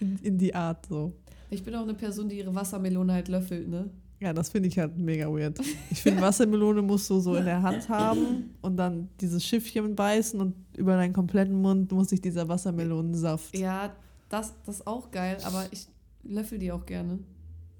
In, 0.00 0.18
in 0.22 0.38
die 0.38 0.54
Art 0.54 0.86
so. 0.86 1.12
Ich 1.50 1.62
bin 1.62 1.74
auch 1.74 1.82
eine 1.82 1.94
Person, 1.94 2.28
die 2.28 2.38
ihre 2.38 2.54
Wassermelone 2.54 3.12
halt 3.12 3.28
löffelt, 3.28 3.68
ne? 3.68 3.90
Ja, 4.20 4.32
das 4.32 4.50
finde 4.50 4.68
ich 4.68 4.78
halt 4.78 4.96
mega 4.96 5.26
weird. 5.26 5.58
Ich 5.90 6.00
finde, 6.00 6.22
Wassermelone 6.22 6.80
musst 6.80 7.10
du 7.10 7.18
so 7.18 7.34
in 7.34 7.44
der 7.44 7.60
Hand 7.60 7.88
haben 7.88 8.50
und 8.60 8.76
dann 8.76 9.08
dieses 9.20 9.44
Schiffchen 9.44 9.96
beißen 9.96 10.40
und 10.40 10.54
über 10.76 10.96
deinen 10.96 11.12
kompletten 11.12 11.60
Mund 11.60 11.90
muss 11.90 12.10
sich 12.10 12.20
dieser 12.20 12.48
Wassermelonensaft. 12.48 13.58
Ja, 13.58 13.92
das, 14.28 14.54
das 14.64 14.76
ist 14.76 14.86
auch 14.86 15.10
geil, 15.10 15.38
aber 15.44 15.66
ich 15.72 15.88
löffel 16.22 16.58
die 16.58 16.70
auch 16.70 16.86
gerne. 16.86 17.18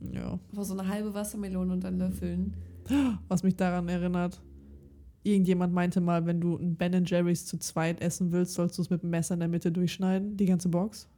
Ja. 0.01 0.39
Einfach 0.51 0.65
so 0.65 0.77
eine 0.77 0.89
halbe 0.89 1.15
Wassermelone 1.15 1.73
und 1.73 1.85
dann 1.85 1.99
löffeln. 1.99 2.55
Was 3.29 3.45
mich 3.45 3.55
daran 3.55 3.89
erinnert. 3.89 4.43
Irgendjemand 5.23 5.73
meinte 5.73 6.01
mal, 6.01 6.27
wenn 6.27 6.41
du 6.41 6.57
ein 6.57 6.75
Ben 6.75 7.05
Jerry's 7.05 7.47
zu 7.47 7.57
zweit 7.57 8.01
essen 8.01 8.33
willst, 8.33 8.55
sollst 8.55 8.77
du 8.79 8.83
es 8.83 8.91
mit 8.91 9.05
dem 9.05 9.11
Messer 9.11 9.35
in 9.35 9.41
der 9.41 9.49
Mitte 9.49 9.71
durchschneiden, 9.71 10.37
die 10.37 10.47
ganze 10.47 10.69
Box. 10.69 11.09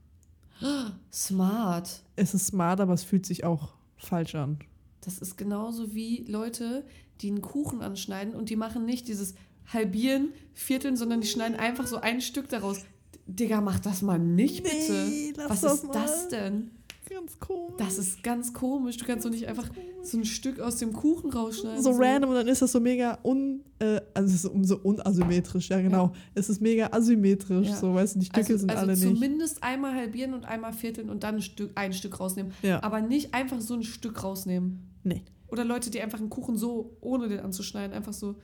Smart. 1.12 2.02
Es 2.16 2.34
ist 2.34 2.46
smart, 2.46 2.80
aber 2.80 2.94
es 2.94 3.05
fühlt 3.05 3.26
sich 3.26 3.44
auch 3.44 3.74
falsch 3.96 4.34
an. 4.34 4.59
Das 5.00 5.18
ist 5.18 5.36
genauso 5.36 5.94
wie 5.94 6.24
Leute, 6.28 6.84
die 7.20 7.28
einen 7.28 7.42
Kuchen 7.42 7.82
anschneiden 7.82 8.34
und 8.34 8.50
die 8.50 8.57
machen 8.57 8.84
nicht 8.84 9.09
dieses 9.09 9.34
Halbieren, 9.66 10.28
Vierteln, 10.52 10.96
sondern 10.96 11.20
die 11.20 11.26
schneiden 11.26 11.57
einfach 11.57 11.86
so 11.86 11.96
ein 11.96 12.20
Stück 12.20 12.48
daraus. 12.48 12.84
Digga, 13.26 13.61
mach 13.61 13.80
das 13.80 14.02
mal 14.02 14.18
nicht, 14.18 14.62
bitte. 14.62 15.07
Nee, 15.09 15.32
Was 15.48 15.62
ist 15.62 15.84
mal. 15.84 15.92
das 15.94 16.28
denn? 16.28 16.70
Ganz 17.09 17.38
komisch. 17.38 17.74
Das 17.78 17.98
ist 17.98 18.22
ganz 18.22 18.52
komisch. 18.52 18.96
Du 18.96 19.05
kannst 19.05 19.24
doch 19.26 19.30
nicht 19.30 19.46
einfach 19.46 19.68
so 20.02 20.16
ein 20.18 20.24
Stück 20.24 20.59
aus 20.61 20.76
dem 20.76 20.92
Kuchen 20.92 21.30
rausschneiden. 21.30 21.82
so 21.82 21.90
random 21.92 22.30
und 22.30 22.36
dann 22.36 22.48
ist 22.48 22.62
das 22.62 22.72
so 22.72 22.80
mega 22.80 23.18
un, 23.22 23.61
äh, 23.78 24.00
also 24.14 24.28
es 24.34 24.44
ist 24.44 24.68
so 24.68 24.76
unasymmetrisch, 24.78 25.68
ja 25.68 25.80
genau. 25.80 26.12
Es 26.34 26.48
ist 26.48 26.61
mega 26.61 26.88
asymmetrisch, 26.92 27.68
Ja. 27.68 27.76
so 27.76 27.94
weißt 27.94 28.14
du, 28.16 28.18
die 28.20 28.26
Stücke 28.26 28.40
Also, 28.40 28.57
sind 28.59 28.70
also 28.70 28.82
alle 28.82 28.92
nicht. 28.92 29.02
zumindest 29.02 29.62
einmal 29.62 29.94
halbieren 29.94 30.34
und 30.34 30.44
einmal 30.46 30.72
vierteln 30.72 31.11
und 31.11 31.22
dann 31.24 31.36
ein 31.36 31.42
Stück, 31.42 31.70
ein 31.74 31.92
Stück 31.92 32.18
rausnehmen. 32.20 32.52
Ja. 32.62 32.82
Aber 32.82 33.00
nicht 33.00 33.34
einfach 33.34 33.61
so 33.61 33.74
ein 33.74 33.82
Stück 33.82 34.22
rausnehmen. 34.24 34.88
Nee, 35.02 35.22
Oder 35.48 35.64
Leute, 35.64 35.90
die 35.90 36.00
einfach 36.00 36.18
einen 36.20 36.30
Kuchen 36.30 36.57
so, 36.57 36.96
ohne 37.00 37.28
den 37.28 37.40
anzuschneiden, 37.40 37.94
einfach 37.94 38.12
so, 38.14 38.36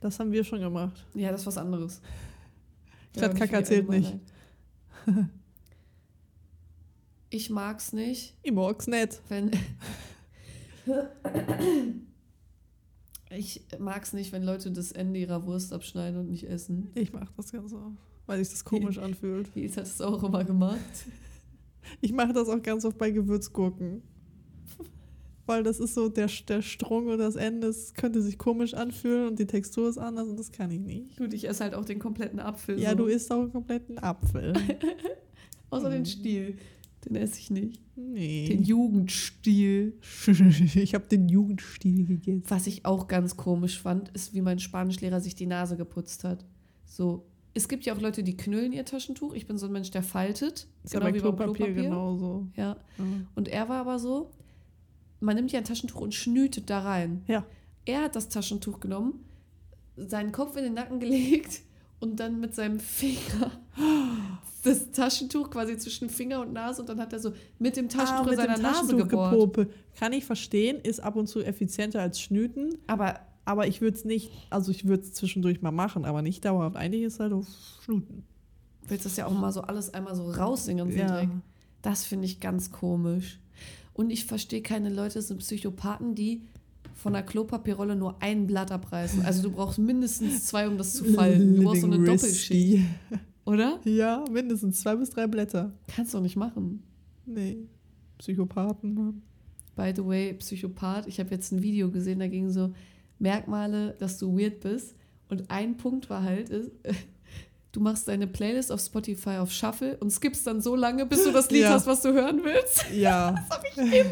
das 0.00 0.18
haben 0.20 0.30
wir 0.32 0.44
schon 0.44 0.60
gemacht. 0.60 1.04
ja, 1.14 1.30
das 1.32 1.40
ist 1.42 1.46
was 1.46 1.56
anderes. 1.58 2.00
Statt 3.16 3.32
Ja, 3.38 3.46
Kacke 3.46 3.56
viel 3.56 3.64
zählt 3.64 3.88
nicht. 3.88 4.14
Ich 7.34 7.50
mag's 7.50 7.92
nicht, 7.92 8.36
Ich 8.44 8.52
mag's 8.52 8.86
nicht. 8.86 9.20
wenn. 9.28 9.50
ich 13.36 13.62
mag's 13.80 14.12
nicht, 14.12 14.30
wenn 14.30 14.44
Leute 14.44 14.70
das 14.70 14.92
Ende 14.92 15.18
ihrer 15.18 15.44
Wurst 15.44 15.72
abschneiden 15.72 16.20
und 16.20 16.30
nicht 16.30 16.44
essen. 16.48 16.92
Ich 16.94 17.12
mach 17.12 17.32
das 17.36 17.50
ganz 17.50 17.72
oft, 17.72 17.96
weil 18.26 18.38
sich 18.38 18.50
das 18.50 18.64
komisch 18.64 18.98
anfühlt. 18.98 19.54
Wie 19.56 19.68
hat 19.68 19.76
das 19.78 20.00
auch 20.00 20.22
immer 20.22 20.44
gemacht? 20.44 20.78
Ich 22.00 22.14
mache 22.14 22.32
das 22.32 22.48
auch 22.48 22.62
ganz 22.62 22.86
oft 22.86 22.96
bei 22.96 23.10
Gewürzgurken. 23.10 24.00
Weil 25.44 25.62
das 25.64 25.80
ist 25.80 25.92
so, 25.92 26.08
der, 26.08 26.30
der 26.48 26.62
Strung 26.62 27.08
und 27.08 27.18
das 27.18 27.36
Ende, 27.36 27.66
es 27.66 27.92
könnte 27.92 28.22
sich 28.22 28.38
komisch 28.38 28.72
anfühlen 28.72 29.28
und 29.28 29.38
die 29.38 29.44
Textur 29.46 29.90
ist 29.90 29.98
anders 29.98 30.26
und 30.28 30.38
das 30.38 30.50
kann 30.50 30.70
ich 30.70 30.80
nicht. 30.80 31.18
Gut, 31.18 31.34
ich 31.34 31.46
esse 31.46 31.62
halt 31.62 31.74
auch 31.74 31.84
den 31.84 31.98
kompletten 31.98 32.40
Apfel. 32.40 32.80
Ja, 32.80 32.92
so. 32.92 32.96
du 32.96 33.04
isst 33.04 33.30
auch 33.30 33.40
einen 33.42 33.52
kompletten 33.52 33.98
Apfel. 33.98 34.54
Außer 35.70 35.90
den 35.90 36.00
Mhm. 36.00 36.06
Stiel. 36.06 36.56
Den 37.06 37.16
esse 37.16 37.38
ich 37.38 37.50
nicht. 37.50 37.80
Nee. 37.96 38.48
Den 38.48 38.64
Jugendstil. 38.64 39.98
ich 40.74 40.94
habe 40.94 41.06
den 41.06 41.28
Jugendstil 41.28 42.06
gegessen. 42.06 42.44
Was 42.48 42.66
ich 42.66 42.84
auch 42.84 43.06
ganz 43.06 43.36
komisch 43.36 43.80
fand, 43.80 44.08
ist, 44.10 44.34
wie 44.34 44.40
mein 44.40 44.58
Spanischlehrer 44.58 45.20
sich 45.20 45.34
die 45.34 45.46
Nase 45.46 45.76
geputzt 45.76 46.24
hat. 46.24 46.44
So, 46.84 47.26
es 47.54 47.68
gibt 47.68 47.84
ja 47.84 47.94
auch 47.94 48.00
Leute, 48.00 48.24
die 48.24 48.36
knüllen 48.36 48.72
ihr 48.72 48.84
Taschentuch. 48.84 49.32
Ich 49.32 49.46
bin 49.46 49.58
so 49.58 49.66
ein 49.66 49.72
Mensch, 49.72 49.90
der 49.92 50.02
faltet. 50.02 50.66
Ist 50.82 50.92
ja 50.92 51.00
bei 51.00 51.14
wie 51.14 51.20
beim 51.20 51.36
Klopapier 51.36 51.72
genauso. 51.72 52.48
Ja. 52.56 52.76
Ja. 52.98 53.04
Und 53.36 53.48
er 53.48 53.68
war 53.68 53.80
aber 53.80 54.00
so, 54.00 54.32
man 55.20 55.36
nimmt 55.36 55.52
ja 55.52 55.60
ein 55.60 55.64
Taschentuch 55.64 56.00
und 56.00 56.14
schnütet 56.14 56.68
da 56.68 56.80
rein. 56.80 57.22
Ja. 57.28 57.46
Er 57.84 58.02
hat 58.02 58.16
das 58.16 58.28
Taschentuch 58.28 58.80
genommen, 58.80 59.24
seinen 59.96 60.32
Kopf 60.32 60.56
in 60.56 60.64
den 60.64 60.74
Nacken 60.74 60.98
gelegt 61.00 61.62
und 62.00 62.18
dann 62.18 62.40
mit 62.40 62.54
seinem 62.54 62.80
Finger 62.80 63.52
das 64.64 64.90
Taschentuch 64.90 65.50
quasi 65.50 65.76
zwischen 65.76 66.08
Finger 66.10 66.40
und 66.40 66.52
Nase 66.52 66.80
und 66.82 66.88
dann 66.88 66.98
hat 67.00 67.12
er 67.12 67.20
so 67.20 67.32
mit 67.58 67.76
dem 67.76 67.88
Taschentuch 67.88 68.26
Ah, 68.26 68.30
in 68.30 68.30
mit 68.30 68.36
seiner 68.38 68.54
dem 68.56 68.62
Nase 68.62 68.96
gebohrt. 68.96 69.68
Kann 69.96 70.12
ich 70.12 70.24
verstehen, 70.24 70.78
ist 70.82 71.00
ab 71.00 71.16
und 71.16 71.28
zu 71.28 71.42
effizienter 71.42 72.00
als 72.00 72.20
Schnüten, 72.20 72.76
Aber 72.86 73.20
aber 73.46 73.66
ich 73.66 73.82
würde 73.82 73.94
es 73.96 74.06
nicht, 74.06 74.30
also 74.48 74.70
ich 74.70 74.86
würde 74.86 75.02
es 75.02 75.12
zwischendurch 75.12 75.60
mal 75.60 75.70
machen, 75.70 76.06
aber 76.06 76.22
nicht 76.22 76.44
dauerhaft. 76.46 76.76
Eigentlich 76.76 77.02
ist 77.02 77.20
halt 77.20 77.34
auf 77.34 77.46
Schnuten. 77.84 78.24
willst 78.88 79.04
das 79.04 79.16
ja 79.16 79.26
auch 79.26 79.32
mal 79.38 79.52
so 79.52 79.60
alles 79.60 79.92
einmal 79.92 80.14
so 80.14 80.30
raussingen, 80.30 80.88
den 80.88 80.98
Ja. 80.98 81.06
Dreck. 81.18 81.28
Das 81.82 82.04
finde 82.06 82.24
ich 82.24 82.40
ganz 82.40 82.70
komisch. 82.72 83.38
Und 83.92 84.08
ich 84.10 84.24
verstehe 84.24 84.62
keine 84.62 84.88
Leute, 84.88 85.14
das 85.16 85.28
sind 85.28 85.38
Psychopathen, 85.40 86.14
die 86.14 86.40
von 86.94 87.12
der 87.12 87.22
Klopapierrolle 87.22 87.96
nur 87.96 88.16
ein 88.22 88.46
Blatt 88.46 88.72
abreißen. 88.72 89.22
Also 89.26 89.42
du 89.42 89.50
brauchst 89.50 89.78
mindestens 89.78 90.44
zwei, 90.46 90.66
um 90.66 90.78
das 90.78 90.94
zu 90.94 91.04
falten. 91.04 91.56
Du 91.56 91.64
brauchst 91.64 91.82
so 91.82 91.86
eine 91.86 91.98
Doppelschicht. 91.98 92.82
Oder? 93.44 93.80
Ja, 93.84 94.24
mindestens 94.30 94.80
zwei 94.80 94.96
bis 94.96 95.10
drei 95.10 95.26
Blätter. 95.26 95.72
Kannst 95.94 96.12
du 96.14 96.18
doch 96.18 96.22
nicht 96.22 96.36
machen. 96.36 96.82
Nee. 97.26 97.58
Psychopathen, 98.18 98.94
Mann. 98.94 99.22
By 99.76 99.92
the 99.94 100.04
way, 100.06 100.32
Psychopath, 100.34 101.06
ich 101.08 101.18
habe 101.18 101.30
jetzt 101.30 101.50
ein 101.52 101.62
Video 101.62 101.90
gesehen, 101.90 102.20
da 102.20 102.28
ging 102.28 102.48
so 102.50 102.72
Merkmale, 103.18 103.94
dass 103.98 104.18
du 104.18 104.38
weird 104.38 104.60
bist. 104.60 104.94
Und 105.28 105.50
ein 105.50 105.76
Punkt 105.76 106.08
war 106.10 106.22
halt, 106.22 106.48
ist, 106.50 106.70
du 107.72 107.80
machst 107.80 108.06
deine 108.06 108.26
Playlist 108.26 108.70
auf 108.70 108.80
Spotify 108.80 109.38
auf 109.38 109.50
Shuffle 109.50 109.96
und 109.98 110.10
skippst 110.10 110.46
dann 110.46 110.60
so 110.60 110.76
lange, 110.76 111.06
bis 111.06 111.24
du 111.24 111.32
das 111.32 111.50
Lied 111.50 111.62
Ja. 111.62 111.70
hast, 111.70 111.86
was 111.86 112.02
du 112.02 112.12
hören 112.12 112.40
willst. 112.44 112.86
Ja. 112.94 113.34
Das 113.48 113.58
habe 113.58 113.66
ich 113.68 113.76
immer. 114.00 114.10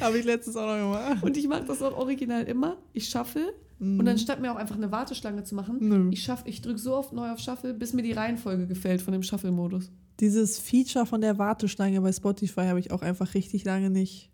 habe 0.00 0.18
ich 0.18 0.24
letztens 0.24 0.56
auch 0.56 0.66
noch 0.66 0.76
gemacht. 1.08 1.22
Und 1.22 1.36
ich 1.36 1.46
mache 1.46 1.64
das 1.64 1.82
auch 1.82 1.96
original 1.96 2.42
immer. 2.44 2.76
Ich 2.92 3.08
shuffle 3.08 3.52
und 3.80 4.04
dann 4.04 4.18
statt 4.18 4.40
mir 4.42 4.52
auch 4.52 4.56
einfach 4.56 4.76
eine 4.76 4.92
Warteschlange 4.92 5.42
zu 5.44 5.54
machen, 5.54 5.78
Nö. 5.80 6.08
ich, 6.10 6.22
schaff, 6.22 6.42
ich 6.44 6.60
drücke 6.60 6.78
so 6.78 6.94
oft 6.94 7.14
neu 7.14 7.30
auf 7.30 7.38
Shuffle, 7.38 7.72
bis 7.72 7.94
mir 7.94 8.02
die 8.02 8.12
Reihenfolge 8.12 8.66
gefällt 8.66 9.00
von 9.00 9.12
dem 9.12 9.22
Shuffle-Modus. 9.22 9.90
Dieses 10.20 10.58
Feature 10.58 11.06
von 11.06 11.22
der 11.22 11.38
Warteschlange 11.38 11.98
bei 12.02 12.12
Spotify 12.12 12.66
habe 12.66 12.78
ich 12.78 12.90
auch 12.90 13.00
einfach 13.00 13.32
richtig 13.32 13.64
lange 13.64 13.88
nicht 13.88 14.30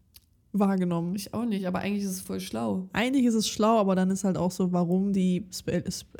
wahrgenommen. 0.53 1.15
Ich 1.15 1.33
auch 1.33 1.45
nicht, 1.45 1.67
aber 1.69 1.79
eigentlich 1.79 2.03
ist 2.03 2.11
es 2.11 2.21
voll 2.23 2.41
schlau. 2.41 2.89
Eigentlich 2.93 3.25
ist 3.25 3.35
es 3.35 3.47
schlau, 3.47 3.79
aber 3.79 3.95
dann 3.95 4.11
ist 4.11 4.25
halt 4.25 4.37
auch 4.37 4.51
so, 4.51 4.73
warum 4.73 5.13
die 5.13 5.47
Sp 5.55 5.79
Sp 5.87 6.11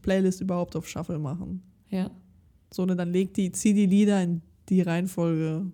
Playlist 0.00 0.40
überhaupt 0.40 0.74
auf 0.74 0.88
Shuffle 0.88 1.18
machen. 1.18 1.62
Ja. 1.90 2.10
So, 2.72 2.86
ne, 2.86 2.96
dann 2.96 3.12
leg 3.12 3.34
die, 3.34 3.52
zieh 3.52 3.74
die 3.74 3.86
Lieder 3.86 4.22
in 4.22 4.40
die 4.70 4.80
Reihenfolge. 4.80 5.66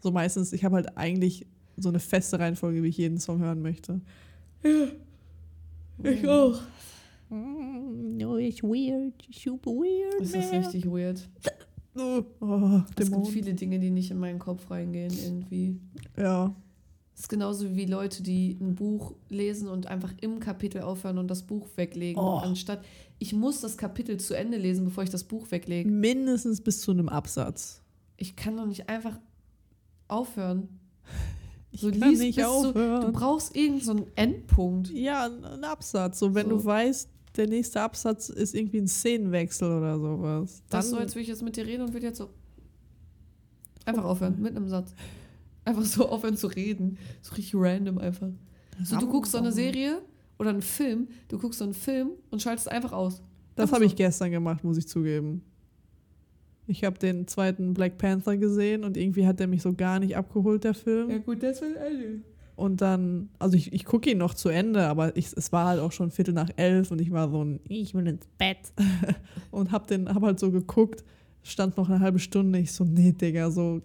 So 0.00 0.10
meistens, 0.10 0.52
ich 0.52 0.62
habe 0.62 0.76
halt 0.76 0.98
eigentlich 0.98 1.46
so 1.78 1.88
eine 1.88 2.00
feste 2.00 2.38
Reihenfolge, 2.38 2.82
wie 2.82 2.88
ich 2.88 2.98
jeden 2.98 3.18
Song 3.18 3.38
hören 3.38 3.62
möchte. 3.62 4.02
Ich 6.02 6.26
auch. 6.28 6.60
Mm, 7.30 8.16
No, 8.18 8.36
it's 8.38 8.62
weird, 8.62 9.12
super 9.32 9.70
weird. 9.70 10.20
Das 10.20 10.32
ist 10.32 10.52
richtig 10.52 10.86
weird. 10.86 11.28
Oh, 11.98 12.22
oh, 12.40 12.80
Es 12.98 13.10
gibt 13.10 13.26
viele 13.28 13.54
Dinge, 13.54 13.78
die 13.78 13.90
nicht 13.90 14.10
in 14.10 14.18
meinen 14.18 14.38
Kopf 14.38 14.70
reingehen 14.70 15.12
irgendwie. 15.12 15.78
Ja, 16.16 16.54
Es 17.14 17.20
ist 17.22 17.28
genauso 17.28 17.74
wie 17.74 17.86
Leute, 17.86 18.22
die 18.22 18.56
ein 18.60 18.74
Buch 18.74 19.14
lesen 19.30 19.68
und 19.68 19.86
einfach 19.86 20.12
im 20.20 20.38
Kapitel 20.40 20.82
aufhören 20.82 21.16
und 21.18 21.28
das 21.28 21.42
Buch 21.42 21.66
weglegen. 21.76 22.22
Oh. 22.22 22.36
Anstatt, 22.36 22.84
ich 23.18 23.32
muss 23.32 23.60
das 23.62 23.76
Kapitel 23.78 24.18
zu 24.18 24.34
Ende 24.34 24.58
lesen, 24.58 24.84
bevor 24.84 25.04
ich 25.04 25.10
das 25.10 25.24
Buch 25.24 25.50
weglege. 25.50 25.90
mindestens 25.90 26.60
bis 26.60 26.80
zu 26.82 26.90
einem 26.90 27.08
Absatz. 27.08 27.80
Ich 28.18 28.36
kann 28.36 28.56
doch 28.56 28.66
nicht 28.66 28.88
einfach 28.90 29.18
aufhören. 30.08 30.68
Ich 31.76 31.82
So 31.82 31.90
kann 31.90 32.10
lies 32.10 32.18
nicht 32.20 32.42
aufhören. 32.42 33.02
Du 33.02 33.12
brauchst 33.12 33.54
irgendeinen 33.54 33.84
so 33.84 33.92
einen 33.92 34.06
Endpunkt. 34.16 34.90
Ja, 34.90 35.26
ein 35.26 35.44
ein 35.44 35.64
Absatz. 35.64 36.18
So, 36.18 36.34
wenn 36.34 36.48
So. 36.48 36.56
du 36.56 36.64
weißt, 36.64 37.08
der 37.36 37.48
nächste 37.48 37.82
Absatz 37.82 38.30
ist 38.30 38.54
irgendwie 38.54 38.78
ein 38.78 38.88
Szenenwechsel 38.88 39.70
oder 39.70 39.98
sowas. 39.98 40.62
Das 40.70 40.86
ist 40.86 40.90
so, 40.92 40.96
als 40.96 41.14
würde 41.14 41.20
ich 41.22 41.28
jetzt 41.28 41.42
mit 41.42 41.54
dir 41.56 41.66
reden 41.66 41.82
und 41.82 41.92
würde 41.92 42.06
jetzt 42.06 42.16
so 42.18 42.30
einfach 43.84 44.04
aufhören, 44.04 44.40
mit 44.40 44.56
einem 44.56 44.68
Satz. 44.68 44.94
Einfach 45.66 45.84
so 45.84 46.08
aufhören 46.08 46.36
zu 46.36 46.46
reden. 46.46 46.96
So 47.20 47.34
richtig 47.34 47.54
random 47.54 47.98
einfach. 47.98 48.28
So, 48.82 48.96
du 48.98 49.06
guckst 49.06 49.32
so 49.32 49.38
eine 49.38 49.52
Serie 49.52 50.00
oder 50.38 50.50
einen 50.50 50.62
Film, 50.62 51.08
du 51.28 51.38
guckst 51.38 51.58
so 51.58 51.64
einen 51.64 51.74
Film 51.74 52.10
und 52.30 52.40
schaltest 52.40 52.70
einfach 52.70 52.92
aus. 52.92 53.22
Das 53.54 53.72
habe 53.72 53.84
ich 53.84 53.96
gestern 53.96 54.30
gemacht, 54.30 54.64
muss 54.64 54.76
ich 54.78 54.88
zugeben. 54.88 55.42
Ich 56.66 56.84
habe 56.84 56.98
den 56.98 57.28
zweiten 57.28 57.74
Black 57.74 57.98
Panther 57.98 58.36
gesehen 58.36 58.84
und 58.84 58.96
irgendwie 58.96 59.26
hat 59.26 59.38
der 59.38 59.46
mich 59.46 59.62
so 59.62 59.72
gar 59.72 60.00
nicht 60.00 60.16
abgeholt, 60.16 60.64
der 60.64 60.74
Film. 60.74 61.22
gut, 61.24 61.42
das 61.42 61.60
will 61.60 61.76
alle. 61.78 62.20
Und 62.56 62.80
dann, 62.80 63.28
also 63.38 63.56
ich, 63.56 63.72
ich 63.72 63.84
gucke 63.84 64.10
ihn 64.10 64.18
noch 64.18 64.32
zu 64.32 64.48
Ende, 64.48 64.86
aber 64.86 65.14
ich, 65.16 65.26
es 65.36 65.52
war 65.52 65.66
halt 65.66 65.80
auch 65.80 65.92
schon 65.92 66.10
Viertel 66.10 66.32
nach 66.32 66.48
elf 66.56 66.90
und 66.90 67.00
ich 67.00 67.12
war 67.12 67.30
so 67.30 67.44
ein, 67.44 67.60
ich 67.68 67.94
will 67.94 68.06
ins 68.06 68.26
Bett. 68.38 68.72
und 69.50 69.72
hab 69.72 69.86
den, 69.86 70.08
hab 70.08 70.22
halt 70.22 70.40
so 70.40 70.50
geguckt, 70.50 71.04
stand 71.42 71.76
noch 71.76 71.90
eine 71.90 72.00
halbe 72.00 72.18
Stunde, 72.18 72.58
ich 72.58 72.72
so, 72.72 72.84
nee, 72.84 73.12
Digga, 73.12 73.50
so 73.50 73.82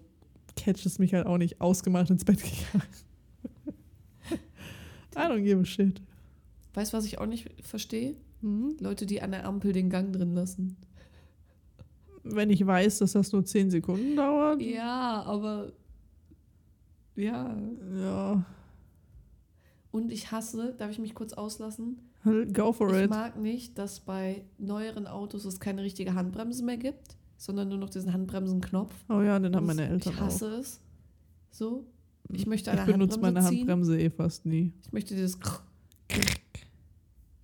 catcht 0.56 0.86
es 0.86 0.98
mich 0.98 1.12
halt 1.12 1.26
auch 1.26 1.38
nicht, 1.38 1.60
ausgemacht 1.60 2.08
ins 2.08 2.24
Bett 2.24 2.38
gegangen. 2.42 2.88
I 5.14 5.18
don't 5.18 5.42
give 5.42 5.60
a 5.60 5.64
shit. 5.64 6.00
Weißt 6.72 6.92
du, 6.92 6.96
was 6.96 7.04
ich 7.04 7.18
auch 7.18 7.26
nicht 7.26 7.50
verstehe? 7.62 8.16
Mhm. 8.40 8.76
Leute, 8.80 9.04
die 9.04 9.20
an 9.20 9.32
der 9.32 9.44
Ampel 9.44 9.72
den 9.72 9.90
Gang 9.90 10.12
drin 10.14 10.34
lassen. 10.34 10.76
Wenn 12.24 12.50
ich 12.50 12.64
weiß, 12.66 12.98
dass 12.98 13.12
das 13.12 13.32
nur 13.32 13.44
zehn 13.44 13.70
Sekunden 13.70 14.16
dauert. 14.16 14.60
Ja, 14.62 15.22
aber. 15.24 15.72
Ja. 17.16 17.56
Ja. 18.00 18.44
Und 19.90 20.10
ich 20.10 20.30
hasse, 20.32 20.74
darf 20.78 20.90
ich 20.90 20.98
mich 20.98 21.14
kurz 21.14 21.32
auslassen? 21.32 21.98
Go 22.54 22.72
for 22.72 22.94
Ich 22.94 23.02
it. 23.04 23.10
mag 23.10 23.36
nicht, 23.38 23.76
dass 23.78 24.00
bei 24.00 24.44
neueren 24.58 25.06
Autos 25.06 25.44
es 25.44 25.58
keine 25.60 25.82
richtige 25.82 26.14
Handbremse 26.14 26.64
mehr 26.64 26.76
gibt, 26.78 27.16
sondern 27.36 27.68
nur 27.68 27.78
noch 27.78 27.90
diesen 27.90 28.12
Handbremsenknopf. 28.12 28.94
Oh 29.08 29.20
ja, 29.20 29.38
den 29.38 29.54
haben 29.56 29.66
Das- 29.66 29.76
meine 29.76 29.88
Eltern 29.90 30.12
Ich 30.12 30.18
auch. 30.20 30.24
hasse 30.26 30.46
es. 30.54 30.80
So. 31.50 31.84
Ich 32.30 32.46
möchte 32.46 32.70
Ich 32.70 32.78
eine 32.78 32.90
benutze 32.90 33.14
Handbremse 33.16 33.20
meine 33.40 33.48
ziehen. 33.48 33.58
Handbremse 33.68 34.00
eh 34.00 34.08
fast 34.10 34.46
nie. 34.46 34.72
Ich 34.86 34.92
möchte 34.92 35.14
dieses. 35.14 35.36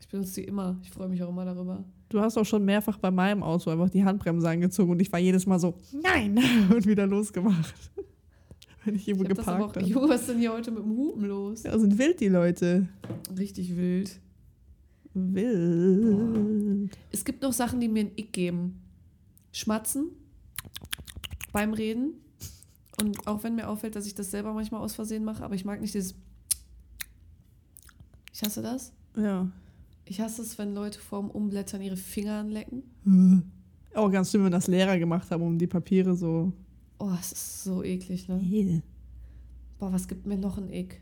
Ich 0.01 0.09
benutze 0.09 0.31
sie 0.31 0.45
immer. 0.45 0.79
Ich 0.83 0.91
freue 0.91 1.09
mich 1.09 1.22
auch 1.22 1.29
immer 1.29 1.45
darüber. 1.45 1.85
Du 2.09 2.20
hast 2.20 2.38
auch 2.38 2.44
schon 2.44 2.64
mehrfach 2.64 2.96
bei 2.98 3.11
meinem 3.11 3.42
Auto 3.42 3.70
einfach 3.70 3.90
die 3.90 4.04
Handbremse 4.04 4.48
angezogen 4.48 4.92
und 4.92 5.00
ich 5.00 5.12
war 5.12 5.18
jedes 5.18 5.46
Mal 5.46 5.59
so, 5.59 5.74
nein, 5.92 6.38
und 6.74 6.86
wieder 6.86 7.06
losgemacht. 7.06 7.74
Wenn 8.84 8.94
ich 8.94 9.02
Ich 9.02 9.09
irgendwo 9.09 9.26
aber 9.26 9.34
geparkt 9.34 9.76
habe. 9.76 9.86
Junge, 9.86 10.09
was 10.09 10.22
ist 10.22 10.30
denn 10.30 10.38
hier 10.38 10.52
heute 10.52 10.70
mit 10.70 10.82
dem 10.82 10.96
Hupen 10.96 11.24
los? 11.24 11.64
Ja, 11.64 11.78
sind 11.78 11.98
wild 11.98 12.20
die 12.20 12.28
Leute. 12.28 12.88
Richtig 13.36 13.76
wild. 13.76 14.18
Wild. 15.12 16.96
Es 17.11 17.24
gibt 17.24 17.42
noch 17.42 17.52
Sachen, 17.52 17.80
die 17.80 17.88
mir 17.88 18.04
ein 18.04 18.12
Ick 18.16 18.32
geben. 18.32 18.80
Schmatzen 19.52 20.06
beim 21.52 21.74
Reden. 21.74 22.14
Und 23.00 23.26
auch 23.26 23.42
wenn 23.42 23.56
mir 23.56 23.68
auffällt, 23.68 23.96
dass 23.96 24.06
ich 24.06 24.14
das 24.14 24.30
selber 24.30 24.52
manchmal 24.54 24.80
aus 24.80 24.94
Versehen 24.94 25.24
mache, 25.24 25.44
aber 25.44 25.54
ich 25.54 25.64
mag 25.64 25.80
nicht 25.80 25.94
dieses. 25.94 26.14
Ich 28.32 28.42
hasse 28.42 28.62
das. 28.62 28.92
Ja. 29.16 29.48
Ich 30.09 30.20
hasse 30.20 30.42
es, 30.42 30.56
wenn 30.59 30.74
Leute 30.74 30.98
vorm 30.98 31.30
Umblättern 31.30 31.82
ihre 31.82 31.96
Finger 31.96 32.40
anlecken. 32.40 32.82
Auch 33.94 34.11
ganz 34.11 34.30
schlimm, 34.30 34.44
wenn 34.44 34.52
das 34.52 34.66
Lehrer 34.66 34.98
gemacht 34.98 35.30
haben, 35.30 35.42
um 35.42 35.59
die 35.59 35.66
Papiere 35.66 36.16
so. 36.16 36.52
Oh, 36.98 37.12
es 37.20 37.32
ist 37.32 37.64
so 37.64 37.82
eklig, 37.84 38.26
ne? 38.28 38.82
Boah, 39.78 39.92
was 39.92 40.09
gibt 40.09 40.26
mir 40.26 40.36
noch 40.38 40.56
ein 40.59 40.72
Ick? 40.72 41.00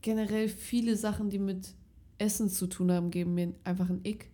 Generell 0.00 0.48
viele 0.48 0.96
Sachen, 0.96 1.30
die 1.30 1.38
mit 1.38 1.74
Essen 2.18 2.48
zu 2.48 2.66
tun 2.66 2.90
haben, 2.90 3.10
geben 3.10 3.34
mir 3.34 3.54
einfach 3.64 3.88
ein 3.88 4.00
Ick. 4.04 4.30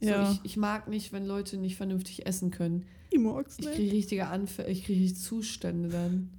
So, 0.00 0.08
Ja. 0.08 0.32
ich, 0.32 0.40
ich 0.42 0.56
mag 0.56 0.88
nicht, 0.88 1.12
wenn 1.12 1.24
Leute 1.26 1.56
nicht 1.56 1.76
vernünftig 1.76 2.26
essen 2.26 2.50
können. 2.50 2.84
Ich 3.10 3.20
mag's 3.20 3.58
Ich 3.58 3.66
nicht. 3.66 3.74
kriege 3.76 3.92
richtige 3.92 4.26
Anfälle, 4.28 4.70
ich 4.70 4.84
kriege 4.84 5.14
Zustände 5.14 5.88
dann. 5.88 6.30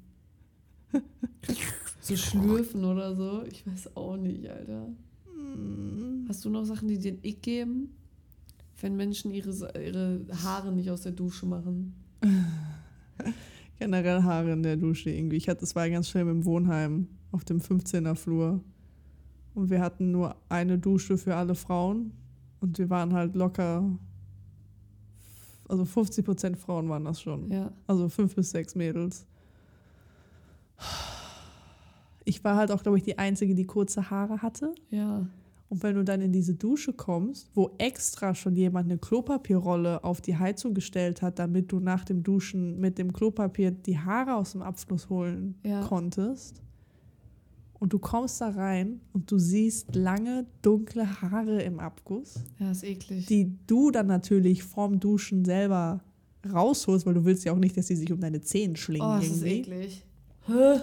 so 2.01 2.15
schlürfen 2.17 2.83
oder 2.83 3.15
so. 3.15 3.43
Ich 3.43 3.65
weiß 3.65 3.95
auch 3.95 4.17
nicht, 4.17 4.49
Alter. 4.49 4.89
Mm. 5.55 6.27
Hast 6.27 6.43
du 6.45 6.49
noch 6.49 6.65
Sachen, 6.65 6.87
die 6.87 6.97
dir 6.97 7.13
ein 7.13 7.19
Ick 7.23 7.41
geben? 7.41 7.89
Wenn 8.81 8.95
Menschen 8.95 9.31
ihre, 9.31 9.51
ihre 9.81 10.25
Haare 10.43 10.71
nicht 10.71 10.89
aus 10.91 11.01
der 11.01 11.13
Dusche 11.13 11.45
machen. 11.45 11.95
Generell 13.79 14.23
Haare 14.23 14.51
in 14.51 14.63
der 14.63 14.77
Dusche 14.77 15.09
irgendwie. 15.09 15.37
Ich 15.37 15.49
hatte, 15.49 15.63
es 15.63 15.75
war 15.75 15.89
ganz 15.89 16.09
schlimm 16.09 16.29
im 16.29 16.45
Wohnheim 16.45 17.07
auf 17.31 17.45
dem 17.45 17.59
15er 17.59 18.15
Flur. 18.15 18.61
Und 19.53 19.69
wir 19.69 19.81
hatten 19.81 20.11
nur 20.11 20.35
eine 20.49 20.77
Dusche 20.77 21.17
für 21.17 21.35
alle 21.35 21.55
Frauen. 21.55 22.11
Und 22.59 22.77
wir 22.77 22.89
waren 22.89 23.13
halt 23.13 23.35
locker. 23.35 23.83
Also 25.67 25.83
50% 25.83 26.55
Frauen 26.57 26.89
waren 26.89 27.05
das 27.05 27.21
schon. 27.21 27.51
Ja. 27.51 27.71
Also 27.87 28.09
fünf 28.09 28.35
bis 28.35 28.51
sechs 28.51 28.75
Mädels. 28.75 29.25
Ich 32.23 32.43
war 32.43 32.55
halt 32.55 32.71
auch, 32.71 32.83
glaube 32.83 32.97
ich, 32.97 33.03
die 33.03 33.17
Einzige, 33.17 33.55
die 33.55 33.65
kurze 33.65 34.09
Haare 34.09 34.41
hatte. 34.41 34.73
Ja. 34.89 35.27
Und 35.67 35.81
wenn 35.81 35.95
du 35.95 36.03
dann 36.03 36.21
in 36.21 36.31
diese 36.31 36.53
Dusche 36.53 36.93
kommst, 36.93 37.49
wo 37.55 37.71
extra 37.79 38.35
schon 38.35 38.55
jemand 38.55 38.85
eine 38.89 38.99
Klopapierrolle 38.99 40.03
auf 40.03 40.21
die 40.21 40.37
Heizung 40.37 40.73
gestellt 40.75 41.21
hat, 41.23 41.39
damit 41.39 41.71
du 41.71 41.79
nach 41.79 42.05
dem 42.05 42.21
Duschen 42.21 42.79
mit 42.79 42.97
dem 42.99 43.11
Klopapier 43.11 43.71
die 43.71 43.97
Haare 43.97 44.35
aus 44.35 44.51
dem 44.51 44.61
Abfluss 44.61 45.09
holen 45.09 45.55
Ja. 45.63 45.81
konntest. 45.81 46.61
Und 47.79 47.93
du 47.93 47.99
kommst 47.99 48.39
da 48.41 48.49
rein 48.49 49.01
und 49.11 49.29
du 49.31 49.37
siehst 49.39 49.95
lange, 49.95 50.45
dunkle 50.61 51.21
Haare 51.21 51.61
im 51.63 51.79
Abguss, 51.79 52.35
Ja, 52.59 52.71
ist 52.71 52.83
eklig. 52.83 53.25
die 53.25 53.51
du 53.67 53.91
dann 53.91 54.07
natürlich 54.07 54.63
vorm 54.63 54.99
Duschen 54.99 55.43
selber 55.45 56.01
rausholst, 56.51 57.05
weil 57.07 57.15
du 57.15 57.25
willst 57.25 57.43
ja 57.43 57.51
auch 57.53 57.57
nicht, 57.59 57.75
dass 57.75 57.87
die 57.87 57.95
sich 57.95 58.11
um 58.13 58.19
deine 58.21 58.39
Zehen 58.41 58.75
schlingen. 58.75 59.07
oh, 59.07 59.15
das 59.17 59.25
ist 59.27 59.41
irgendwie. 59.43 59.73
eklig. 59.73 60.05
Hä? 60.45 60.79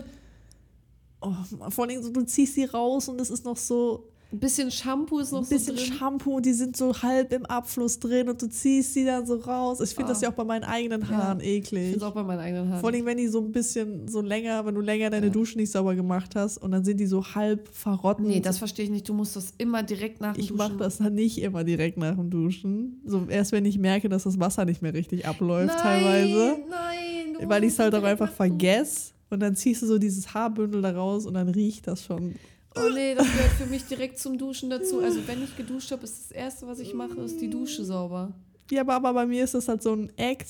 Oh, 1.20 1.32
vor 1.70 1.86
allem 1.88 2.02
so, 2.02 2.10
du 2.10 2.22
ziehst 2.24 2.54
sie 2.56 2.64
raus 2.64 3.08
und 3.08 3.20
es 3.20 3.30
ist 3.30 3.44
noch 3.44 3.56
so 3.56 4.08
Ein 4.32 4.38
bisschen 4.38 4.70
Shampoo 4.70 5.18
ist 5.18 5.30
noch 5.30 5.42
ein 5.42 5.48
bisschen 5.48 5.76
so 5.76 5.84
drin. 5.84 5.92
Shampoo 5.92 6.36
und 6.36 6.46
die 6.46 6.54
sind 6.54 6.74
so 6.74 6.94
halb 7.02 7.34
im 7.34 7.44
Abfluss 7.44 7.98
drin 7.98 8.30
und 8.30 8.40
du 8.40 8.48
ziehst 8.48 8.94
sie 8.94 9.04
dann 9.04 9.26
so 9.26 9.34
raus. 9.36 9.78
Ich 9.82 9.90
finde 9.90 10.06
Ah. 10.06 10.08
das 10.14 10.22
ja 10.22 10.30
auch 10.30 10.34
bei 10.34 10.44
meinen 10.44 10.64
eigenen 10.64 11.02
Ja. 11.02 11.08
Haaren 11.08 11.40
Ich 11.40 11.46
eklig. 11.48 11.90
finde 11.90 12.06
auch 12.06 12.14
bei 12.14 12.22
meinen 12.22 12.40
eigenen 12.40 12.68
Haaren. 12.70 12.80
Vor 12.80 12.90
allem, 12.90 13.04
wenn 13.04 13.18
die 13.18 13.28
so 13.28 13.40
ein 13.40 13.52
bisschen 13.52 14.08
so 14.08 14.22
länger, 14.22 14.64
wenn 14.64 14.74
du 14.74 14.80
länger 14.80 15.10
deine 15.10 15.26
Ja. 15.26 15.32
Dusche 15.32 15.58
nicht 15.58 15.70
sauber 15.70 15.94
gemacht 15.94 16.34
hast 16.34 16.56
und 16.56 16.70
dann 16.70 16.82
sind 16.82 16.98
die 16.98 17.06
so 17.06 17.22
halb 17.34 17.68
verrotten. 17.68 18.26
nee, 18.26 18.40
das 18.40 18.56
verstehe 18.56 18.86
ich 18.86 18.90
nicht. 18.90 19.06
Du 19.06 19.12
musst 19.12 19.36
das 19.36 19.52
immer 19.58 19.82
direkt 19.82 20.22
nach 20.22 20.32
dem 20.32 20.40
ich 20.40 20.48
Duschen 20.48 20.56
mache 20.56 20.76
das 20.78 20.96
dann 20.96 21.14
nicht 21.14 21.36
immer 21.42 21.62
direkt 21.62 21.98
nach 21.98 22.14
dem 22.16 22.30
Duschen. 22.30 23.02
So 23.04 23.26
erst 23.28 23.52
wenn 23.52 23.66
ich 23.66 23.78
merke, 23.78 24.08
dass 24.08 24.22
das 24.22 24.40
Wasser 24.40 24.64
nicht 24.64 24.80
mehr 24.80 24.94
richtig 24.94 25.26
abläuft 25.26 25.74
nein, 25.74 25.82
teilweise. 25.82 26.56
Nein, 26.70 27.48
Weil 27.50 27.64
ich 27.64 27.72
es 27.74 27.78
halt 27.78 27.94
auch 27.94 28.02
einfach 28.02 28.32
vergesse. 28.32 29.12
Und 29.28 29.40
dann 29.40 29.56
ziehst 29.56 29.82
du 29.82 29.86
so 29.86 29.98
dieses 29.98 30.32
Haarbündel 30.34 30.80
da 30.82 30.90
raus 30.92 31.26
und 31.26 31.34
dann 31.34 31.48
riecht 31.48 31.86
das 31.86 32.02
schon. 32.04 32.34
Oh 32.76 32.88
nee, 32.94 33.14
das 33.14 33.26
gehört 33.26 33.52
für 33.52 33.66
mich 33.66 33.84
direkt 33.84 34.18
zum 34.18 34.38
Duschen 34.38 34.70
dazu. 34.70 35.00
Also 35.00 35.26
wenn 35.26 35.42
ich 35.42 35.56
geduscht 35.56 35.90
habe, 35.90 36.04
ist 36.04 36.30
das 36.30 36.30
Erste, 36.30 36.66
was 36.66 36.78
ich 36.78 36.94
mache, 36.94 37.20
ist 37.20 37.40
die 37.40 37.50
Dusche 37.50 37.84
sauber. 37.84 38.32
Ja, 38.70 38.82
aber, 38.82 38.94
aber 38.94 39.12
bei 39.12 39.26
mir 39.26 39.44
ist 39.44 39.54
das 39.54 39.68
halt 39.68 39.82
so 39.82 39.94
ein 39.94 40.10
Act. 40.16 40.48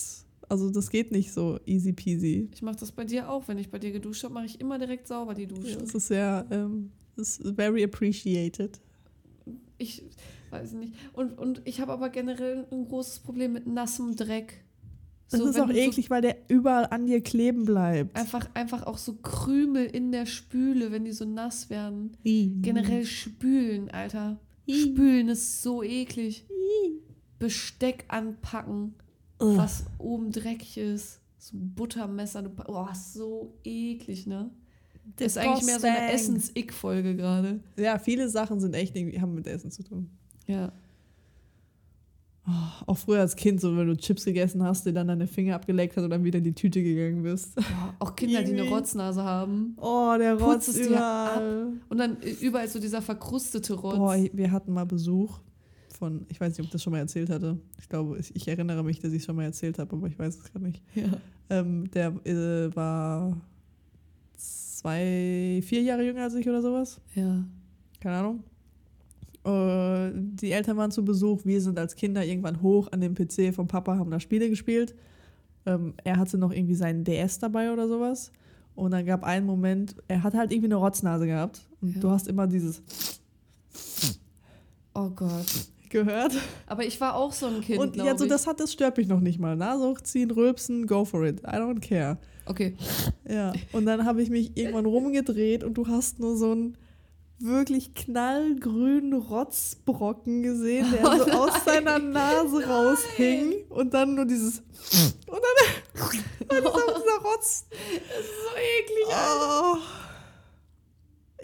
Also 0.49 0.71
das 0.71 0.91
geht 0.91 1.11
nicht 1.11 1.33
so 1.33 1.59
easy 1.67 1.93
peasy. 1.93 2.49
Ich 2.53 2.63
mache 2.63 2.77
das 2.77 2.93
bei 2.93 3.05
dir 3.05 3.31
auch. 3.31 3.49
Wenn 3.49 3.59
ich 3.59 3.71
bei 3.71 3.79
dir 3.79 3.91
geduscht 3.91 4.23
habe, 4.23 4.35
mache 4.35 4.47
ich 4.47 4.61
immer 4.61 4.79
direkt 4.79 5.09
sauber 5.09 5.35
die 5.35 5.47
Dusche. 5.47 5.71
Ja, 5.71 5.77
das 5.77 5.95
ist 5.95 6.09
sehr, 6.09 6.47
ähm, 6.51 6.93
das 7.17 7.39
ist 7.39 7.57
very 7.57 7.83
appreciated. 7.83 8.79
Ich 9.79 10.05
weiß 10.51 10.73
nicht. 10.73 10.95
Und, 11.13 11.39
und 11.39 11.63
ich 11.65 11.81
habe 11.81 11.93
aber 11.93 12.11
generell 12.11 12.67
ein 12.71 12.87
großes 12.87 13.21
Problem 13.21 13.55
mit 13.55 13.67
nassem 13.67 14.15
Dreck. 14.15 14.63
Das 15.33 15.41
So, 15.41 15.49
ist 15.49 15.61
auch 15.61 15.71
eklig, 15.71 16.11
weil 16.11 16.23
der 16.23 16.37
überall 16.49 16.87
an 16.91 17.07
dir 17.07 17.23
kleben 17.23 17.65
bleibt. 17.65 18.17
So 18.17 18.23
einfach, 18.23 18.49
einfach 18.55 18.87
auch 18.87 18.99
so 18.99 19.15
Krümel 19.15 19.87
in 19.87 20.13
der 20.13 20.27
Spüle, 20.27 20.93
wenn 20.93 21.05
die 21.05 21.13
so 21.13 21.25
nass 21.25 21.71
werden. 21.71 22.17
I. 22.25 22.53
Generell 22.61 23.05
spülen, 23.05 23.91
Alter. 23.91 24.39
I. 24.67 24.83
Spülen 24.83 25.29
ist 25.29 25.63
so 25.63 25.83
eklig. 25.83 26.47
I. 26.51 27.01
Besteck 27.39 28.05
anpacken, 28.09 28.95
Ugh. 29.41 29.57
was 29.57 29.85
oben 29.99 30.31
dreckig 30.31 30.77
ist. 30.77 31.21
So 31.39 31.57
ein 31.57 31.75
Buttermesser. 31.75 32.49
Oh, 32.69 32.87
ist 32.93 33.15
so 33.15 33.55
eklig, 33.65 34.27
ne? 34.27 34.51
Das 35.17 35.29
ist 35.29 35.39
eigentlich 35.39 35.65
mehr 35.65 35.81
so 35.81 35.87
eine. 35.89 36.13
Essens-Ick-Folge 36.13 37.17
gerade. 37.17 37.61
Ja, 37.77 37.99
viele 37.99 38.29
Sachen 38.29 38.61
sind 38.61 38.75
echt 38.75 38.95
irgendwie, 38.95 39.21
haben 39.21 39.35
mit 39.35 39.47
Essen 39.47 39.71
zu 39.71 39.83
tun. 39.83 40.11
Ja. 40.47 40.73
Oh, 42.47 42.51
auch 42.87 42.99
früher 42.99 43.21
als 43.21 43.37
Kind, 43.37 43.61
so 43.61 43.77
wenn 43.77 43.87
du 43.87 43.97
Chips 43.97 44.25
gegessen 44.25 44.65
hast, 44.65 44.85
dir 44.85 44.93
dann 44.93 45.07
deine 45.07 45.29
Finger 45.29 45.55
abgeleckt 45.55 45.97
hast 45.97 46.03
und 46.03 46.11
dann 46.11 46.25
wieder 46.25 46.39
in 46.39 46.45
die 46.45 46.55
Tüte 46.55 46.83
gegangen 46.83 47.23
bist. 47.23 47.55
Boah, 47.55 47.95
auch 48.01 48.17
Kinder, 48.17 48.43
die 48.43 48.53
eine 48.53 48.69
Rotznase 48.69 49.23
haben. 49.23 49.77
Oh, 49.81 50.13
der 50.19 50.35
Rotz 50.35 50.73
dir 50.73 50.89
überall. 50.89 51.69
Und 51.89 51.99
dann 51.99 52.17
überall 52.41 52.67
so 52.69 52.81
dieser 52.81 53.01
verkrustete 53.01 53.75
Rotz. 53.75 53.97
Boah, 53.97 54.17
wir 54.33 54.51
hatten 54.51 54.73
mal 54.73 54.87
Besuch 54.87 55.39
von, 55.97 56.27
ich 56.31 56.41
weiß 56.41 56.49
nicht, 56.51 56.61
ob 56.61 56.65
ich 56.67 56.73
das 56.73 56.83
schon 56.83 56.93
mal 56.93 56.99
erzählt 56.99 57.31
hatte. 57.31 57.59
Ich 57.81 57.89
glaube, 57.89 58.19
ich, 58.19 58.35
ich 58.35 58.49
erinnere 58.49 58.83
mich, 58.83 58.99
dass 58.99 59.13
ich 59.13 59.21
es 59.21 59.25
schon 59.25 59.37
mal 59.37 59.45
erzählt 59.45 59.79
habe, 59.79 59.95
aber 59.95 60.09
ich 60.09 60.19
weiß 60.19 60.37
es 60.39 60.43
gerade 60.43 60.65
nicht. 60.65 60.83
ja. 60.97 61.05
Ähm, 61.49 61.89
der 61.93 62.09
äh, 62.25 62.75
war 62.75 63.37
zwei, 64.37 65.61
vier 65.65 65.83
Jahre 65.83 66.05
jünger 66.05 66.23
als 66.25 66.35
ich 66.35 66.49
oder 66.49 66.61
sowas. 66.61 67.01
ja. 67.15 67.45
Keine 68.01 68.17
Ahnung. 68.17 68.43
Äh, 69.45 70.11
die 70.15 70.53
Eltern 70.53 70.77
waren 70.77 70.91
zu 70.91 71.05
Besuch. 71.05 71.45
Wir 71.45 71.61
sind 71.61 71.79
als 71.79 71.97
Kinder 71.97 72.25
irgendwann 72.25 72.63
hoch 72.63 72.91
an 72.93 73.01
dem 73.01 73.15
PC 73.15 73.55
vom 73.55 73.67
Papa, 73.67 73.97
haben 73.99 74.11
da 74.11 74.21
Spiele 74.21 74.49
gespielt. 74.49 74.95
Ähm, 75.67 75.95
er 76.05 76.17
hatte 76.17 76.39
noch 76.39 76.53
irgendwie 76.53 76.75
seinen 76.75 77.05
DS 77.05 77.39
dabei 77.39 77.73
oder 77.73 77.89
sowas. 77.89 78.33
Und 78.75 78.91
dann 78.93 79.05
gab 79.05 79.23
einen 79.25 79.47
Moment, 79.47 79.97
er 80.09 80.23
hat 80.23 80.35
halt 80.35 80.51
irgendwie 80.53 80.69
eine 80.69 80.77
Rotznase 80.77 81.27
gehabt. 81.27 81.63
Und 81.81 81.95
Ja. 81.95 82.01
du 82.01 82.11
hast 82.11 82.27
immer 82.29 82.47
dieses 82.47 82.83
Oh 84.95 85.09
Gott. 85.11 85.47
gehört. 85.91 86.33
Aber 86.67 86.85
ich 86.87 87.01
war 87.01 87.15
auch 87.17 87.33
so 87.33 87.47
ein 87.47 87.61
Kind, 87.61 87.79
Und 87.79 87.97
ja, 87.97 88.17
so 88.17 88.27
das 88.27 88.47
hat, 88.47 88.61
das 88.61 88.73
stört 88.73 88.97
mich 88.97 89.09
noch 89.09 89.21
nicht 89.21 89.39
mal. 89.39 89.57
Nase 89.57 89.85
hochziehen, 89.85 90.31
rülpsen, 90.31 90.87
go 90.87 91.05
for 91.05 91.25
it. 91.27 91.41
I 91.41 91.57
don't 91.57 91.81
care. 91.81 92.17
Okay. 92.47 92.75
Ja. 93.29 93.53
Und 93.73 93.85
dann 93.87 94.05
habe 94.07 94.23
ich 94.23 94.31
mich 94.31 94.57
irgendwann 94.57 94.87
rumgedreht 94.87 95.65
und 95.65 95.75
du 95.75 95.87
hast 95.87 96.19
nur 96.19 96.37
so 96.37 96.53
einen 96.53 96.77
wirklich 97.45 97.95
knallgrünen 97.95 99.13
Rotzbrocken 99.15 100.43
gesehen, 100.43 100.87
der 100.93 101.05
Oh 101.05 101.25
so 101.25 101.31
aus 101.33 101.65
seiner 101.65 101.99
Nase 101.99 102.67
raushing 102.67 103.55
und 103.69 103.93
dann 103.95 104.15
nur 104.15 104.25
dieses 104.25 104.59
und 104.59 105.41
dann 105.41 106.01
war 106.01 106.11
dieser, 106.11 106.71
dieser 106.71 107.19
Rotz. 107.25 107.67
So 107.71 108.57
eklig. 108.57 109.07
Oh. 109.09 109.77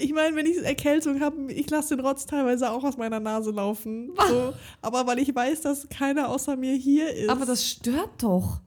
Ich 0.01 0.13
meine, 0.13 0.37
wenn 0.37 0.47
ich 0.47 0.57
Erkältung 0.59 1.21
habe, 1.21 1.53
ich 1.53 1.69
lasse 1.71 1.97
den 1.97 2.07
Rotz 2.07 2.25
teilweise 2.27 2.71
auch 2.71 2.85
aus 2.85 2.97
meiner 2.97 3.19
Nase 3.19 3.51
laufen. 3.51 4.13
So, 4.29 4.53
aber 4.83 5.07
weil 5.07 5.19
ich 5.19 5.35
weiß, 5.35 5.63
dass 5.63 5.89
keiner 5.89 6.29
außer 6.29 6.57
mir 6.57 6.75
hier 6.75 7.13
ist. 7.13 7.29
Aber 7.29 7.45
das 7.45 7.67
stört 7.67 8.23
doch. 8.23 8.61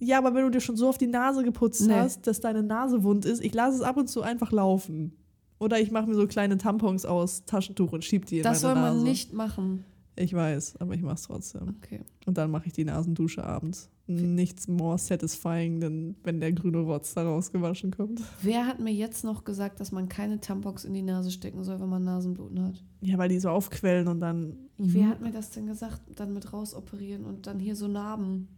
Ja, 0.00 0.18
aber 0.18 0.34
wenn 0.34 0.42
du 0.42 0.50
dir 0.50 0.60
schon 0.60 0.76
so 0.76 0.88
auf 0.88 0.98
die 0.98 1.06
Nase 1.06 1.44
geputzt 1.44 1.82
Nee. 1.82 1.94
hast, 1.94 2.26
dass 2.26 2.40
deine 2.40 2.64
Nase 2.64 3.04
wund 3.04 3.24
ist, 3.24 3.40
ich 3.44 3.54
lasse 3.54 3.76
es 3.76 3.82
ab 3.82 3.96
und 3.96 4.08
zu 4.08 4.22
einfach 4.22 4.50
laufen. 4.50 5.16
Oder 5.62 5.78
ich 5.80 5.90
mache 5.92 6.06
mir 6.08 6.14
so 6.16 6.26
kleine 6.26 6.58
Tampons 6.58 7.04
aus 7.06 7.44
Taschentuch 7.44 7.92
und 7.92 8.04
schieb 8.04 8.26
die 8.26 8.38
in 8.38 8.42
Das 8.42 8.62
meine 8.62 8.74
soll 8.74 8.82
Nase. 8.82 8.96
man 8.96 9.04
nicht 9.04 9.32
machen. 9.32 9.84
Ich 10.16 10.34
weiß, 10.34 10.76
aber 10.80 10.94
ich 10.94 11.02
mach's 11.02 11.22
trotzdem. 11.22 11.76
Okay. 11.78 12.00
Und 12.26 12.36
dann 12.36 12.50
mache 12.50 12.66
ich 12.66 12.72
die 12.72 12.84
Nasendusche 12.84 13.44
abends. 13.44 13.88
Nichts 14.08 14.66
more 14.66 14.98
satisfying, 14.98 15.80
denn 15.80 16.16
wenn 16.24 16.40
der 16.40 16.52
grüne 16.52 16.78
Rotz 16.80 17.14
da 17.14 17.22
rausgewaschen 17.22 17.92
kommt. 17.92 18.20
Wer 18.42 18.66
hat 18.66 18.80
mir 18.80 18.92
jetzt 18.92 19.22
noch 19.24 19.44
gesagt, 19.44 19.78
dass 19.78 19.92
man 19.92 20.08
keine 20.08 20.40
Tampons 20.40 20.84
in 20.84 20.92
die 20.92 21.02
Nase 21.02 21.30
stecken 21.30 21.62
soll, 21.62 21.80
wenn 21.80 21.88
man 21.88 22.02
Nasenbluten 22.02 22.60
hat? 22.62 22.84
Ja, 23.00 23.16
weil 23.16 23.28
die 23.28 23.38
so 23.38 23.48
aufquellen 23.48 24.08
und 24.08 24.18
dann. 24.20 24.56
Wer 24.78 25.04
Mhm. 25.04 25.08
hat 25.10 25.20
mir 25.22 25.30
das 25.30 25.50
denn 25.50 25.66
gesagt? 25.66 26.00
Dann 26.16 26.34
mit 26.34 26.52
rausoperieren 26.52 27.24
und 27.24 27.46
dann 27.46 27.60
hier 27.60 27.76
so 27.76 27.86
Narben. 27.86 28.48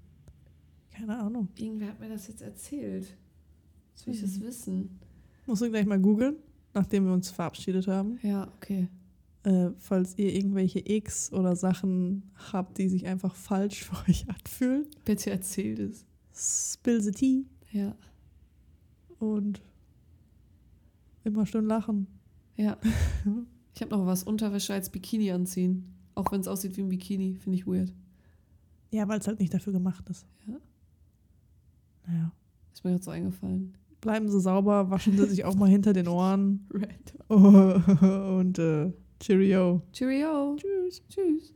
Keine 0.91 1.19
Ahnung. 1.19 1.49
Irgendwer 1.57 1.89
hat 1.89 2.01
mir 2.01 2.09
das 2.09 2.27
jetzt 2.29 2.41
erzählt. 2.43 3.07
Jetzt 3.93 4.07
will 4.07 4.15
ich 4.15 4.23
das 4.23 4.39
Mhm. 4.39 4.45
wissen. 4.45 4.99
Musst 5.47 5.61
du 5.63 5.69
gleich 5.71 5.87
mal 5.87 6.01
googeln, 6.01 6.37
nachdem 6.75 7.07
wir 7.07 7.13
uns 7.13 7.31
verabschiedet 7.31 7.87
haben. 7.89 8.19
Ja, 8.23 8.49
okay. 8.57 8.89
Äh, 9.45 9.71
falls 9.79 10.17
ihr 10.19 10.35
irgendwelche 10.35 10.81
X 10.81 11.33
oder 11.33 11.55
Sachen 11.57 12.23
habt, 12.53 12.79
die 12.79 12.89
sich 12.89 13.07
einfach 13.07 13.35
falsch 13.35 13.85
für 13.85 14.11
euch 14.11 14.29
anfühlen. 14.29 14.87
Bitte 15.05 15.31
erzählt 15.31 15.79
es. 15.79 16.05
Spill 16.33 17.01
the 17.01 17.13
tea 17.13 17.45
Ja, 17.71 17.95
und 19.19 19.63
immer 21.25 21.47
schön 21.47 21.67
lachen. 21.67 22.07
ja. 22.57 22.77
Ich 23.77 23.83
habe 23.83 23.91
noch 23.91 24.07
was. 24.07 24.23
Unterwäsche 24.23 24.73
als 24.73 24.89
Bikini 24.89 25.33
anziehen. 25.33 25.93
Auch 26.15 26.31
wenn 26.31 26.41
es 26.41 26.47
aussieht 26.47 26.77
wie 26.77 26.83
ein 26.83 26.89
Bikini. 26.91 27.35
Finde 27.35 27.59
ich 27.59 27.67
weird. 27.67 27.93
Ja, 28.93 29.09
weil 29.09 29.19
es 29.19 29.27
halt 29.27 29.41
nicht 29.41 29.53
dafür 29.53 29.73
gemacht 29.73 30.09
ist. 30.09 30.25
Ja. 30.47 30.61
Naja. 32.07 32.33
Ist 32.73 32.85
mir 32.85 32.93
gerade 32.93 33.03
so 33.03 33.11
eingefallen. 33.11 33.75
Bleiben 34.05 34.29
Sie 34.29 34.39
sauber, 34.39 34.91
waschen 34.91 35.17
Sie 35.17 35.25
sich 35.25 35.47
auch 35.47 35.55
mal 35.55 35.67
hinter 35.67 35.95
den 35.95 36.09
Ohren. 36.09 36.69
Random. 37.31 38.39
Und 38.39 38.59
äh, 38.59 38.93
Cheerio. 39.19 39.81
Cheerio. 39.93 40.57
Tschüss. 40.57 41.03
Tschüss. 41.09 41.55